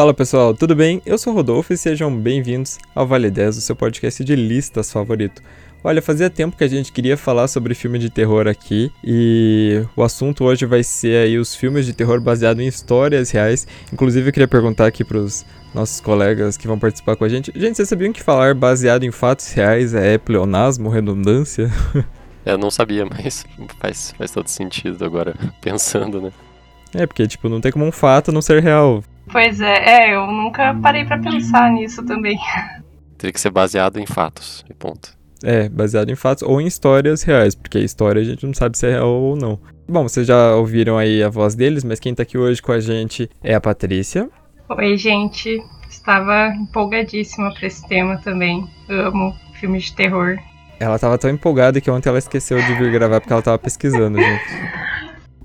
[0.00, 1.02] Fala pessoal, tudo bem?
[1.04, 4.90] Eu sou o Rodolfo e sejam bem-vindos ao Vale 10, o seu podcast de listas
[4.90, 5.42] favorito.
[5.84, 10.02] Olha, fazia tempo que a gente queria falar sobre filme de terror aqui e o
[10.02, 13.66] assunto hoje vai ser aí os filmes de terror baseados em histórias reais.
[13.92, 17.52] Inclusive eu queria perguntar aqui pros nossos colegas que vão participar com a gente.
[17.54, 21.70] Gente, vocês sabiam que falar baseado em fatos reais é pleonasmo, redundância?
[22.46, 23.44] Eu não sabia, mas
[23.78, 26.32] faz, faz todo sentido agora, pensando, né?
[26.94, 29.04] É, porque, tipo, não tem como um fato não ser real.
[29.32, 32.38] Pois é, é, eu nunca parei para pensar nisso também.
[33.16, 35.18] Teria que ser baseado em fatos, e ponto.
[35.42, 38.76] É, baseado em fatos ou em histórias reais, porque a história a gente não sabe
[38.76, 39.58] se é real ou não.
[39.88, 42.80] Bom, vocês já ouviram aí a voz deles, mas quem tá aqui hoje com a
[42.80, 44.28] gente é a Patrícia.
[44.68, 45.62] Oi, gente.
[45.88, 48.68] Estava empolgadíssima para esse tema também.
[48.88, 50.38] Amo filmes de terror.
[50.78, 54.18] Ela tava tão empolgada que ontem ela esqueceu de vir gravar porque ela tava pesquisando,
[54.18, 54.44] gente.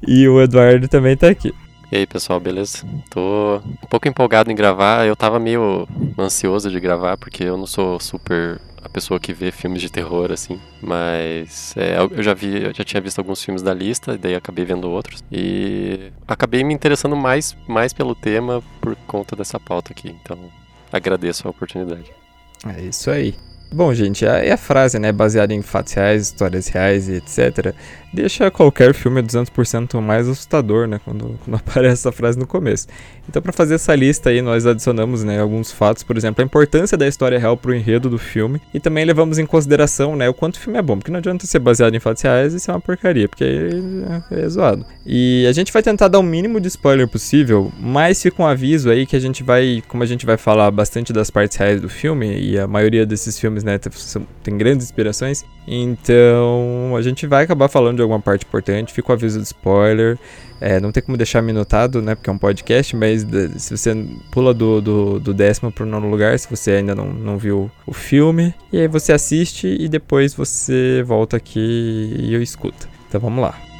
[0.08, 1.52] E o Eduardo também tá aqui.
[1.92, 2.80] E aí, pessoal, beleza?
[3.10, 5.06] Tô um pouco empolgado em gravar.
[5.06, 9.52] Eu tava meio ansioso de gravar porque eu não sou super a pessoa que vê
[9.52, 10.60] filmes de terror, assim.
[10.82, 14.66] Mas é, eu já vi, eu já tinha visto alguns filmes da lista, daí acabei
[14.66, 15.24] vendo outros.
[15.32, 20.16] E acabei me interessando mais, mais pelo tema por conta dessa pauta aqui.
[20.22, 20.38] Então,
[20.92, 22.12] agradeço a oportunidade.
[22.66, 23.36] É isso aí.
[23.72, 27.76] Bom, gente, é a frase, né, baseada em fatos reais, histórias reais e etc.,
[28.16, 32.88] deixa qualquer filme 200% mais assustador, né, quando, quando aparece essa frase no começo.
[33.28, 36.98] Então, para fazer essa lista aí, nós adicionamos, né, alguns fatos, por exemplo, a importância
[36.98, 40.56] da história real pro enredo do filme, e também levamos em consideração, né, o quanto
[40.56, 42.80] o filme é bom, porque não adianta ser baseado em fatos reais e ser uma
[42.80, 43.44] porcaria, porque
[44.32, 44.86] é, é zoado.
[45.06, 48.90] E a gente vai tentar dar o mínimo de spoiler possível, mas fica um aviso
[48.90, 51.90] aí que a gente vai, como a gente vai falar bastante das partes reais do
[51.90, 53.80] filme, e a maioria desses filmes, né,
[54.44, 59.14] tem grandes inspirações, então a gente vai acabar falando de alguma parte importante, fica o
[59.14, 60.18] aviso de spoiler.
[60.62, 62.16] É, não tem como deixar minutado, né?
[62.16, 63.26] Porque é um podcast, mas
[63.58, 67.12] se você pula do, do, do décimo para o nono lugar, se você ainda não,
[67.12, 72.42] não viu o filme, e aí você assiste e depois você volta aqui e eu
[72.42, 72.88] escuto.
[73.08, 73.75] Então vamos lá.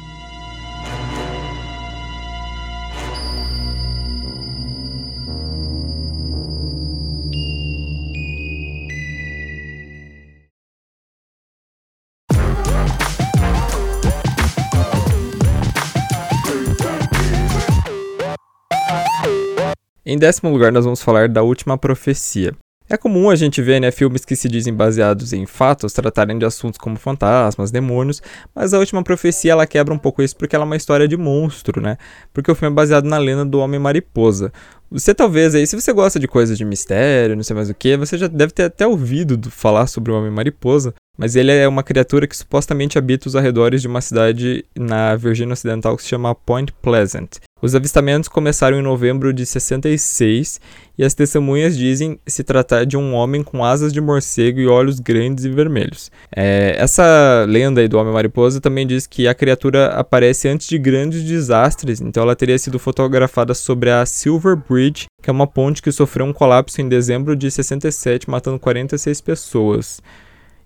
[20.16, 22.54] Em décimo lugar, nós vamos falar da Última Profecia.
[22.88, 26.46] É comum a gente ver né, filmes que se dizem baseados em fatos tratarem de
[26.46, 28.22] assuntos como fantasmas, demônios,
[28.54, 31.18] mas a Última Profecia ela quebra um pouco isso porque ela é uma história de
[31.18, 31.98] monstro, né?
[32.32, 34.50] Porque o filme é baseado na lenda do Homem Mariposa.
[34.90, 37.94] Você talvez aí, se você gosta de coisas de mistério, não sei mais o que,
[37.98, 41.82] você já deve ter até ouvido falar sobre o Homem Mariposa, mas ele é uma
[41.82, 46.34] criatura que supostamente habita os arredores de uma cidade na Virgínia Ocidental que se chama
[46.34, 47.38] Point Pleasant.
[47.62, 50.60] Os avistamentos começaram em novembro de 66
[50.98, 55.00] e as testemunhas dizem se tratar de um homem com asas de morcego e olhos
[55.00, 56.10] grandes e vermelhos.
[56.34, 61.24] É, essa lenda aí do Homem-Mariposa também diz que a criatura aparece antes de grandes
[61.24, 65.90] desastres, então ela teria sido fotografada sobre a Silver Bridge, que é uma ponte que
[65.90, 70.02] sofreu um colapso em dezembro de 67, matando 46 pessoas.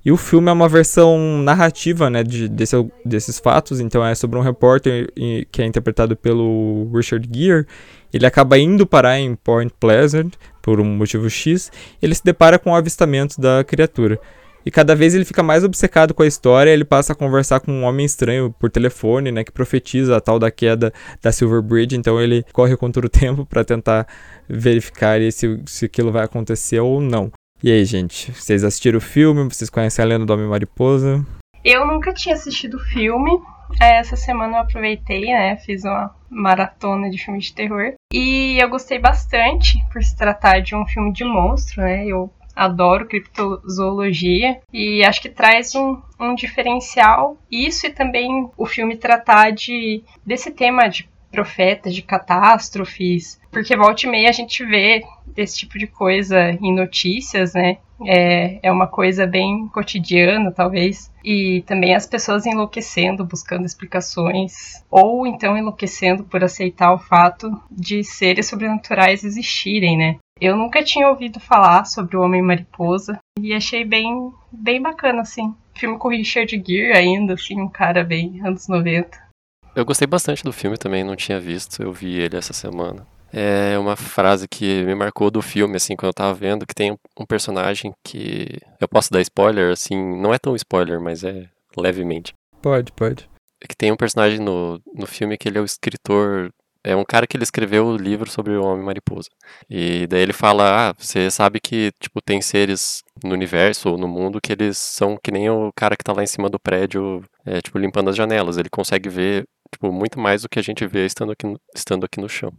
[0.04, 2.74] E o filme é uma versão narrativa né, de, desse,
[3.04, 5.12] desses fatos, então é sobre um repórter
[5.52, 7.66] que é interpretado pelo Richard Gere.
[8.12, 12.70] Ele acaba indo parar em Point Pleasant por um motivo X, ele se depara com
[12.70, 14.18] o avistamento da criatura.
[14.64, 17.72] E cada vez ele fica mais obcecado com a história, ele passa a conversar com
[17.72, 21.96] um homem estranho por telefone, né, que profetiza a tal da queda da Silver Bridge,
[21.96, 24.06] então ele corre contra o tempo para tentar
[24.48, 27.30] verificar se, se aquilo vai acontecer ou não.
[27.62, 29.44] E aí, gente, vocês assistiram o filme?
[29.44, 31.26] Vocês conhecem a lenda do Homem Mariposa?
[31.62, 33.30] Eu nunca tinha assistido o filme.
[33.78, 35.56] É, essa semana eu aproveitei, né?
[35.56, 37.92] Fiz uma maratona de filmes de terror.
[38.14, 42.06] E eu gostei bastante por se tratar de um filme de monstro, né?
[42.06, 48.96] Eu adoro criptozoologia e acho que traz um, um diferencial isso e também o filme
[48.96, 55.02] tratar de desse tema de profetas, de catástrofes, porque volta e meia a gente vê
[55.36, 57.78] esse tipo de coisa em notícias, né?
[58.06, 61.10] É, é uma coisa bem cotidiana, talvez.
[61.24, 68.02] E também as pessoas enlouquecendo, buscando explicações, ou então enlouquecendo por aceitar o fato de
[68.02, 70.16] seres sobrenaturais existirem, né?
[70.40, 75.54] Eu nunca tinha ouvido falar sobre o Homem Mariposa e achei bem, bem bacana, assim.
[75.74, 79.30] Filme com Richard Gere ainda, assim, um cara bem anos 90.
[79.74, 83.06] Eu gostei bastante do filme também, não tinha visto, eu vi ele essa semana.
[83.32, 86.96] É uma frase que me marcou do filme, assim, quando eu tava vendo, que tem
[87.18, 88.58] um personagem que.
[88.80, 92.34] Eu posso dar spoiler, assim, não é tão spoiler, mas é levemente.
[92.60, 93.28] Pode, pode.
[93.62, 96.50] É que tem um personagem no, no filme que ele é o escritor
[96.82, 99.28] é um cara que ele escreveu o livro sobre o Homem Mariposa.
[99.68, 104.08] E daí ele fala, ah, você sabe que, tipo, tem seres no universo ou no
[104.08, 107.22] mundo que eles são que nem o cara que tá lá em cima do prédio,
[107.44, 108.56] é, tipo, limpando as janelas.
[108.56, 112.20] Ele consegue ver, tipo, muito mais do que a gente vê estando aqui, estando aqui
[112.20, 112.52] no chão.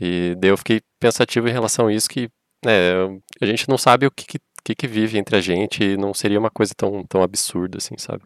[0.00, 2.28] E daí eu fiquei pensativo em relação a isso que,
[2.64, 2.94] né,
[3.40, 6.38] a gente não sabe o que, que que, vive entre a gente e não seria
[6.38, 8.22] uma coisa tão, tão absurda, assim, sabe?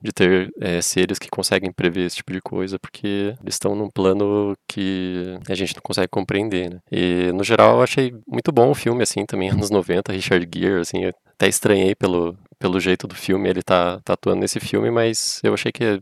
[0.00, 3.90] De ter é, seres que conseguem prever esse tipo de coisa, porque eles estão num
[3.90, 6.78] plano que a gente não consegue compreender, né?
[6.92, 10.80] E, no geral, eu achei muito bom o filme, assim, também, anos 90, Richard Gere,
[10.80, 11.04] assim,
[11.34, 15.54] até estranhei pelo, pelo jeito do filme, ele tá, tá atuando nesse filme, mas eu
[15.54, 16.00] achei que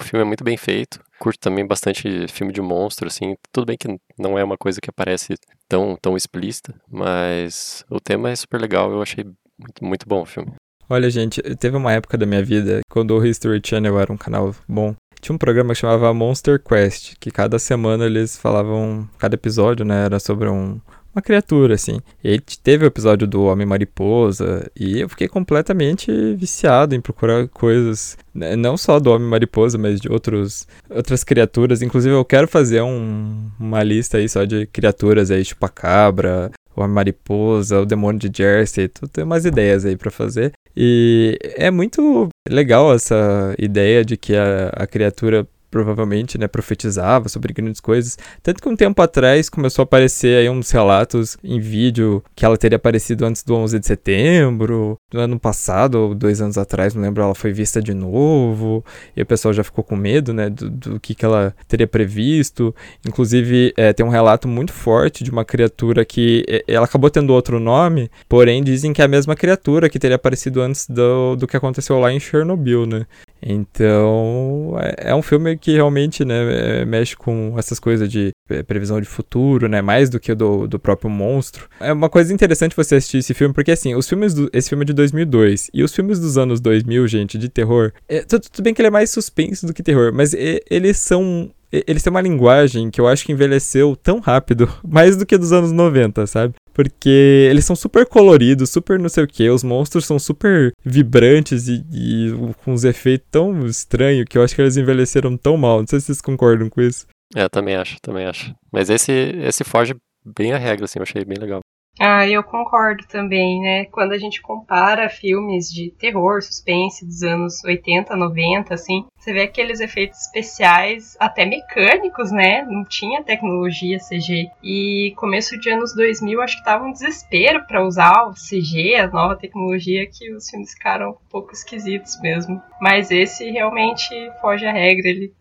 [0.00, 1.00] o filme é muito bem feito.
[1.18, 3.36] Curto também bastante filme de monstro, assim.
[3.52, 3.88] Tudo bem que
[4.18, 5.34] não é uma coisa que aparece
[5.68, 8.90] tão, tão explícita, mas o tema é super legal.
[8.90, 9.24] Eu achei
[9.58, 10.52] muito, muito bom o filme.
[10.88, 14.52] Olha, gente, teve uma época da minha vida, quando o History Channel era um canal
[14.68, 19.84] bom, tinha um programa que chamava Monster Quest, que cada semana eles falavam, cada episódio,
[19.84, 20.80] né, era sobre um,
[21.14, 22.00] uma criatura, assim.
[22.22, 28.56] E teve o episódio do Homem-Mariposa, e eu fiquei completamente viciado em procurar coisas, né,
[28.56, 31.82] não só do Homem-Mariposa, mas de outros, outras criaturas.
[31.82, 36.50] Inclusive, eu quero fazer um, uma lista aí só de criaturas aí, tipo a cabra,
[36.74, 40.52] o Homem-Mariposa, o Demônio de Jersey, tu tem umas ideias aí para fazer.
[40.76, 47.52] E é muito legal essa ideia de que a, a criatura provavelmente, né, profetizava sobre
[47.52, 48.18] grandes coisas.
[48.42, 52.56] Tanto que um tempo atrás começou a aparecer aí uns relatos em vídeo que ela
[52.56, 57.02] teria aparecido antes do 11 de setembro, no ano passado ou dois anos atrás, não
[57.02, 58.84] lembro, ela foi vista de novo,
[59.16, 62.74] e o pessoal já ficou com medo, né, do, do que, que ela teria previsto.
[63.06, 67.60] Inclusive, é, tem um relato muito forte de uma criatura que ela acabou tendo outro
[67.60, 71.56] nome, porém dizem que é a mesma criatura que teria aparecido antes do, do que
[71.56, 73.06] aconteceu lá em Chernobyl, né.
[73.42, 78.62] Então, é, é um filme que realmente, né, é, mexe com essas coisas de é,
[78.62, 81.68] previsão de futuro, né, mais do que do, do próprio monstro.
[81.78, 84.84] É uma coisa interessante você assistir esse filme, porque assim, os filmes do, esse filme
[84.84, 88.64] é de 2002 e os filmes dos anos 2000, gente, de terror, é, tudo, tudo
[88.64, 92.10] bem que ele é mais suspense do que terror, mas é, eles são eles têm
[92.10, 96.26] uma linguagem que eu acho que envelheceu tão rápido, mais do que dos anos 90,
[96.26, 96.54] sabe?
[96.80, 101.68] Porque eles são super coloridos, super não sei o que, os monstros são super vibrantes
[101.68, 102.32] e, e
[102.64, 105.80] com uns efeitos tão estranhos que eu acho que eles envelheceram tão mal.
[105.80, 107.06] Não sei se vocês concordam com isso.
[107.36, 108.54] É, também acho, também acho.
[108.72, 109.94] Mas esse, esse foge
[110.24, 111.60] bem a regra, assim, eu achei bem legal.
[112.02, 113.84] Ah, eu concordo também, né?
[113.84, 119.42] Quando a gente compara filmes de terror, suspense dos anos 80, 90, assim, você vê
[119.42, 122.64] aqueles efeitos especiais, até mecânicos, né?
[122.64, 124.48] Não tinha tecnologia CG.
[124.62, 129.06] E começo de anos 2000, acho que tava um desespero para usar o CG, a
[129.06, 132.62] nova tecnologia, que os filmes ficaram um pouco esquisitos mesmo.
[132.80, 134.08] Mas esse realmente
[134.40, 135.34] foge à regra, ele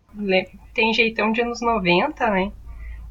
[0.73, 2.51] tem jeitão de anos 90, né?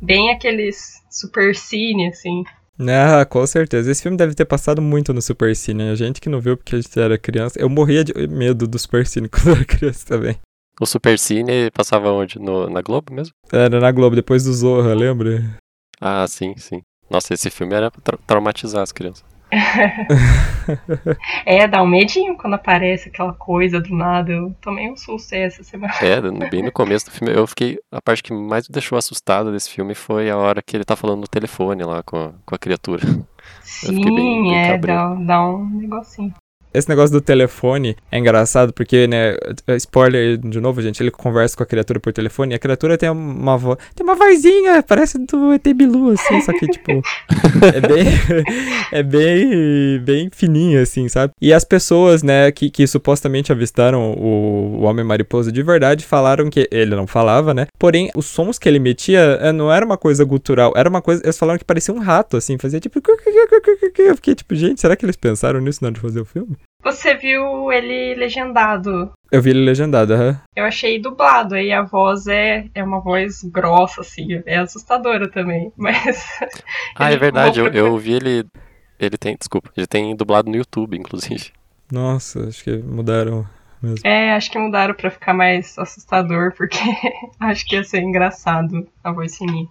[0.03, 2.45] Bem aqueles super cine, assim.
[2.80, 3.90] Ah, com certeza.
[3.90, 5.90] Esse filme deve ter passado muito no Super Cine.
[5.90, 7.58] A gente que não viu porque a gente era criança.
[7.58, 10.37] Eu morria de medo do Super Cine quando eu era criança também.
[10.80, 12.38] O Super Cine passava onde?
[12.38, 13.32] No, na Globo mesmo?
[13.52, 15.42] Era na Globo, depois do Zorra, lembra?
[16.00, 16.82] Ah, sim, sim.
[17.11, 19.25] Nossa, esse filme era pra tra traumatizar as crianças.
[21.47, 24.33] É, dá um medinho quando aparece aquela coisa do nada.
[24.33, 25.93] Eu tomei um susto essa semana.
[26.02, 27.35] É, bem no começo do filme.
[27.35, 27.78] Eu fiquei.
[27.90, 30.95] A parte que mais me deixou assustado desse filme foi a hora que ele tá
[30.97, 33.02] falando no telefone lá com a, com a criatura.
[33.62, 36.35] Sim, bem, bem é, dá, dá um negocinho.
[36.78, 39.37] Esse negócio do telefone é engraçado porque, né,
[39.78, 43.11] spoiler de novo, gente, ele conversa com a criatura por telefone e a criatura tem
[43.11, 47.02] uma voz, tem uma vozinha, parece do ET Bilu, assim, só que, tipo,
[47.75, 48.06] é bem,
[48.92, 51.32] é bem, bem fininha, assim, sabe?
[51.40, 56.68] E as pessoas, né, que, que supostamente avistaram o, o Homem-Mariposa de verdade falaram que
[56.70, 60.25] ele não falava, né, porém, os sons que ele emitia eh, não era uma coisa
[60.25, 63.00] gutural, era uma coisa, eles falaram que parecia um rato, assim, fazia tipo,
[63.99, 66.56] eu fiquei tipo, gente, será que eles pensaram nisso na hora de fazer o filme?
[66.82, 69.12] Você viu ele legendado?
[69.30, 70.28] Eu vi ele legendado, aham.
[70.28, 70.37] Uhum.
[70.56, 75.72] Eu achei dublado, aí a voz é, é uma voz grossa, assim, é assustadora também,
[75.76, 76.25] mas...
[76.94, 78.46] Ah, é verdade, eu, eu vi ele...
[78.98, 81.52] Ele tem, desculpa, ele tem dublado no YouTube, inclusive.
[81.90, 83.46] Nossa, acho que mudaram
[83.82, 84.00] mesmo.
[84.04, 86.78] É, acho que mudaram pra ficar mais assustador, porque
[87.40, 89.68] acho que ia ser engraçado a voz fininha.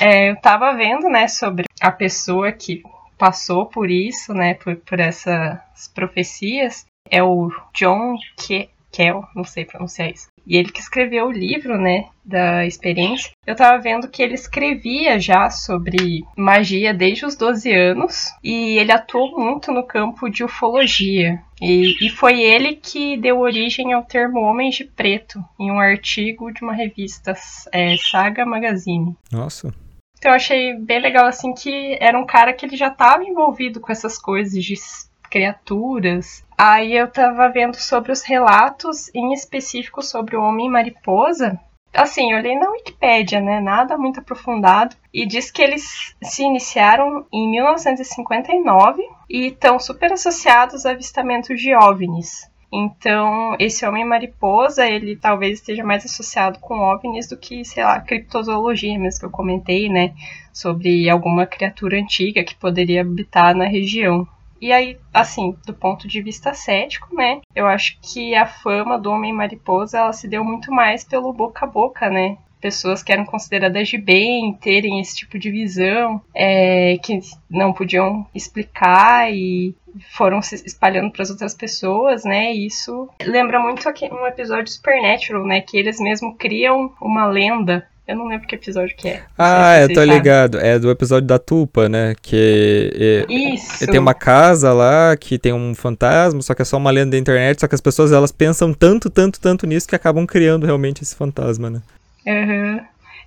[0.00, 2.82] É, eu tava vendo, né, sobre a pessoa que
[3.20, 8.16] passou por isso, né, por, por essas profecias, é o John
[8.90, 10.28] Kel, não sei pronunciar isso.
[10.46, 13.30] E ele que escreveu o livro, né, da experiência.
[13.46, 18.90] Eu tava vendo que ele escrevia já sobre magia desde os 12 anos e ele
[18.90, 21.42] atuou muito no campo de ufologia.
[21.60, 26.50] E, e foi ele que deu origem ao termo Homens de Preto em um artigo
[26.50, 27.34] de uma revista,
[27.70, 29.14] é, Saga Magazine.
[29.30, 29.74] Nossa.
[30.20, 33.80] Então eu achei bem legal assim que era um cara que ele já estava envolvido
[33.80, 34.74] com essas coisas de
[35.30, 36.44] criaturas.
[36.58, 41.58] Aí eu tava vendo sobre os relatos, em específico sobre o Homem Mariposa.
[41.94, 43.60] Assim, eu olhei na Wikipédia, né?
[43.60, 44.94] Nada muito aprofundado.
[45.12, 51.74] E diz que eles se iniciaram em 1959 e estão super associados a avistamentos de
[51.74, 52.49] OVNIs.
[52.72, 57.98] Então, esse homem mariposa, ele talvez esteja mais associado com OVNIs do que, sei lá,
[58.00, 60.14] criptozoologia mesmo que eu comentei, né?
[60.52, 64.26] Sobre alguma criatura antiga que poderia habitar na região.
[64.60, 67.40] E aí, assim, do ponto de vista cético, né?
[67.54, 71.64] Eu acho que a fama do Homem Mariposa ela se deu muito mais pelo boca
[71.64, 72.36] a boca, né?
[72.60, 78.26] Pessoas que eram consideradas de bem terem esse tipo de visão, é, que não podiam
[78.34, 79.74] explicar e
[80.16, 82.52] foram se espalhando para as outras pessoas, né?
[82.52, 85.60] E isso lembra muito um episódio de Supernatural, né?
[85.60, 89.22] Que eles mesmo criam uma lenda eu não lembro que episódio que é.
[89.38, 90.58] Ah, eu tô ligado.
[90.58, 92.16] É do episódio da Tupa, né?
[92.20, 93.86] Que é, Isso.
[93.86, 97.18] tem uma casa lá que tem um fantasma, só que é só uma lenda da
[97.18, 101.04] internet, só que as pessoas elas pensam tanto, tanto, tanto nisso que acabam criando realmente
[101.04, 101.80] esse fantasma, né?
[102.26, 102.80] Uhum.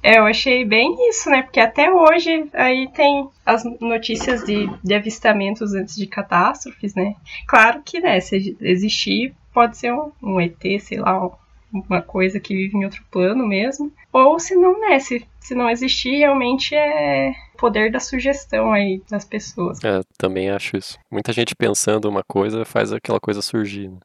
[0.03, 1.41] É, eu achei bem isso, né?
[1.43, 7.15] Porque até hoje aí tem as notícias de, de avistamentos antes de catástrofes, né?
[7.47, 11.29] Claro que, né, se existir, pode ser um, um ET, sei lá,
[11.71, 13.91] uma coisa que vive em outro plano mesmo.
[14.11, 14.99] Ou se não, né?
[14.99, 19.81] Se, se não existir, realmente é poder da sugestão aí das pessoas.
[19.83, 20.99] É, também acho isso.
[21.09, 23.89] Muita gente pensando uma coisa faz aquela coisa surgir.
[23.89, 23.99] Né?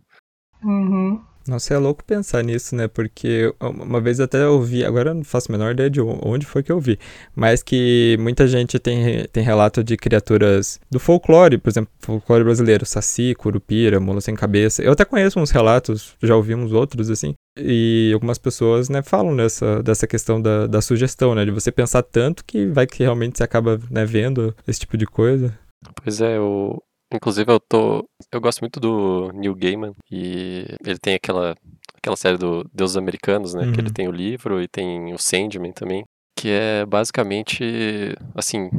[0.62, 1.21] Uhum.
[1.49, 2.88] Nossa, é louco pensar nisso, né?
[2.88, 6.45] Porque uma vez até eu vi, agora eu não faço a menor ideia de onde
[6.45, 6.99] foi que eu vi,
[7.35, 12.85] mas que muita gente tem, tem relato de criaturas do folclore, por exemplo, folclore brasileiro,
[12.85, 14.83] saci, curupira, mula sem cabeça.
[14.83, 19.35] Eu até conheço uns relatos, já ouvi uns outros assim, e algumas pessoas, né, falam
[19.35, 21.45] dessa, dessa questão da, da sugestão, né?
[21.45, 25.07] De você pensar tanto que vai que realmente você acaba, né, vendo esse tipo de
[25.07, 25.59] coisa.
[26.02, 26.81] Pois é, o,
[27.12, 28.09] Inclusive eu tô.
[28.31, 31.55] Eu gosto muito do Neil Gaiman e ele tem aquela,
[31.97, 33.65] aquela série do Deuses Americanos, né?
[33.65, 33.73] Uhum.
[33.73, 33.95] Que ele uhum.
[33.95, 36.05] tem o livro e tem o Sandman também.
[36.37, 38.71] Que é basicamente assim,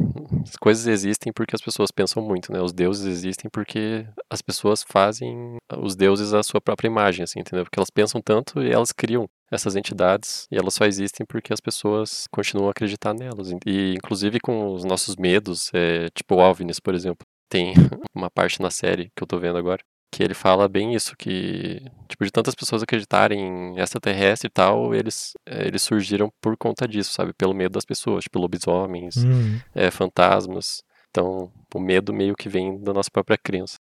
[0.43, 2.61] as coisas existem porque as pessoas pensam muito, né?
[2.61, 7.65] Os deuses existem porque as pessoas fazem os deuses a sua própria imagem, assim, entendeu?
[7.65, 11.59] Porque elas pensam tanto e elas criam essas entidades e elas só existem porque as
[11.59, 13.51] pessoas continuam a acreditar nelas.
[13.65, 17.73] E inclusive com os nossos medos, é, tipo OVNIs, por exemplo tem
[18.15, 21.81] uma parte na série que eu tô vendo agora que ele fala bem isso, que,
[22.07, 26.87] tipo, de tantas pessoas acreditarem em extraterrestre e tal, eles, é, eles surgiram por conta
[26.87, 27.31] disso, sabe?
[27.33, 29.59] Pelo medo das pessoas, tipo, lobisomens, hum.
[29.73, 30.81] é, fantasmas.
[31.11, 33.77] Então, o medo meio que vem da nossa própria crença.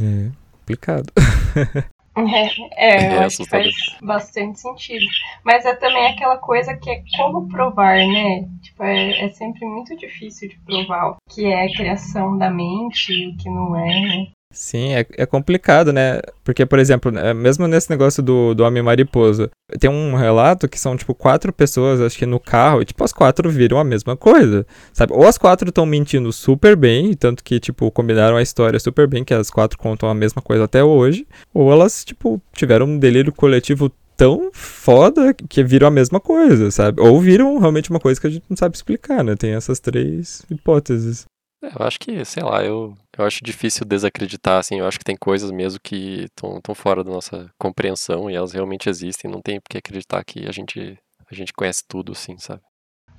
[0.00, 1.12] É, complicado.
[2.16, 5.04] É, é, eu é acho que faz bastante sentido.
[5.44, 8.48] Mas é também aquela coisa que é como provar, né?
[8.62, 13.12] Tipo, é, é sempre muito difícil de provar o que é a criação da mente
[13.12, 14.26] e o que não é, né?
[14.56, 16.18] Sim, é, é complicado, né?
[16.42, 20.80] Porque, por exemplo, é, mesmo nesse negócio do, do Homem Mariposa, tem um relato que
[20.80, 24.16] são, tipo, quatro pessoas, acho que no carro, e, tipo, as quatro viram a mesma
[24.16, 25.12] coisa, sabe?
[25.12, 29.24] Ou as quatro estão mentindo super bem, tanto que, tipo, combinaram a história super bem,
[29.24, 33.34] que as quatro contam a mesma coisa até hoje, ou elas, tipo, tiveram um delírio
[33.34, 37.02] coletivo tão foda que viram a mesma coisa, sabe?
[37.02, 39.36] Ou viram realmente uma coisa que a gente não sabe explicar, né?
[39.36, 41.26] Tem essas três hipóteses.
[41.62, 45.04] É, eu acho que, sei lá, eu, eu acho difícil desacreditar, assim, eu acho que
[45.04, 49.60] tem coisas mesmo que estão fora da nossa compreensão e elas realmente existem, não tem
[49.60, 50.98] por que acreditar que a gente,
[51.30, 52.62] a gente conhece tudo, assim, sabe?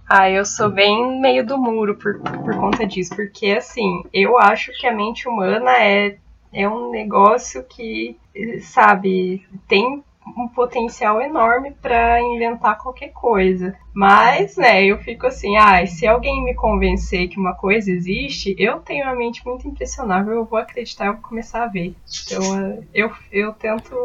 [0.09, 4.71] Ah, eu sou bem meio do muro por, por conta disso, porque, assim, eu acho
[4.79, 6.17] que a mente humana é,
[6.53, 8.17] é um negócio que,
[8.61, 10.01] sabe, tem
[10.35, 13.75] um potencial enorme para inventar qualquer coisa.
[13.93, 18.79] Mas, né, eu fico assim, ah, se alguém me convencer que uma coisa existe, eu
[18.79, 21.95] tenho uma mente muito impressionável, eu vou acreditar, eu vou começar a ver.
[22.25, 23.95] Então, eu, eu tento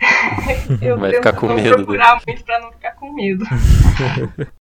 [0.82, 1.74] eu Vai tento ficar com medo.
[1.76, 3.44] procurar muito para não ficar com medo.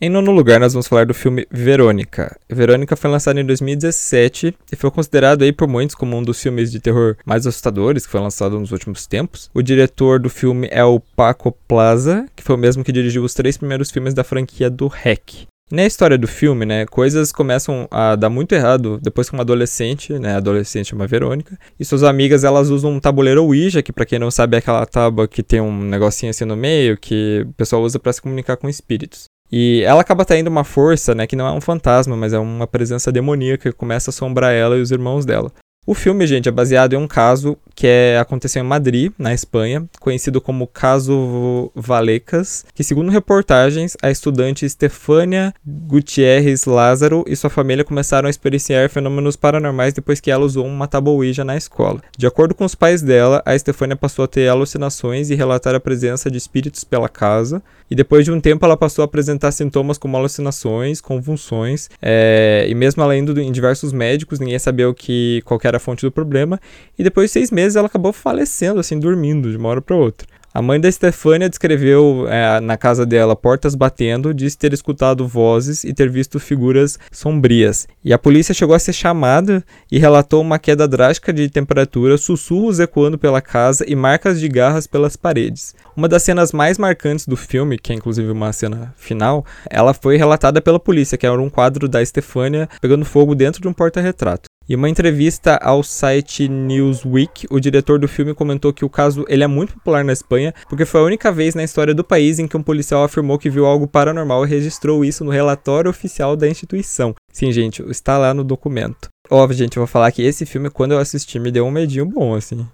[0.00, 2.38] Em nono lugar, nós vamos falar do filme Verônica.
[2.48, 6.70] Verônica foi lançado em 2017 e foi considerado aí por muitos como um dos filmes
[6.70, 9.50] de terror mais assustadores que foi lançado nos últimos tempos.
[9.52, 13.34] O diretor do filme é o Paco Plaza, que foi o mesmo que dirigiu os
[13.34, 15.48] três primeiros filmes da franquia do REC.
[15.68, 20.16] Na história do filme, né, coisas começam a dar muito errado depois que uma adolescente,
[20.16, 24.20] né, adolescente chama Verônica, e suas amigas elas usam um tabuleiro Ouija, que para quem
[24.20, 27.82] não sabe é aquela tábua que tem um negocinho assim no meio, que o pessoal
[27.82, 29.28] usa para se comunicar com espíritos.
[29.50, 32.66] E ela acaba traindo uma força, né, que não é um fantasma, mas é uma
[32.66, 35.52] presença demoníaca que começa a assombrar ela e os irmãos dela.
[35.90, 39.88] O filme, gente, é baseado em um caso que é, aconteceu em Madrid, na Espanha,
[39.98, 47.84] conhecido como Caso Valecas, que, segundo reportagens, a estudante Stefania Gutierrez Lázaro e sua família
[47.84, 52.02] começaram a experienciar fenômenos paranormais depois que ela usou uma tabuija na escola.
[52.18, 55.80] De acordo com os pais dela, a Stefania passou a ter alucinações e relatar a
[55.80, 59.98] presença de espíritos pela casa, e depois de um tempo ela passou a apresentar sintomas
[59.98, 65.42] como alucinações, convulsões, é, e mesmo ela indo em diversos médicos, ninguém sabia o que,
[65.44, 66.60] qual era a fonte do problema,
[66.98, 70.26] e depois de seis meses ela acabou falecendo, assim, dormindo de uma hora para outra.
[70.58, 75.84] A mãe da Stefania descreveu é, na casa dela portas batendo, disse ter escutado vozes
[75.84, 77.86] e ter visto figuras sombrias.
[78.04, 82.80] E a polícia chegou a ser chamada e relatou uma queda drástica de temperatura, sussurros
[82.80, 85.76] ecoando pela casa e marcas de garras pelas paredes.
[85.96, 90.16] Uma das cenas mais marcantes do filme, que é inclusive uma cena final, ela foi
[90.16, 94.48] relatada pela polícia, que era um quadro da Stefania pegando fogo dentro de um porta-retrato.
[94.70, 99.42] Em uma entrevista ao site Newsweek, o diretor do filme comentou que o caso ele
[99.42, 102.46] é muito popular na Espanha, porque foi a única vez na história do país em
[102.46, 106.46] que um policial afirmou que viu algo paranormal e registrou isso no relatório oficial da
[106.46, 107.14] instituição.
[107.32, 109.08] Sim, gente, está lá no documento.
[109.30, 112.04] Óbvio, gente, eu vou falar que esse filme, quando eu assisti, me deu um medinho
[112.04, 112.68] bom, assim.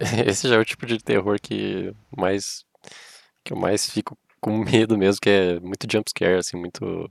[0.26, 2.64] Esse já é o tipo de terror que mais
[3.44, 7.10] que eu mais fico com medo mesmo, que é muito jumpscare, assim, muito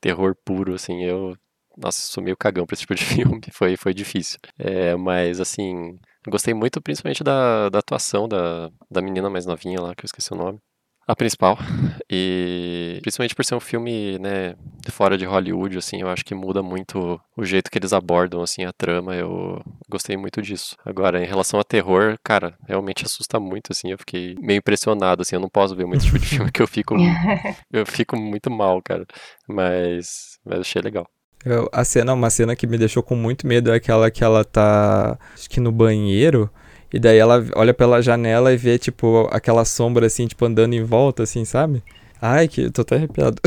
[0.00, 1.04] terror puro, assim.
[1.04, 1.36] Eu
[1.76, 4.38] nossa, sou meio cagão pra esse tipo de filme, foi, foi difícil.
[4.58, 9.94] É, mas, assim, gostei muito principalmente da, da atuação da, da menina mais novinha lá,
[9.94, 10.58] que eu esqueci o nome.
[11.08, 11.56] A principal.
[12.10, 14.56] E principalmente por ser um filme, né,
[14.90, 18.64] fora de Hollywood, assim, eu acho que muda muito o jeito que eles abordam, assim,
[18.64, 19.14] a trama.
[19.14, 20.76] Eu gostei muito disso.
[20.84, 23.92] Agora, em relação a terror, cara, realmente assusta muito, assim.
[23.92, 25.36] Eu fiquei meio impressionado, assim.
[25.36, 26.96] Eu não posso ver muito tipo de filme que eu fico.
[27.72, 29.06] eu fico muito mal, cara.
[29.48, 31.06] Mas, mas achei legal.
[31.46, 34.44] Eu, a cena, uma cena que me deixou com muito medo é aquela que ela
[34.44, 36.50] tá, acho que no banheiro,
[36.92, 40.82] e daí ela olha pela janela e vê, tipo, aquela sombra, assim, tipo, andando em
[40.82, 41.84] volta, assim, sabe?
[42.20, 43.40] Ai, que tô até arrepiado.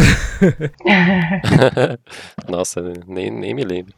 [2.47, 3.93] Nossa, nem, nem me lembro.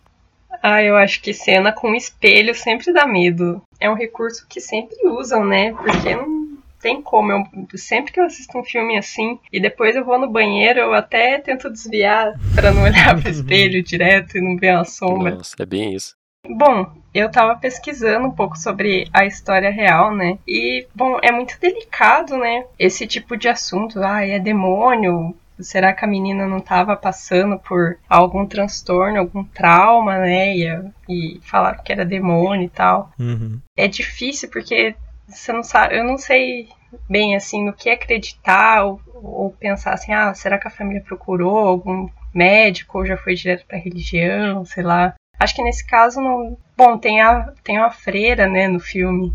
[0.63, 3.61] Ah, eu acho que cena com espelho sempre dá medo.
[3.79, 5.73] É um recurso que sempre usam, né?
[5.73, 6.40] Porque não
[6.81, 7.31] tem como.
[7.31, 7.43] Eu,
[7.75, 11.37] sempre que eu assisto um filme assim e depois eu vou no banheiro, eu até
[11.37, 15.35] tento desviar para não olhar pro espelho direto e não ver a sombra.
[15.35, 16.15] Nossa, é bem isso.
[16.47, 20.39] Bom, eu tava pesquisando um pouco sobre a história real, né?
[20.47, 22.65] E, bom, é muito delicado, né?
[22.79, 24.01] Esse tipo de assunto.
[24.01, 25.35] Ah, é demônio.
[25.59, 30.55] Será que a menina não tava passando por algum transtorno, algum trauma, né?
[30.55, 30.65] E,
[31.07, 33.11] e falaram que era demônio e tal.
[33.19, 33.59] Uhum.
[33.77, 34.95] É difícil porque
[35.31, 36.69] você não sabe, eu não sei
[37.09, 41.57] bem assim no que acreditar ou, ou, pensar assim, ah, será que a família procurou
[41.57, 45.13] algum médico ou já foi direto para religião, sei lá.
[45.39, 49.33] Acho que nesse caso não, bom, tem a tem uma freira, né, no filme.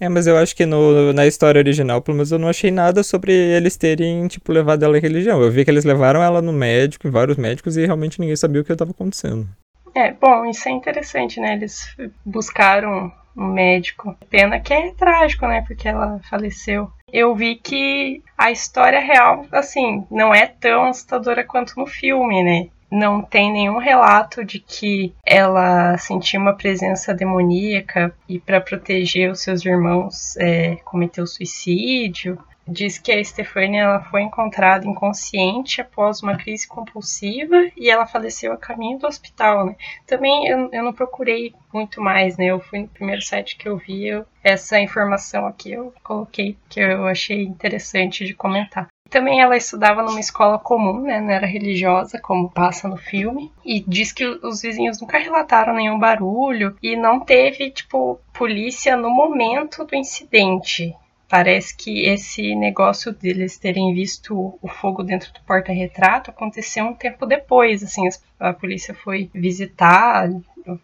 [0.00, 3.02] É, mas eu acho que no, na história original, pelo menos eu não achei nada
[3.02, 5.40] sobre eles terem, tipo, levado ela à religião.
[5.40, 8.60] Eu vi que eles levaram ela no médico, em vários médicos, e realmente ninguém sabia
[8.60, 9.46] o que estava acontecendo.
[9.94, 11.52] É, bom, isso é interessante, né?
[11.52, 14.16] Eles buscaram um médico.
[14.30, 15.64] Pena que é trágico, né?
[15.66, 16.90] Porque ela faleceu.
[17.12, 22.68] Eu vi que a história real, assim, não é tão assustadora quanto no filme, né?
[22.90, 29.40] Não tem nenhum relato de que ela sentiu uma presença demoníaca e, para proteger os
[29.40, 32.38] seus irmãos, é, cometeu suicídio
[32.72, 38.52] diz que a Stefania ela foi encontrada inconsciente após uma crise compulsiva e ela faleceu
[38.52, 39.76] a caminho do hospital, né?
[40.06, 42.46] Também eu, eu não procurei muito mais, né?
[42.46, 46.80] Eu fui no primeiro site que eu vi, eu, essa informação aqui eu coloquei que
[46.80, 48.88] eu achei interessante de comentar.
[49.12, 51.20] Também ela estudava numa escola comum, né?
[51.20, 53.52] Não era religiosa, como passa no filme.
[53.62, 59.10] E diz que os vizinhos nunca relataram nenhum barulho e não teve, tipo, polícia no
[59.10, 60.96] momento do incidente.
[61.32, 67.24] Parece que esse negócio deles terem visto o fogo dentro do porta-retrato aconteceu um tempo
[67.24, 67.82] depois.
[67.82, 68.06] Assim,
[68.38, 70.28] a polícia foi visitar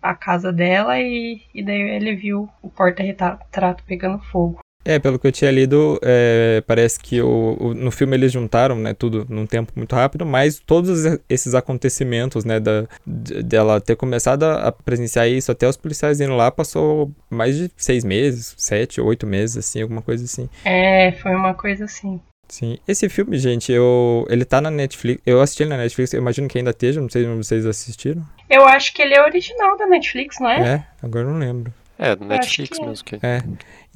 [0.00, 4.60] a casa dela e, e daí ele viu o porta-retrato pegando fogo.
[4.88, 8.74] É, pelo que eu tinha lido, é, parece que o, o, no filme eles juntaram,
[8.74, 14.44] né, tudo num tempo muito rápido, mas todos esses acontecimentos, né, da, dela ter começado
[14.44, 19.26] a presenciar isso até os policiais indo lá, passou mais de seis meses, sete, oito
[19.26, 20.48] meses, assim, alguma coisa assim.
[20.64, 22.18] É, foi uma coisa assim.
[22.48, 22.78] Sim.
[22.88, 25.20] Esse filme, gente, eu ele tá na Netflix.
[25.26, 28.26] Eu assisti ele na Netflix, eu imagino que ainda esteja, não sei se vocês assistiram.
[28.48, 30.60] Eu acho que ele é original da Netflix, não é?
[30.60, 31.74] É, agora eu não lembro.
[31.98, 32.86] É, do Netflix que é.
[32.86, 33.04] mesmo.
[33.04, 33.16] Que...
[33.16, 33.42] É.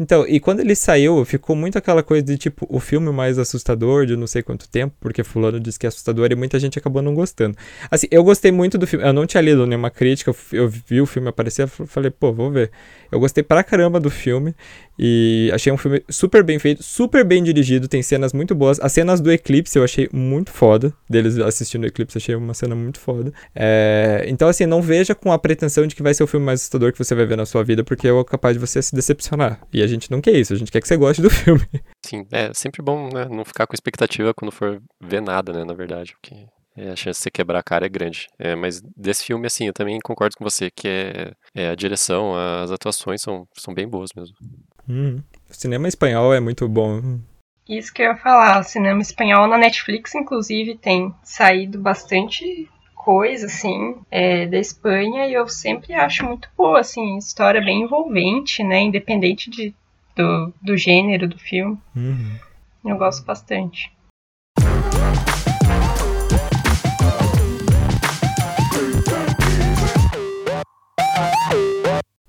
[0.03, 4.05] Então, e quando ele saiu, ficou muito aquela coisa de tipo, o filme mais assustador
[4.05, 7.01] de não sei quanto tempo, porque fulano disse que é assustador e muita gente acabou
[7.01, 7.57] não gostando.
[7.89, 11.07] Assim, eu gostei muito do filme, eu não tinha lido nenhuma crítica, eu vi o
[11.07, 12.73] filme aparecer, falei, pô, vou ver.
[13.13, 14.57] Eu gostei pra caramba do filme
[14.99, 18.81] e achei um filme super bem feito, super bem dirigido, tem cenas muito boas.
[18.81, 22.75] As cenas do Eclipse eu achei muito foda, deles assistindo o Eclipse, achei uma cena
[22.75, 23.33] muito foda.
[23.55, 26.61] É, então, assim, não veja com a pretensão de que vai ser o filme mais
[26.61, 29.61] assustador que você vai ver na sua vida, porque é capaz de você se decepcionar.
[29.73, 31.67] E a gente não quer isso, a gente quer que você goste do filme.
[32.05, 33.27] Sim, é sempre bom, né?
[33.31, 35.65] Não ficar com expectativa quando for ver nada, né?
[35.65, 38.29] Na verdade, porque é, a chance de você quebrar a cara é grande.
[38.39, 42.35] É, mas desse filme, assim, eu também concordo com você que é, é a direção,
[42.35, 44.35] as atuações são, são bem boas mesmo.
[44.89, 47.21] Hum, o cinema espanhol é muito bom.
[47.69, 53.47] Isso que eu ia falar, o cinema espanhol na Netflix, inclusive, tem saído bastante coisa,
[53.47, 58.81] assim, é, da Espanha, e eu sempre acho muito boa, assim, história bem envolvente, né,
[58.81, 59.75] independente de,
[60.17, 61.79] do, do gênero do filme.
[61.97, 62.39] Uhum.
[62.85, 63.91] Eu gosto bastante.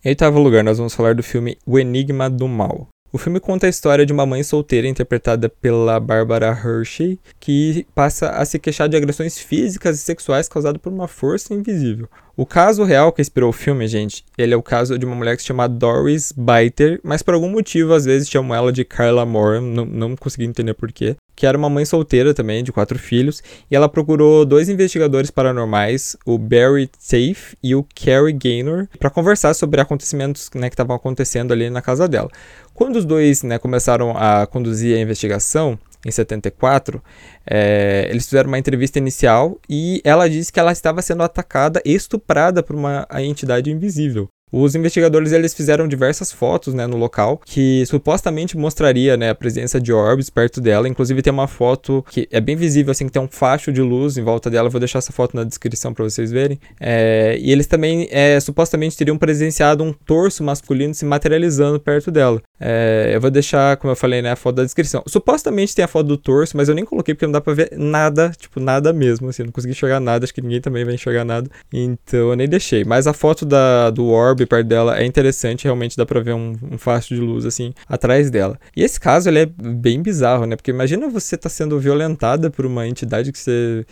[0.06, 2.90] Em oitavo lugar, nós vamos falar do filme O Enigma do Mal.
[3.16, 8.32] O filme conta a história de uma mãe solteira interpretada pela Barbara Hershey, que passa
[8.32, 12.10] a se queixar de agressões físicas e sexuais causadas por uma força invisível.
[12.36, 15.36] O caso real que inspirou o filme, gente, ele é o caso de uma mulher
[15.36, 19.24] que se chama Doris Biter, mas por algum motivo às vezes chamam ela de Carla
[19.24, 21.16] Moore, não, não consegui entender porquê.
[21.36, 26.18] Que era uma mãe solteira também, de quatro filhos, e ela procurou dois investigadores paranormais,
[26.26, 31.52] o Barry Safe e o Carrie Gaynor, para conversar sobre acontecimentos né, que estavam acontecendo
[31.52, 32.30] ali na casa dela.
[32.74, 37.02] Quando os dois né, começaram a conduzir a investigação, em 74,
[37.46, 42.62] é, eles fizeram uma entrevista inicial e ela disse que ela estava sendo atacada estuprada
[42.62, 44.28] por uma entidade invisível.
[44.56, 49.82] Os investigadores eles fizeram diversas fotos né, no local que supostamente mostraria né, a presença
[49.82, 50.88] de orbes perto dela.
[50.88, 54.16] Inclusive tem uma foto que é bem visível, assim, que tem um facho de luz
[54.16, 54.70] em volta dela.
[54.70, 56.60] Vou deixar essa foto na descrição para vocês verem.
[56.80, 62.40] É, e eles também é, supostamente teriam presenciado um torso masculino se materializando perto dela.
[62.60, 65.04] É, eu vou deixar, como eu falei, né, a foto da descrição.
[65.08, 67.74] Supostamente tem a foto do torso, mas eu nem coloquei porque não dá pra ver
[67.76, 71.26] nada, tipo, nada mesmo, assim, não consegui enxergar nada, acho que ninguém também vai enxergar
[71.26, 72.86] nada, então eu nem deixei.
[72.86, 74.06] Mas a foto da, do
[74.44, 77.74] orb perto dela é interessante, realmente dá pra ver um, um facho de luz, assim,
[77.88, 78.60] atrás dela.
[78.76, 82.66] E esse caso, ele é bem bizarro, né, porque imagina você tá sendo violentada por
[82.66, 83.86] uma entidade que você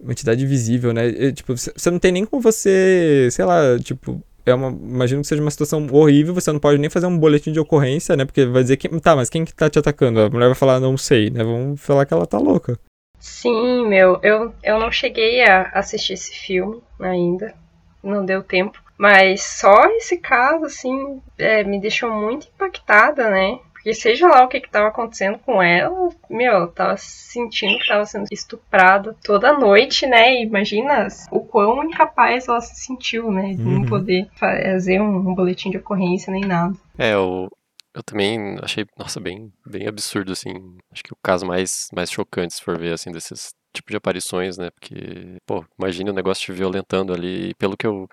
[0.00, 1.08] uma entidade visível, né?
[1.08, 5.26] E, tipo, você não tem nem como você, sei lá, tipo, é uma, imagino que
[5.26, 8.24] seja uma situação horrível, você não pode nem fazer um boletim de ocorrência, né?
[8.24, 10.20] Porque vai dizer que, tá, mas quem que tá te atacando?
[10.20, 11.42] A mulher vai falar, não sei, né?
[11.42, 12.78] Vamos falar que ela tá louca.
[13.18, 17.52] Sim, meu, eu, eu não cheguei a assistir esse filme ainda,
[18.02, 18.80] não deu tempo.
[18.98, 23.58] Mas só esse caso, assim, é, me deixou muito impactada, né?
[23.72, 28.04] Porque seja lá o que estava acontecendo com ela, meu, ela tava sentindo que estava
[28.04, 30.42] sendo estuprada toda noite, né?
[30.42, 33.54] Imagina o quão incapaz ela se sentiu, né?
[33.54, 33.78] De Uhum.
[33.78, 36.74] não poder fazer um, um boletim de ocorrência nem nada.
[36.98, 37.48] É, eu,
[37.94, 40.52] eu também achei, nossa, bem, bem absurdo, assim.
[40.92, 44.58] Acho que o caso mais, mais chocante, se for ver, assim, desses tipo de aparições,
[44.58, 44.70] né?
[44.70, 47.50] Porque, pô, imagina o negócio te violentando ali.
[47.50, 48.08] E pelo que eu,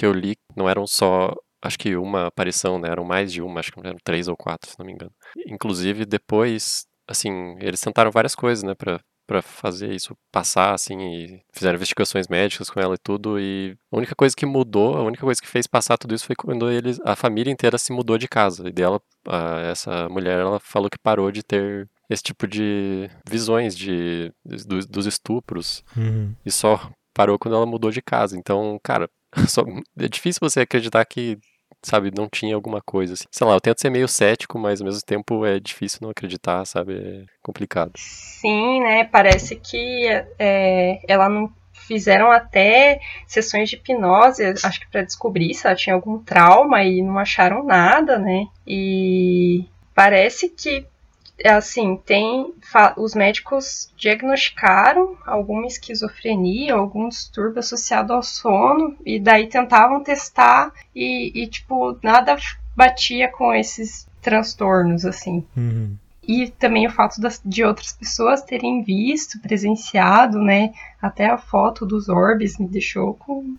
[0.00, 1.32] que eu li, não eram só,
[1.62, 2.88] acho que uma aparição, né?
[2.90, 5.12] Eram mais de uma, acho que eram três ou quatro, se não me engano.
[5.46, 8.74] Inclusive, depois, assim, eles tentaram várias coisas, né?
[8.74, 13.76] Pra, pra fazer isso passar, assim, e fizeram investigações médicas com ela e tudo, e
[13.92, 16.68] a única coisa que mudou, a única coisa que fez passar tudo isso foi quando
[16.70, 20.90] eles, a família inteira se mudou de casa, e dela, a- essa mulher, ela falou
[20.90, 26.34] que parou de ter esse tipo de visões de, dos, dos estupros, Uhum.
[26.44, 29.08] e só parou quando ela mudou de casa, então, cara,
[29.48, 29.62] só,
[29.98, 31.38] é difícil você acreditar que
[31.82, 33.24] sabe, não tinha alguma coisa assim.
[33.30, 36.64] Sei lá, eu tento ser meio cético, mas ao mesmo tempo é difícil não acreditar,
[36.66, 36.94] sabe?
[36.94, 37.92] É complicado.
[37.96, 39.04] Sim, né?
[39.04, 40.06] Parece que
[40.38, 45.94] é, ela não fizeram até sessões de hipnose, acho que para descobrir se ela tinha
[45.94, 48.46] algum trauma e não acharam nada, né?
[48.66, 49.64] E
[49.94, 50.86] parece que
[51.44, 52.52] assim, tem
[52.96, 61.42] os médicos diagnosticaram alguma esquizofrenia, algum distúrbio associado ao sono e daí tentavam testar e,
[61.42, 62.36] e tipo, nada
[62.76, 65.44] batia com esses transtornos assim.
[65.56, 65.96] Uhum.
[66.26, 70.72] E também o fato das, de outras pessoas terem visto, presenciado, né?
[71.00, 73.56] Até a foto dos orbes me deixou com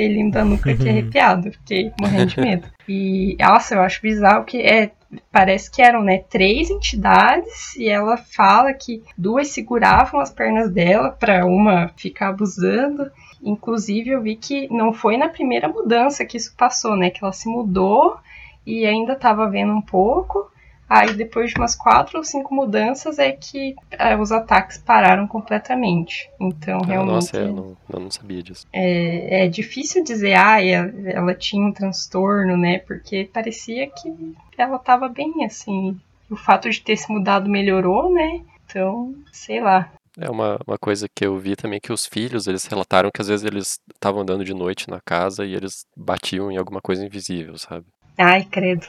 [0.00, 2.66] pelinho da nuca aqui arrepiado, fiquei morrendo de medo.
[2.88, 4.92] E, nossa, eu acho bizarro que é
[5.30, 11.10] parece que eram né, três entidades e ela fala que duas seguravam as pernas dela
[11.10, 13.10] para uma ficar abusando.
[13.42, 17.10] Inclusive eu vi que não foi na primeira mudança que isso passou, né?
[17.10, 18.18] Que ela se mudou
[18.64, 20.50] e ainda estava vendo um pouco.
[20.90, 26.28] Aí depois de umas quatro ou cinco mudanças é que é, os ataques pararam completamente.
[26.40, 27.14] Então ah, realmente.
[27.14, 28.66] Nossa, eu não, eu não sabia disso.
[28.72, 32.80] É, é difícil dizer, ah, ela, ela tinha um transtorno, né?
[32.80, 35.96] Porque parecia que ela estava bem assim.
[36.28, 38.40] O fato de ter se mudado melhorou, né?
[38.64, 39.92] Então, sei lá.
[40.18, 43.28] É uma, uma coisa que eu vi também que os filhos, eles relataram que às
[43.28, 47.56] vezes eles estavam andando de noite na casa e eles batiam em alguma coisa invisível,
[47.56, 47.86] sabe?
[48.20, 48.84] Ai, credo.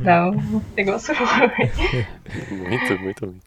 [0.00, 1.14] Não, negócio
[2.50, 3.40] Muito, muito ruim.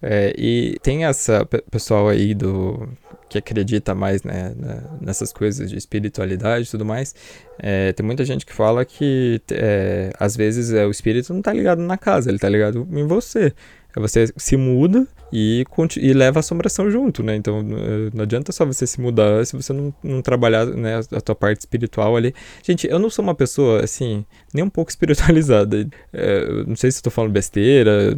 [0.00, 2.88] É, e tem essa pessoal aí do
[3.28, 4.54] que acredita mais né,
[5.00, 7.14] nessas coisas de espiritualidade e tudo mais.
[7.58, 11.52] É, tem muita gente que fala que é, às vezes é, o espírito não está
[11.52, 13.52] ligado na casa, ele está ligado em você.
[13.94, 15.64] É você se muda e,
[15.96, 17.34] e leva a assombração junto, né?
[17.36, 21.34] Então não adianta só você se mudar se você não, não trabalhar né, a tua
[21.34, 22.34] parte espiritual ali.
[22.62, 25.88] Gente, eu não sou uma pessoa, assim, nem um pouco espiritualizada.
[26.12, 28.14] É, não sei se estou falando besteira,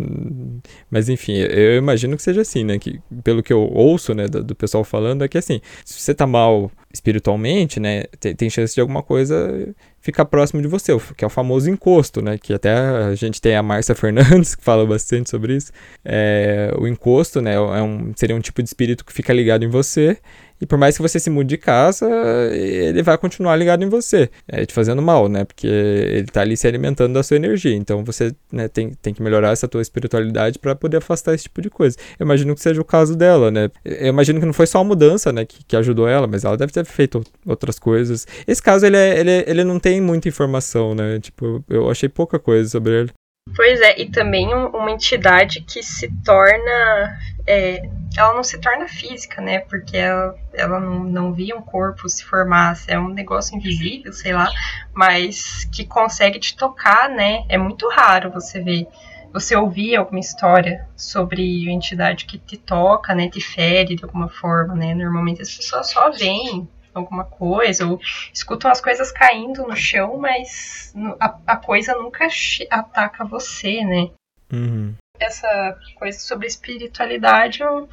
[0.91, 2.79] mas enfim, eu imagino que seja assim, né?
[2.79, 6.15] Que, pelo que eu ouço, né, do, do pessoal falando, é que assim, se você
[6.15, 9.75] tá mal espiritualmente, né, tem, tem chance de alguma coisa
[10.05, 12.37] ficar próximo de você, que é o famoso encosto, né?
[12.37, 15.73] Que até a gente tem a Márcia Fernandes, que fala bastante sobre isso.
[16.05, 17.04] É, o encosto,
[17.41, 17.55] né?
[17.55, 20.19] É um, seria um tipo de espírito que fica ligado em você
[20.61, 22.09] e por mais que você se mude de casa,
[22.53, 25.45] ele vai continuar ligado em você, é, te fazendo mal, né?
[25.45, 27.75] Porque ele tá ali se alimentando da sua energia.
[27.75, 31.61] Então você né, tem, tem que melhorar essa tua espiritualidade para poder afastar esse tipo
[31.61, 31.97] de coisa.
[32.19, 33.71] Eu imagino que seja o caso dela, né?
[33.85, 36.57] Eu imagino que não foi só a mudança, né, que, que ajudou ela, mas ela
[36.57, 38.27] deve ter feito outras coisas.
[38.47, 41.19] Esse caso, ele, é, ele, é, ele não tem muita informação, né?
[41.21, 43.11] Tipo, eu achei pouca coisa sobre ele.
[43.55, 47.19] Pois é, e também uma entidade que se torna.
[47.47, 47.83] É,
[48.17, 49.61] ela não se torna física, né?
[49.61, 54.33] Porque ela, ela não, não via um corpo se formar, é um negócio invisível, sei
[54.33, 54.49] lá,
[54.93, 57.45] mas que consegue te tocar, né?
[57.49, 58.89] É muito raro você ver.
[59.33, 63.29] Você ouvir alguma história sobre uma entidade que te toca, né?
[63.29, 64.95] Te fere de alguma forma, né?
[64.95, 68.01] Normalmente as pessoas só veem alguma coisa, ou
[68.33, 72.27] escutam as coisas caindo no chão, mas a, a coisa nunca
[72.71, 74.11] ataca você, né?
[74.53, 74.95] Uhum.
[75.19, 77.89] Essa coisa sobre espiritualidade, eu,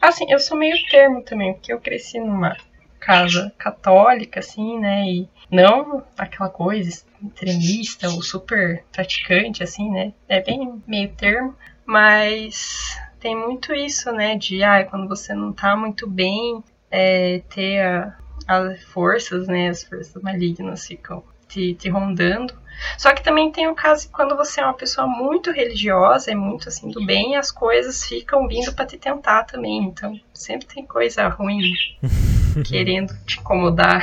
[0.00, 2.56] assim, eu sou meio termo também, porque eu cresci numa
[2.98, 10.40] casa católica, assim, né, e não aquela coisa extremista ou super praticante, assim, né, é
[10.40, 16.08] bem meio termo, mas tem muito isso, né, de, ah, quando você não tá muito
[16.08, 22.54] bem, é, ter a, as forças, né, as forças malignas ficam te, te rondando.
[22.98, 26.68] Só que também tem o caso quando você é uma pessoa muito religiosa, é muito
[26.68, 29.84] assim do bem, as coisas ficam vindo para te tentar também.
[29.84, 31.72] Então, sempre tem coisa ruim
[32.68, 34.02] querendo te incomodar.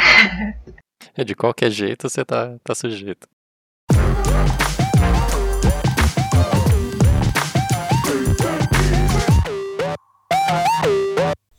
[1.16, 3.28] É, de qualquer jeito você tá, tá sujeito.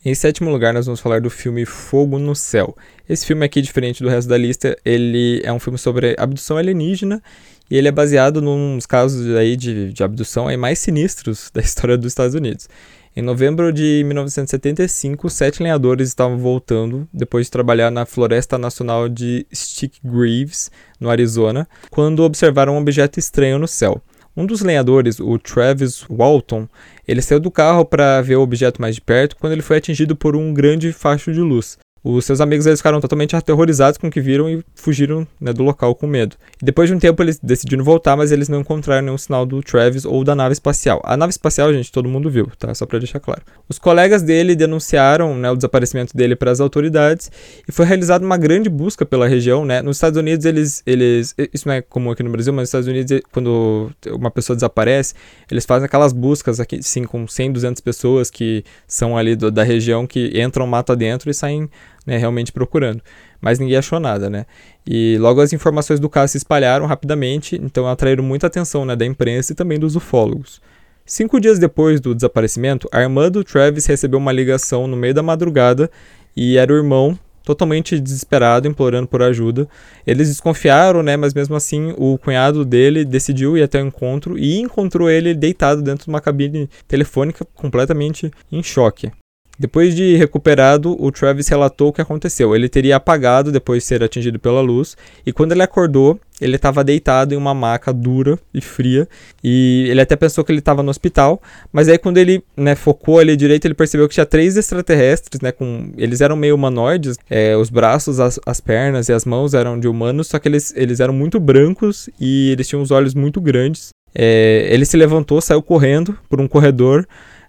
[0.06, 2.76] Em sétimo lugar, nós vamos falar do filme Fogo no Céu.
[3.08, 7.22] Esse filme aqui, diferente do resto da lista, ele é um filme sobre abdução alienígena
[7.70, 11.96] e ele é baseado nos casos aí de, de abdução aí mais sinistros da história
[11.96, 12.68] dos Estados Unidos.
[13.16, 19.46] Em novembro de 1975, sete lenhadores estavam voltando depois de trabalhar na Floresta Nacional de
[19.54, 24.02] Stick Greaves, no Arizona, quando observaram um objeto estranho no céu.
[24.36, 26.68] Um dos lenhadores, o Travis Walton,
[27.06, 30.16] ele saiu do carro para ver o objeto mais de perto quando ele foi atingido
[30.16, 31.78] por um grande facho de luz.
[32.04, 35.62] Os seus amigos eles ficaram totalmente aterrorizados com o que viram e fugiram né, do
[35.62, 36.36] local com medo.
[36.60, 39.62] E depois de um tempo eles decidiram voltar, mas eles não encontraram nenhum sinal do
[39.62, 41.00] Travis ou da nave espacial.
[41.02, 42.74] A nave espacial, gente, todo mundo viu, tá?
[42.74, 43.40] Só para deixar claro.
[43.66, 47.32] Os colegas dele denunciaram né, o desaparecimento dele para as autoridades
[47.66, 49.80] e foi realizada uma grande busca pela região, né?
[49.80, 52.86] Nos Estados Unidos eles, eles, isso não é comum aqui no Brasil, mas nos Estados
[52.86, 55.14] Unidos quando uma pessoa desaparece,
[55.50, 59.62] eles fazem aquelas buscas aqui, sim, com 100, 200 pessoas que são ali do, da
[59.62, 61.70] região que entram mato adentro e saem
[62.06, 63.02] né, realmente procurando.
[63.40, 64.46] Mas ninguém achou nada, né?
[64.86, 69.04] E logo as informações do caso se espalharam rapidamente, então atraíram muita atenção né, da
[69.04, 70.60] imprensa e também dos ufólogos.
[71.06, 75.22] Cinco dias depois do desaparecimento, a irmã do Travis recebeu uma ligação no meio da
[75.22, 75.90] madrugada
[76.34, 79.68] e era o irmão totalmente desesperado, implorando por ajuda.
[80.06, 84.58] Eles desconfiaram, né, mas mesmo assim o cunhado dele decidiu ir até o encontro e
[84.58, 89.12] encontrou ele deitado dentro de uma cabine telefônica completamente em choque.
[89.58, 92.54] Depois de recuperado, o Travis relatou o que aconteceu.
[92.54, 96.82] Ele teria apagado depois de ser atingido pela luz, e quando ele acordou, ele estava
[96.82, 99.08] deitado em uma maca dura e fria,
[99.42, 101.40] e ele até pensou que ele estava no hospital,
[101.72, 105.52] mas aí quando ele né, focou ali direito, ele percebeu que tinha três extraterrestres, né,
[105.52, 109.78] com, eles eram meio humanoides, é, os braços, as, as pernas e as mãos eram
[109.78, 113.40] de humanos, só que eles, eles eram muito brancos e eles tinham os olhos muito
[113.40, 113.90] grandes.
[114.16, 117.06] É, ele se levantou, saiu correndo por um corredor,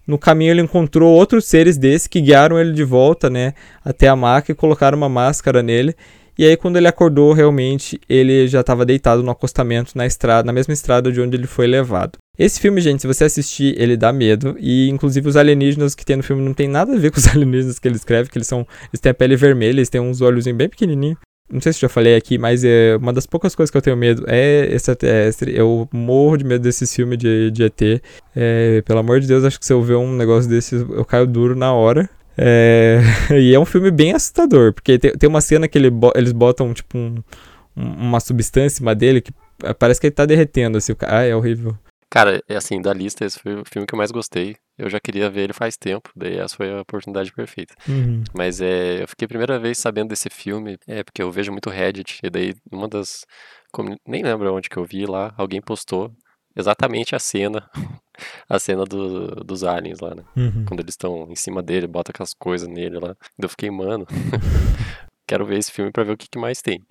[0.08, 4.16] no caminho ele encontrou outros seres desses que guiaram ele de volta, né, até a
[4.16, 5.96] maca e colocaram uma máscara nele.
[6.38, 10.52] E aí quando ele acordou, realmente ele já estava deitado no acostamento na estrada, na
[10.52, 12.18] mesma estrada de onde ele foi levado.
[12.38, 16.18] Esse filme, gente, se você assistir, ele dá medo e inclusive os alienígenas que tem
[16.18, 18.48] no filme não tem nada a ver com os alienígenas que ele escreve, que eles
[18.48, 21.18] são, eles têm a pele vermelha, eles têm uns olhos bem pequenininhos.
[21.52, 23.96] Não sei se já falei aqui, mas é uma das poucas coisas que eu tenho
[23.96, 25.56] medo é extraterrestre.
[25.56, 28.02] Eu morro de medo desses filmes de, de ET.
[28.36, 31.28] É, pelo amor de Deus, acho que se eu ver um negócio desses, eu caio
[31.28, 32.10] duro na hora.
[32.38, 33.00] É,
[33.40, 36.74] e é um filme bem assustador, porque tem, tem uma cena que ele, eles botam,
[36.74, 37.24] tipo, um,
[37.76, 39.32] uma substância em cima dele que
[39.78, 40.96] parece que ele tá derretendo, assim.
[41.02, 41.78] Ah, é horrível.
[42.10, 44.56] Cara, é assim, da lista, esse foi o filme que eu mais gostei.
[44.78, 47.76] Eu já queria ver ele faz tempo, daí essa foi a oportunidade perfeita.
[47.88, 48.24] Uhum.
[48.34, 51.70] Mas é, eu fiquei a primeira vez sabendo desse filme, é porque eu vejo muito
[51.70, 53.26] Reddit, e daí uma das.
[54.08, 56.14] Nem lembro onde que eu vi lá, alguém postou
[56.56, 57.70] exatamente a cena,
[58.48, 60.24] a cena do, dos aliens lá, né?
[60.36, 60.66] Uhum.
[60.66, 63.16] Quando eles estão em cima dele, bota aquelas coisas nele lá.
[63.38, 64.08] Eu fiquei, mano,
[65.28, 66.82] quero ver esse filme pra ver o que, que mais tem.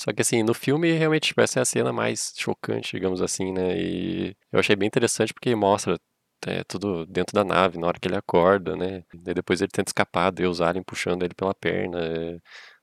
[0.00, 3.52] Só que assim, no filme realmente tipo, essa é a cena mais chocante, digamos assim,
[3.52, 3.78] né?
[3.78, 5.98] E eu achei bem interessante porque mostra
[6.46, 9.04] é, tudo dentro da nave, na hora que ele acorda, né?
[9.12, 11.98] E depois ele tenta escapar, e os aliens puxando ele pela perna.
[12.00, 12.38] É...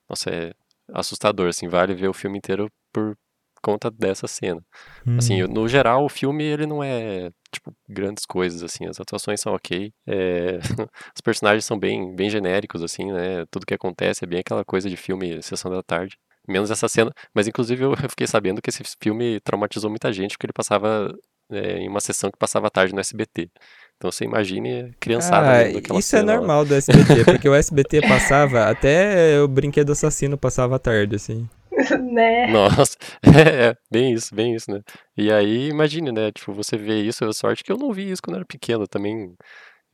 [0.08, 0.53] Nossa, é
[0.93, 3.17] assustador, assim, vale ver o filme inteiro por
[3.63, 4.63] conta dessa cena.
[5.06, 5.17] Hum.
[5.17, 9.53] Assim, no geral, o filme, ele não é, tipo, grandes coisas, assim, as atuações são
[9.56, 10.60] ok, é...
[11.15, 13.43] os personagens são bem, bem genéricos, assim, né?
[13.49, 16.15] Tudo que acontece é bem aquela coisa de filme Sessão da Tarde.
[16.47, 17.12] Menos essa cena.
[17.33, 21.13] Mas, inclusive, eu fiquei sabendo que esse filme traumatizou muita gente, porque ele passava
[21.51, 23.49] é, em uma sessão que passava tarde no SBT.
[23.97, 26.39] Então você imagine criançada ah, Isso cena é lá.
[26.39, 31.49] normal do SBT, porque o SBT passava, até o Brinquedo Assassino passava à tarde, assim.
[32.12, 32.47] né?
[32.47, 34.81] Nossa, é, é, bem isso, bem isso, né?
[35.15, 36.31] E aí, imagine, né?
[36.31, 38.88] Tipo, você vê isso, a sorte que eu não vi isso quando eu era pequeno
[38.88, 39.33] também.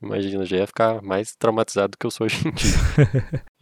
[0.02, 2.76] Imagina, já ia ficar mais traumatizado do que eu sou hoje em dia.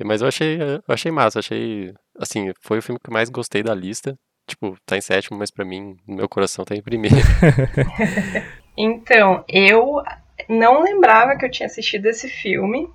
[0.04, 1.94] Mas eu achei, eu achei massa, achei.
[2.18, 4.16] Assim, foi o filme que mais gostei da lista.
[4.46, 7.16] Tipo, tá em sétimo, mas pra mim, no meu coração, tá em primeiro.
[8.76, 10.02] Então, eu
[10.48, 12.88] não lembrava que eu tinha assistido esse filme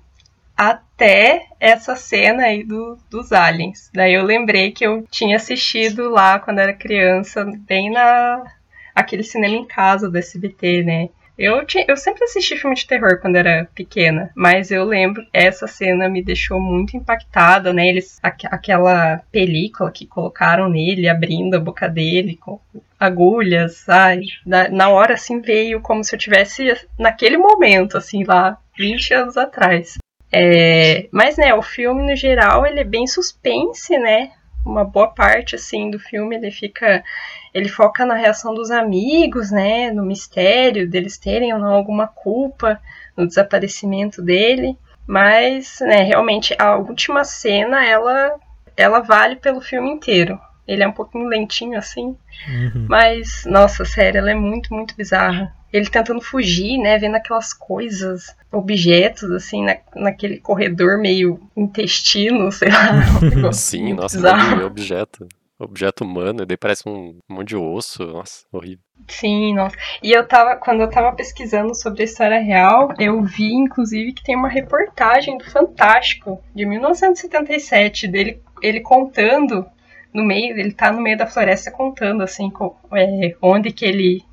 [0.56, 3.90] até essa cena aí do, dos aliens.
[3.94, 8.44] Daí eu lembrei que eu tinha assistido lá quando era criança, bem na
[8.92, 11.08] aquele cinema em casa do SBT, né?
[11.38, 15.68] Eu, tinha, eu sempre assisti filme de terror quando era pequena, mas eu lembro essa
[15.68, 17.86] cena me deixou muito impactada, né?
[17.86, 22.58] Eles, aqu aquela película que colocaram nele, abrindo a boca dele com
[22.98, 28.58] agulhas, ai, na, na hora assim veio como se eu tivesse naquele momento, assim, lá
[28.76, 29.96] 20 anos atrás.
[30.32, 34.32] É, mas, né, o filme no geral ele é bem suspense, né?
[34.68, 37.02] Uma boa parte assim do filme ele fica
[37.54, 42.78] ele foca na reação dos amigos, né, no mistério deles terem ou não alguma culpa
[43.16, 44.76] no desaparecimento dele,
[45.06, 48.38] mas, né, realmente a última cena ela
[48.76, 50.38] ela vale pelo filme inteiro.
[50.68, 52.14] Ele é um pouquinho lentinho assim,
[52.48, 52.86] Uhum.
[52.88, 55.52] mas nossa, sério, ela é muito muito bizarra.
[55.72, 62.68] Ele tentando fugir, né, vendo aquelas coisas, objetos assim na, naquele corredor meio intestino, sei
[62.68, 62.92] lá.
[63.22, 64.56] um negócio Sim, nossa, bizarro.
[64.58, 65.26] de objeto.
[65.60, 68.06] Objeto humano, e daí parece um monte de osso.
[68.06, 68.78] Nossa, horrível.
[69.08, 69.74] Sim, nossa.
[70.00, 74.22] E eu tava, quando eu tava pesquisando sobre a história real, eu vi, inclusive, que
[74.22, 79.66] tem uma reportagem do Fantástico, de 1977, dele ele contando
[80.12, 84.24] no meio, ele tá no meio da floresta contando, assim, co- é, onde que ele,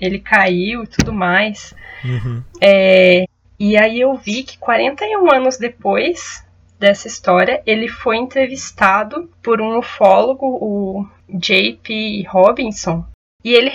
[0.00, 1.74] ele caiu e tudo mais.
[2.04, 2.42] Uhum.
[2.60, 3.24] É,
[3.58, 6.44] e aí eu vi que 41 anos depois
[6.78, 12.24] dessa história, ele foi entrevistado por um ufólogo, o J.P.
[12.28, 13.04] Robinson,
[13.44, 13.70] e ele,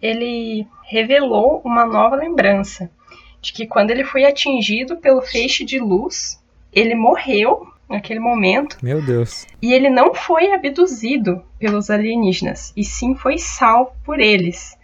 [0.00, 2.90] ele revelou uma nova lembrança
[3.42, 6.42] de que quando ele foi atingido pelo feixe de luz,
[6.72, 9.46] ele morreu naquele momento Meu Deus.
[9.62, 14.76] e ele não foi abduzido pelos alienígenas, e sim foi salvo por eles.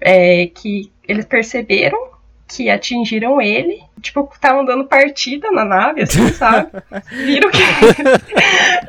[0.00, 1.98] É, que eles perceberam
[2.48, 6.70] que atingiram ele, tipo, estavam dando partida na nave, assim, sabe?
[7.10, 7.58] Viram que,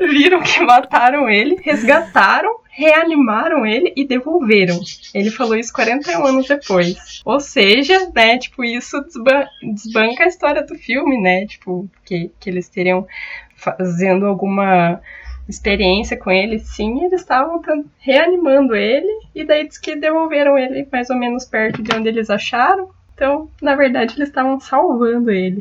[0.06, 4.80] viram que mataram ele, resgataram, reanimaram ele e devolveram.
[5.12, 7.20] Ele falou isso 41 anos depois.
[7.24, 9.44] Ou seja, né, tipo, isso desban
[9.74, 11.46] desbanca a história do filme, né?
[11.46, 13.06] Tipo, que, que eles teriam
[13.60, 15.00] fazendo alguma
[15.48, 17.60] experiência com ele, sim, eles estavam
[17.98, 22.30] reanimando ele e daí diz que devolveram ele mais ou menos perto de onde eles
[22.30, 22.90] acharam.
[23.14, 25.60] Então, na verdade, eles estavam salvando ele.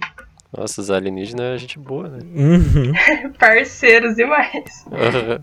[0.55, 2.19] Nossa, os alienígenas é gente boa, né?
[2.23, 2.91] Uhum.
[3.37, 4.83] Parceiros demais.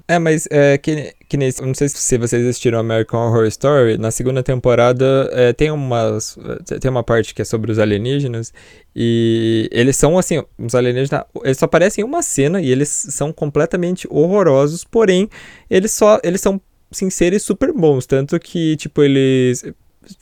[0.08, 4.10] é, mas é, que, que nem, não sei se vocês assistiram American Horror Story, na
[4.10, 6.36] segunda temporada é, tem, umas,
[6.80, 8.52] tem uma parte que é sobre os alienígenas
[8.96, 13.32] e eles são assim, os alienígenas, eles só aparecem em uma cena e eles são
[13.32, 15.30] completamente horrorosos, porém,
[15.70, 19.64] eles só, eles são sim, seres super bons, tanto que, tipo, eles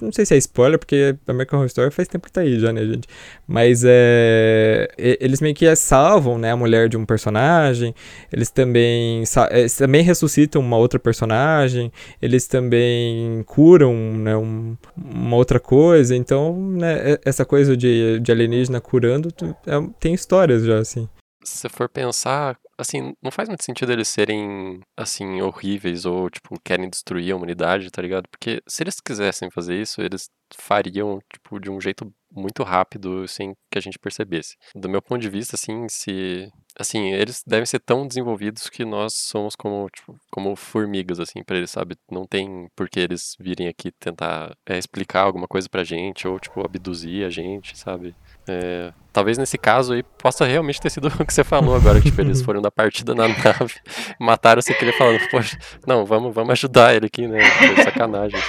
[0.01, 2.73] não sei se é spoiler, porque American Horror Story faz tempo que tá aí já,
[2.73, 3.09] né, gente?
[3.47, 4.89] Mas é.
[4.99, 7.95] Eles meio que salvam, né, a mulher de um personagem.
[8.33, 9.25] Eles também.
[9.51, 11.93] Eles também ressuscitam uma outra personagem.
[12.21, 16.15] Eles também curam, né, um, uma outra coisa.
[16.15, 19.29] Então, né, essa coisa de, de alienígena curando
[19.67, 21.09] é, tem histórias já, assim.
[21.43, 26.89] Se for pensar, assim, não faz muito sentido eles serem, assim, horríveis ou, tipo, querem
[26.89, 28.29] destruir a humanidade, tá ligado?
[28.31, 33.55] Porque se eles quisessem fazer isso, eles fariam, tipo, de um jeito muito rápido, sem
[33.71, 34.57] que a gente percebesse.
[34.75, 36.49] Do meu ponto de vista, assim, se...
[36.77, 41.57] Assim, eles devem ser tão desenvolvidos que nós somos como, tipo, como formigas, assim, pra
[41.57, 41.97] eles, sabe?
[42.11, 46.41] Não tem por que eles virem aqui tentar é, explicar alguma coisa pra gente ou,
[46.41, 48.15] tipo, abduzir a gente, sabe?
[48.47, 52.11] É, talvez nesse caso aí possa realmente ter sido o que você falou agora, que
[52.11, 53.75] tipo, eles foram da partida na nave,
[54.19, 57.45] mataram você queria falando, poxa, não, vamos, vamos ajudar ele aqui, né?
[57.45, 58.41] Foi sacanagem.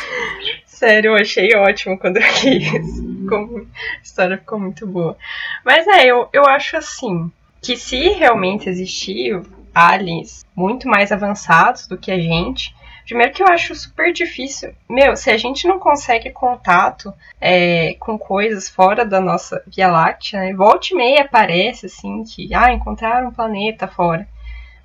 [0.66, 3.28] Sério, eu achei ótimo quando eu vi isso.
[3.32, 5.18] A história ficou muito boa.
[5.64, 7.32] Mas é, eu, eu acho assim,
[7.62, 9.41] que se realmente existir
[9.74, 12.76] aliens muito mais avançados do que a gente,
[13.06, 14.74] Primeiro que eu acho super difícil.
[14.89, 20.39] Meu, se a gente não consegue contato é, com coisas fora da nossa Via Láctea,
[20.39, 20.53] né?
[20.53, 24.28] Volta e meia aparece assim que, ah, encontraram um planeta fora.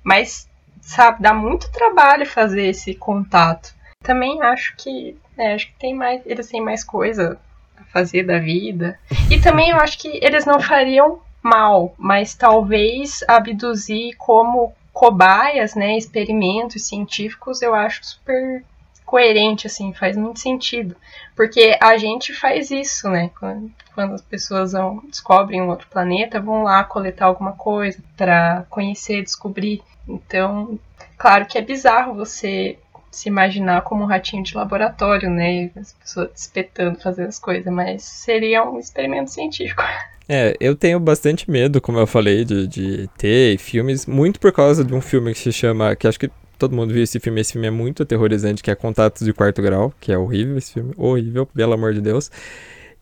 [0.03, 0.47] Mas,
[0.81, 3.73] sabe, dá muito trabalho fazer esse contato.
[4.03, 7.39] Também acho que, é, acho que tem mais, eles têm mais coisa
[7.75, 8.99] a fazer da vida.
[9.31, 15.97] E também eu acho que eles não fariam mal, mas talvez abduzir como cobaias, né,
[15.97, 18.63] experimentos científicos, eu acho super
[19.05, 20.95] coerente, assim, faz muito sentido.
[21.35, 23.29] Porque a gente faz isso, né?
[23.37, 23.71] Quando,
[24.13, 29.81] as pessoas vão, descobrem um outro planeta, vão lá coletar alguma coisa para conhecer, descobrir.
[30.07, 30.79] Então,
[31.17, 32.79] claro que é bizarro você
[33.11, 35.69] se imaginar como um ratinho de laboratório, né?
[35.75, 39.83] As pessoas espetando fazer as coisas, mas seria um experimento científico.
[40.33, 44.81] É, eu tenho bastante medo, como eu falei, de, de ter filmes, muito por causa
[44.81, 47.51] de um filme que se chama, que acho que todo mundo viu esse filme, esse
[47.51, 50.93] filme é muito aterrorizante, que é Contatos de Quarto Grau, que é horrível esse filme,
[50.95, 52.31] horrível, pelo amor de Deus.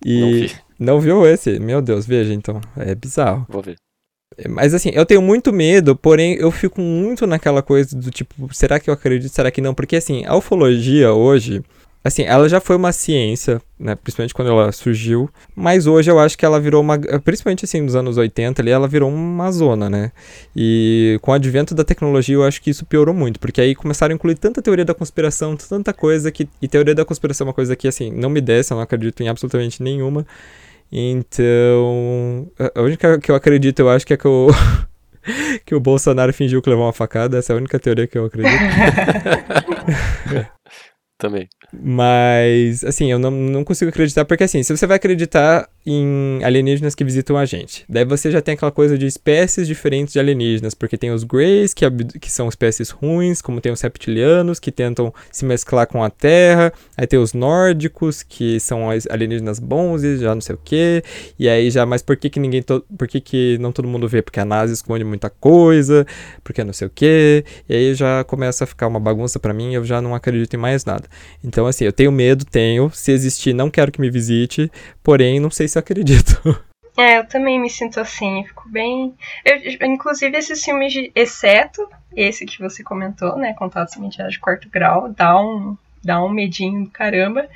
[0.03, 0.55] E não, vi.
[0.79, 1.59] não viu esse?
[1.59, 3.45] Meu Deus, veja então, é bizarro.
[3.47, 3.75] Vou ver.
[4.47, 8.79] Mas assim, eu tenho muito medo, porém eu fico muito naquela coisa do tipo, será
[8.79, 9.73] que eu acredito, será que não?
[9.73, 11.61] Porque assim, a ufologia hoje,
[12.03, 16.37] assim, ela já foi uma ciência, né, principalmente quando ela surgiu, mas hoje eu acho
[16.37, 20.11] que ela virou uma, principalmente assim nos anos 80 ali, ela virou uma zona, né?
[20.55, 24.13] E com o advento da tecnologia eu acho que isso piorou muito, porque aí começaram
[24.13, 27.53] a incluir tanta teoria da conspiração, tanta coisa que e teoria da conspiração é uma
[27.53, 30.25] coisa que assim, não me desce, eu não acredito em absolutamente nenhuma.
[30.91, 34.47] Então, a única que eu acredito, eu acho que é que o
[35.65, 38.25] que o Bolsonaro fingiu que levou uma facada, essa é a única teoria que eu
[38.25, 38.55] acredito.
[41.19, 41.49] Também.
[41.73, 46.95] Mas, assim, eu não, não consigo acreditar, porque assim, se você vai acreditar em alienígenas
[46.95, 50.73] que visitam a gente, daí você já tem aquela coisa de espécies diferentes de alienígenas,
[50.73, 51.85] porque tem os Greys, que,
[52.19, 56.71] que são espécies ruins, como tem os reptilianos, que tentam se mesclar com a Terra,
[56.95, 61.03] aí tem os nórdicos, que são alienígenas bons e já não sei o que,
[61.37, 64.21] e aí já, mas por que que ninguém, por que que não todo mundo vê?
[64.21, 66.07] Porque a NASA esconde muita coisa,
[66.45, 69.73] porque não sei o que, e aí já começa a ficar uma bagunça para mim,
[69.73, 71.08] eu já não acredito em mais nada.
[71.43, 72.89] Então, assim, eu tenho medo, tenho.
[72.91, 74.71] Se existir, não quero que me visite.
[75.03, 76.39] Porém, não sei se eu acredito.
[76.97, 79.15] É, eu também me sinto assim, fico bem.
[79.45, 83.53] Eu, inclusive, esses filmes, de, exceto esse que você comentou, né?
[83.53, 87.47] Contatos Mentiras de quarto grau, dá um, dá um medinho do caramba.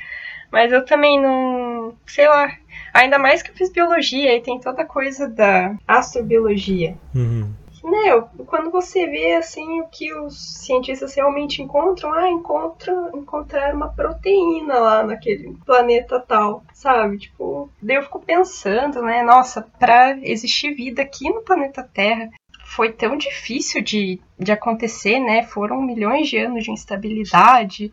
[0.49, 1.93] Mas eu também não.
[2.07, 2.55] Sei lá.
[2.93, 6.95] Ainda mais que eu fiz biologia e tem toda a coisa da astrobiologia.
[7.13, 7.51] Uhum
[7.83, 13.89] né, quando você vê assim o que os cientistas realmente encontram, ah, encontram, encontraram uma
[13.89, 17.17] proteína lá naquele planeta tal, sabe?
[17.17, 22.29] Tipo, daí eu fico pensando, né, nossa, para existir vida aqui no planeta Terra,
[22.65, 25.43] foi tão difícil de, de acontecer, né?
[25.43, 27.91] Foram milhões de anos de instabilidade,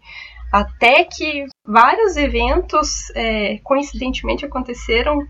[0.52, 5.20] até que vários eventos é, coincidentemente aconteceram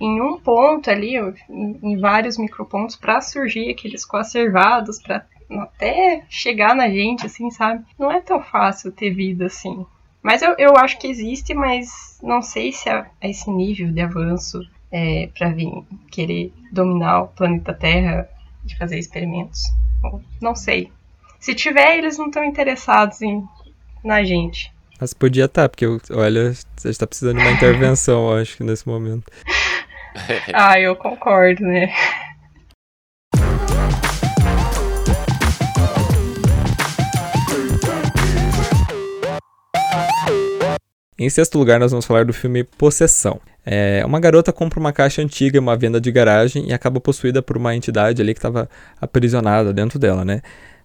[0.00, 6.74] em um ponto ali, em, em vários micropontos, para surgir aqueles coacervados, para até chegar
[6.74, 7.84] na gente, assim, sabe?
[7.98, 9.84] Não é tão fácil ter vida assim.
[10.22, 14.00] Mas eu, eu acho que existe, mas não sei se a, a esse nível de
[14.00, 15.70] avanço é, para vir
[16.10, 18.28] querer dominar o planeta Terra
[18.64, 19.62] de fazer experimentos.
[20.40, 20.92] Não sei.
[21.40, 23.42] Se tiver, eles não estão interessados em
[24.04, 24.72] na gente.
[25.00, 28.86] Mas podia estar, tá, porque olha, você está precisando de uma intervenção, acho que nesse
[28.86, 29.30] momento.
[30.52, 31.92] ah, eu concordo, né?
[41.20, 43.40] Em sexto lugar, nós vamos falar do filme Possessão.
[43.66, 47.42] É, uma garota compra uma caixa antiga em uma venda de garagem e acaba possuída
[47.42, 48.68] por uma entidade ali que estava
[49.00, 50.40] aprisionada dentro dela, né?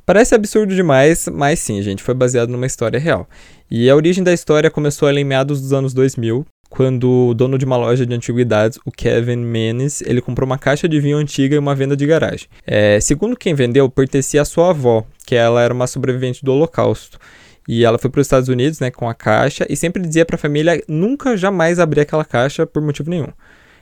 [0.06, 3.30] Parece absurdo demais, mas sim, gente, foi baseado numa história real.
[3.70, 6.46] E a origem da história começou ali em meados dos anos 2000,
[6.76, 10.90] quando o dono de uma loja de antiguidades, o Kevin Menes, ele comprou uma caixa
[10.90, 12.48] de vinho antiga em uma venda de garagem.
[12.66, 17.20] É, segundo quem vendeu, pertencia à sua avó, que ela era uma sobrevivente do Holocausto.
[17.68, 20.36] E ela foi para os Estados Unidos, né, com a caixa e sempre dizia para
[20.36, 23.30] a família nunca jamais abrir aquela caixa por motivo nenhum.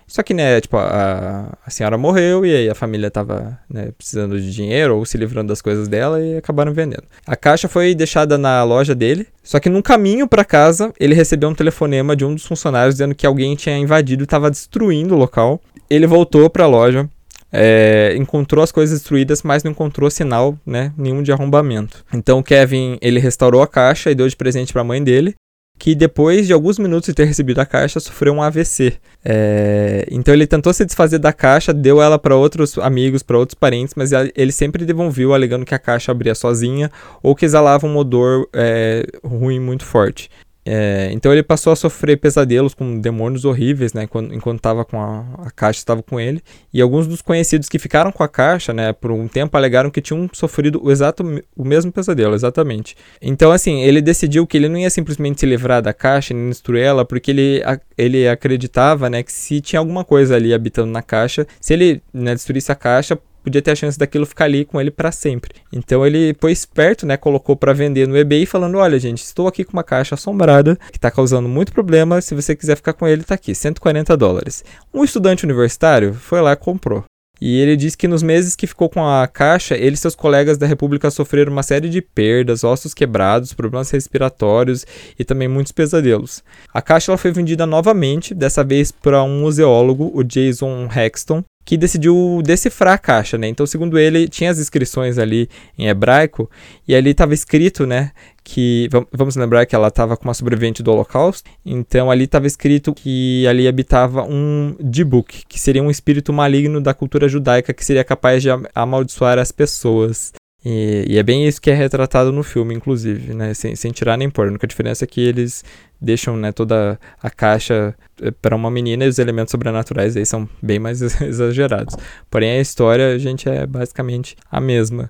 [0.08, 4.40] Só que, né, tipo, a, a senhora morreu e aí a família tava, né, precisando
[4.40, 7.04] de dinheiro ou se livrando das coisas dela e acabaram vendendo.
[7.26, 11.50] A caixa foi deixada na loja dele, só que no caminho para casa ele recebeu
[11.50, 15.18] um telefonema de um dos funcionários dizendo que alguém tinha invadido e estava destruindo o
[15.18, 15.62] local.
[15.90, 17.10] Ele voltou para a loja,
[17.52, 22.04] é, encontrou as coisas destruídas, mas não encontrou sinal, né, nenhum de arrombamento.
[22.14, 25.36] Então o Kevin, ele restaurou a caixa e deu de presente para a mãe dele,
[25.82, 29.00] que depois de alguns minutos de ter recebido a caixa, sofreu um AVC.
[29.26, 33.56] É, então ele tentou se desfazer da caixa, deu ela para outros amigos, para outros
[33.56, 36.92] parentes, mas ele sempre devolveu, alegando que a caixa abria sozinha
[37.24, 40.30] ou que exalava um odor é, ruim muito forte.
[40.64, 45.02] É, então ele passou a sofrer pesadelos com demônios horríveis, né, quando, enquanto estava com
[45.02, 46.42] a, a caixa estava com ele.
[46.74, 50.02] E alguns dos conhecidos que ficaram com a caixa, né, por um tempo alegaram que
[50.02, 51.24] tinham sofrido o exato
[51.56, 52.96] o mesmo pesadelo, exatamente.
[53.22, 56.84] Então assim, ele decidiu que ele não ia simplesmente se livrar da caixa e destruir
[56.84, 57.62] ela, porque ele,
[57.98, 62.36] ele acreditava, né, que se tinha alguma coisa ali habitando na caixa, se ele né,
[62.36, 65.56] destruísse a caixa, podia ter a chance daquilo ficar ali com ele para sempre.
[65.72, 69.64] Então ele foi esperto, né, colocou para vender no eBay falando: "Olha, gente, estou aqui
[69.64, 73.24] com uma caixa assombrada que está causando muito problema, se você quiser ficar com ele,
[73.24, 74.64] tá aqui, 140 dólares".
[74.94, 77.04] Um estudante universitário foi lá e comprou.
[77.42, 80.60] E ele disse que nos meses que ficou com a caixa, ele e seus colegas
[80.60, 84.86] da República sofreram uma série de perdas, ossos quebrados, problemas respiratórios
[85.18, 86.44] e também muitos pesadelos.
[86.72, 91.78] A caixa ela foi vendida novamente, dessa vez para um museólogo, o Jason Hexton, que
[91.78, 93.48] decidiu decifrar a caixa, né?
[93.48, 96.50] Então, segundo ele, tinha as inscrições ali em hebraico
[96.88, 98.12] e ali estava escrito, né,
[98.44, 101.50] que vamos lembrar que ela estava com uma sobrevivente do Holocausto.
[101.66, 106.94] Então, ali estava escrito que ali habitava um Dibuk, que seria um espírito maligno da
[106.94, 110.34] cultura judaica que seria capaz de amaldiçoar as pessoas.
[110.64, 113.54] E, e, é bem isso que é retratado no filme, inclusive, né?
[113.54, 114.46] Sem, sem tirar nem pôr.
[114.46, 115.64] A única diferença é que eles
[116.00, 120.48] deixam né, toda a caixa eh, para uma menina e os elementos sobrenaturais aí são
[120.62, 121.96] bem mais exagerados.
[122.30, 125.10] Porém, a história, gente, é basicamente a mesma.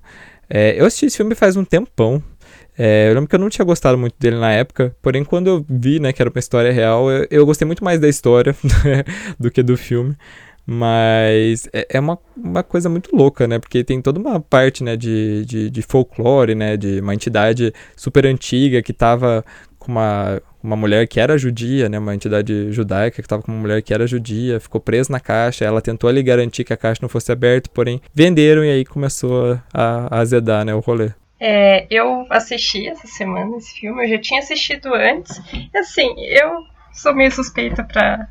[0.50, 2.24] É, eu assisti esse filme faz um tempão.
[2.78, 5.66] É, eu lembro que eu não tinha gostado muito dele na época, porém, quando eu
[5.70, 8.56] vi né, que era uma história real, eu, eu gostei muito mais da história
[9.40, 10.16] do que do filme.
[10.74, 13.60] Mas é, é uma, uma coisa muito louca, né?
[13.60, 16.78] Porque tem toda uma parte, né, de, de, de folclore, né?
[16.78, 19.44] De uma entidade super antiga que estava
[19.78, 22.00] com uma, uma mulher que era judia, né?
[22.00, 25.66] Uma entidade judaica que estava com uma mulher que era judia, ficou presa na caixa.
[25.66, 29.60] Ela tentou ali garantir que a caixa não fosse aberta, porém venderam e aí começou
[29.74, 30.74] a, a azedar, né?
[30.74, 31.10] O rolê.
[31.38, 35.38] É, eu assisti essa semana esse filme, eu já tinha assistido antes.
[35.54, 36.64] E assim, eu
[36.94, 38.30] sou meio suspeita para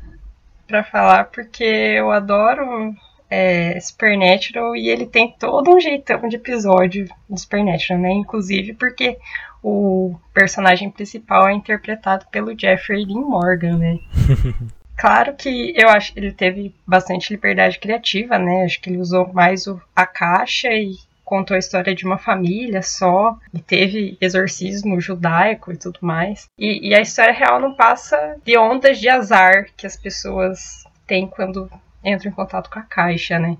[0.71, 2.95] para falar, porque eu adoro
[3.29, 8.11] é, Supernatural e ele tem todo um jeitão de episódio do Supernatural, né?
[8.13, 9.17] Inclusive porque
[9.61, 13.99] o personagem principal é interpretado pelo Jeffrey Dean Morgan, né?
[14.97, 18.65] Claro que eu acho que ele teve bastante liberdade criativa, né?
[18.65, 20.95] Acho que ele usou mais o, a caixa e
[21.31, 26.49] contou a história de uma família só, e teve exorcismo judaico e tudo mais.
[26.59, 31.25] E, e a história real não passa de ondas de azar que as pessoas têm
[31.25, 31.71] quando
[32.03, 33.55] entram em contato com a caixa, né?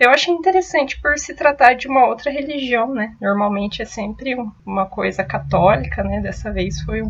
[0.00, 3.16] Eu achei interessante por se tratar de uma outra religião, né?
[3.20, 4.34] Normalmente é sempre
[4.66, 6.20] uma coisa católica, né?
[6.20, 7.02] Dessa vez foi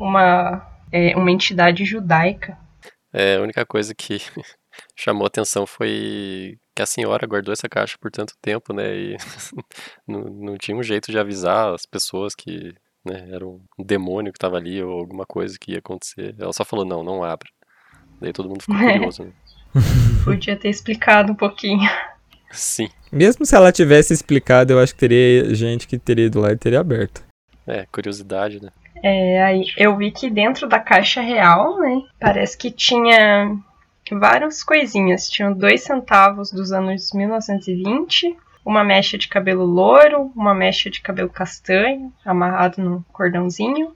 [0.00, 2.56] uma, é, uma entidade judaica.
[3.12, 4.16] É, a única coisa que
[4.96, 8.94] chamou atenção foi que a senhora guardou essa caixa por tanto tempo, né?
[8.94, 9.16] E
[10.06, 14.38] não, não tinha um jeito de avisar as pessoas que né, era um demônio que
[14.38, 16.34] estava ali ou alguma coisa que ia acontecer.
[16.38, 17.48] Ela só falou, não, não abra.
[18.20, 19.32] Daí todo mundo ficou curioso, né?
[20.24, 21.88] Podia ter explicado um pouquinho.
[22.50, 22.88] Sim.
[23.10, 26.56] Mesmo se ela tivesse explicado, eu acho que teria gente que teria ido lá e
[26.56, 27.24] teria aberto.
[27.66, 28.70] É, curiosidade, né?
[29.02, 33.56] É, aí eu vi que dentro da caixa real, né, parece que tinha
[34.14, 35.28] várias coisinhas.
[35.28, 41.28] Tinham dois centavos dos anos 1920, uma mecha de cabelo louro, uma mecha de cabelo
[41.28, 43.94] castanho, amarrado num cordãozinho,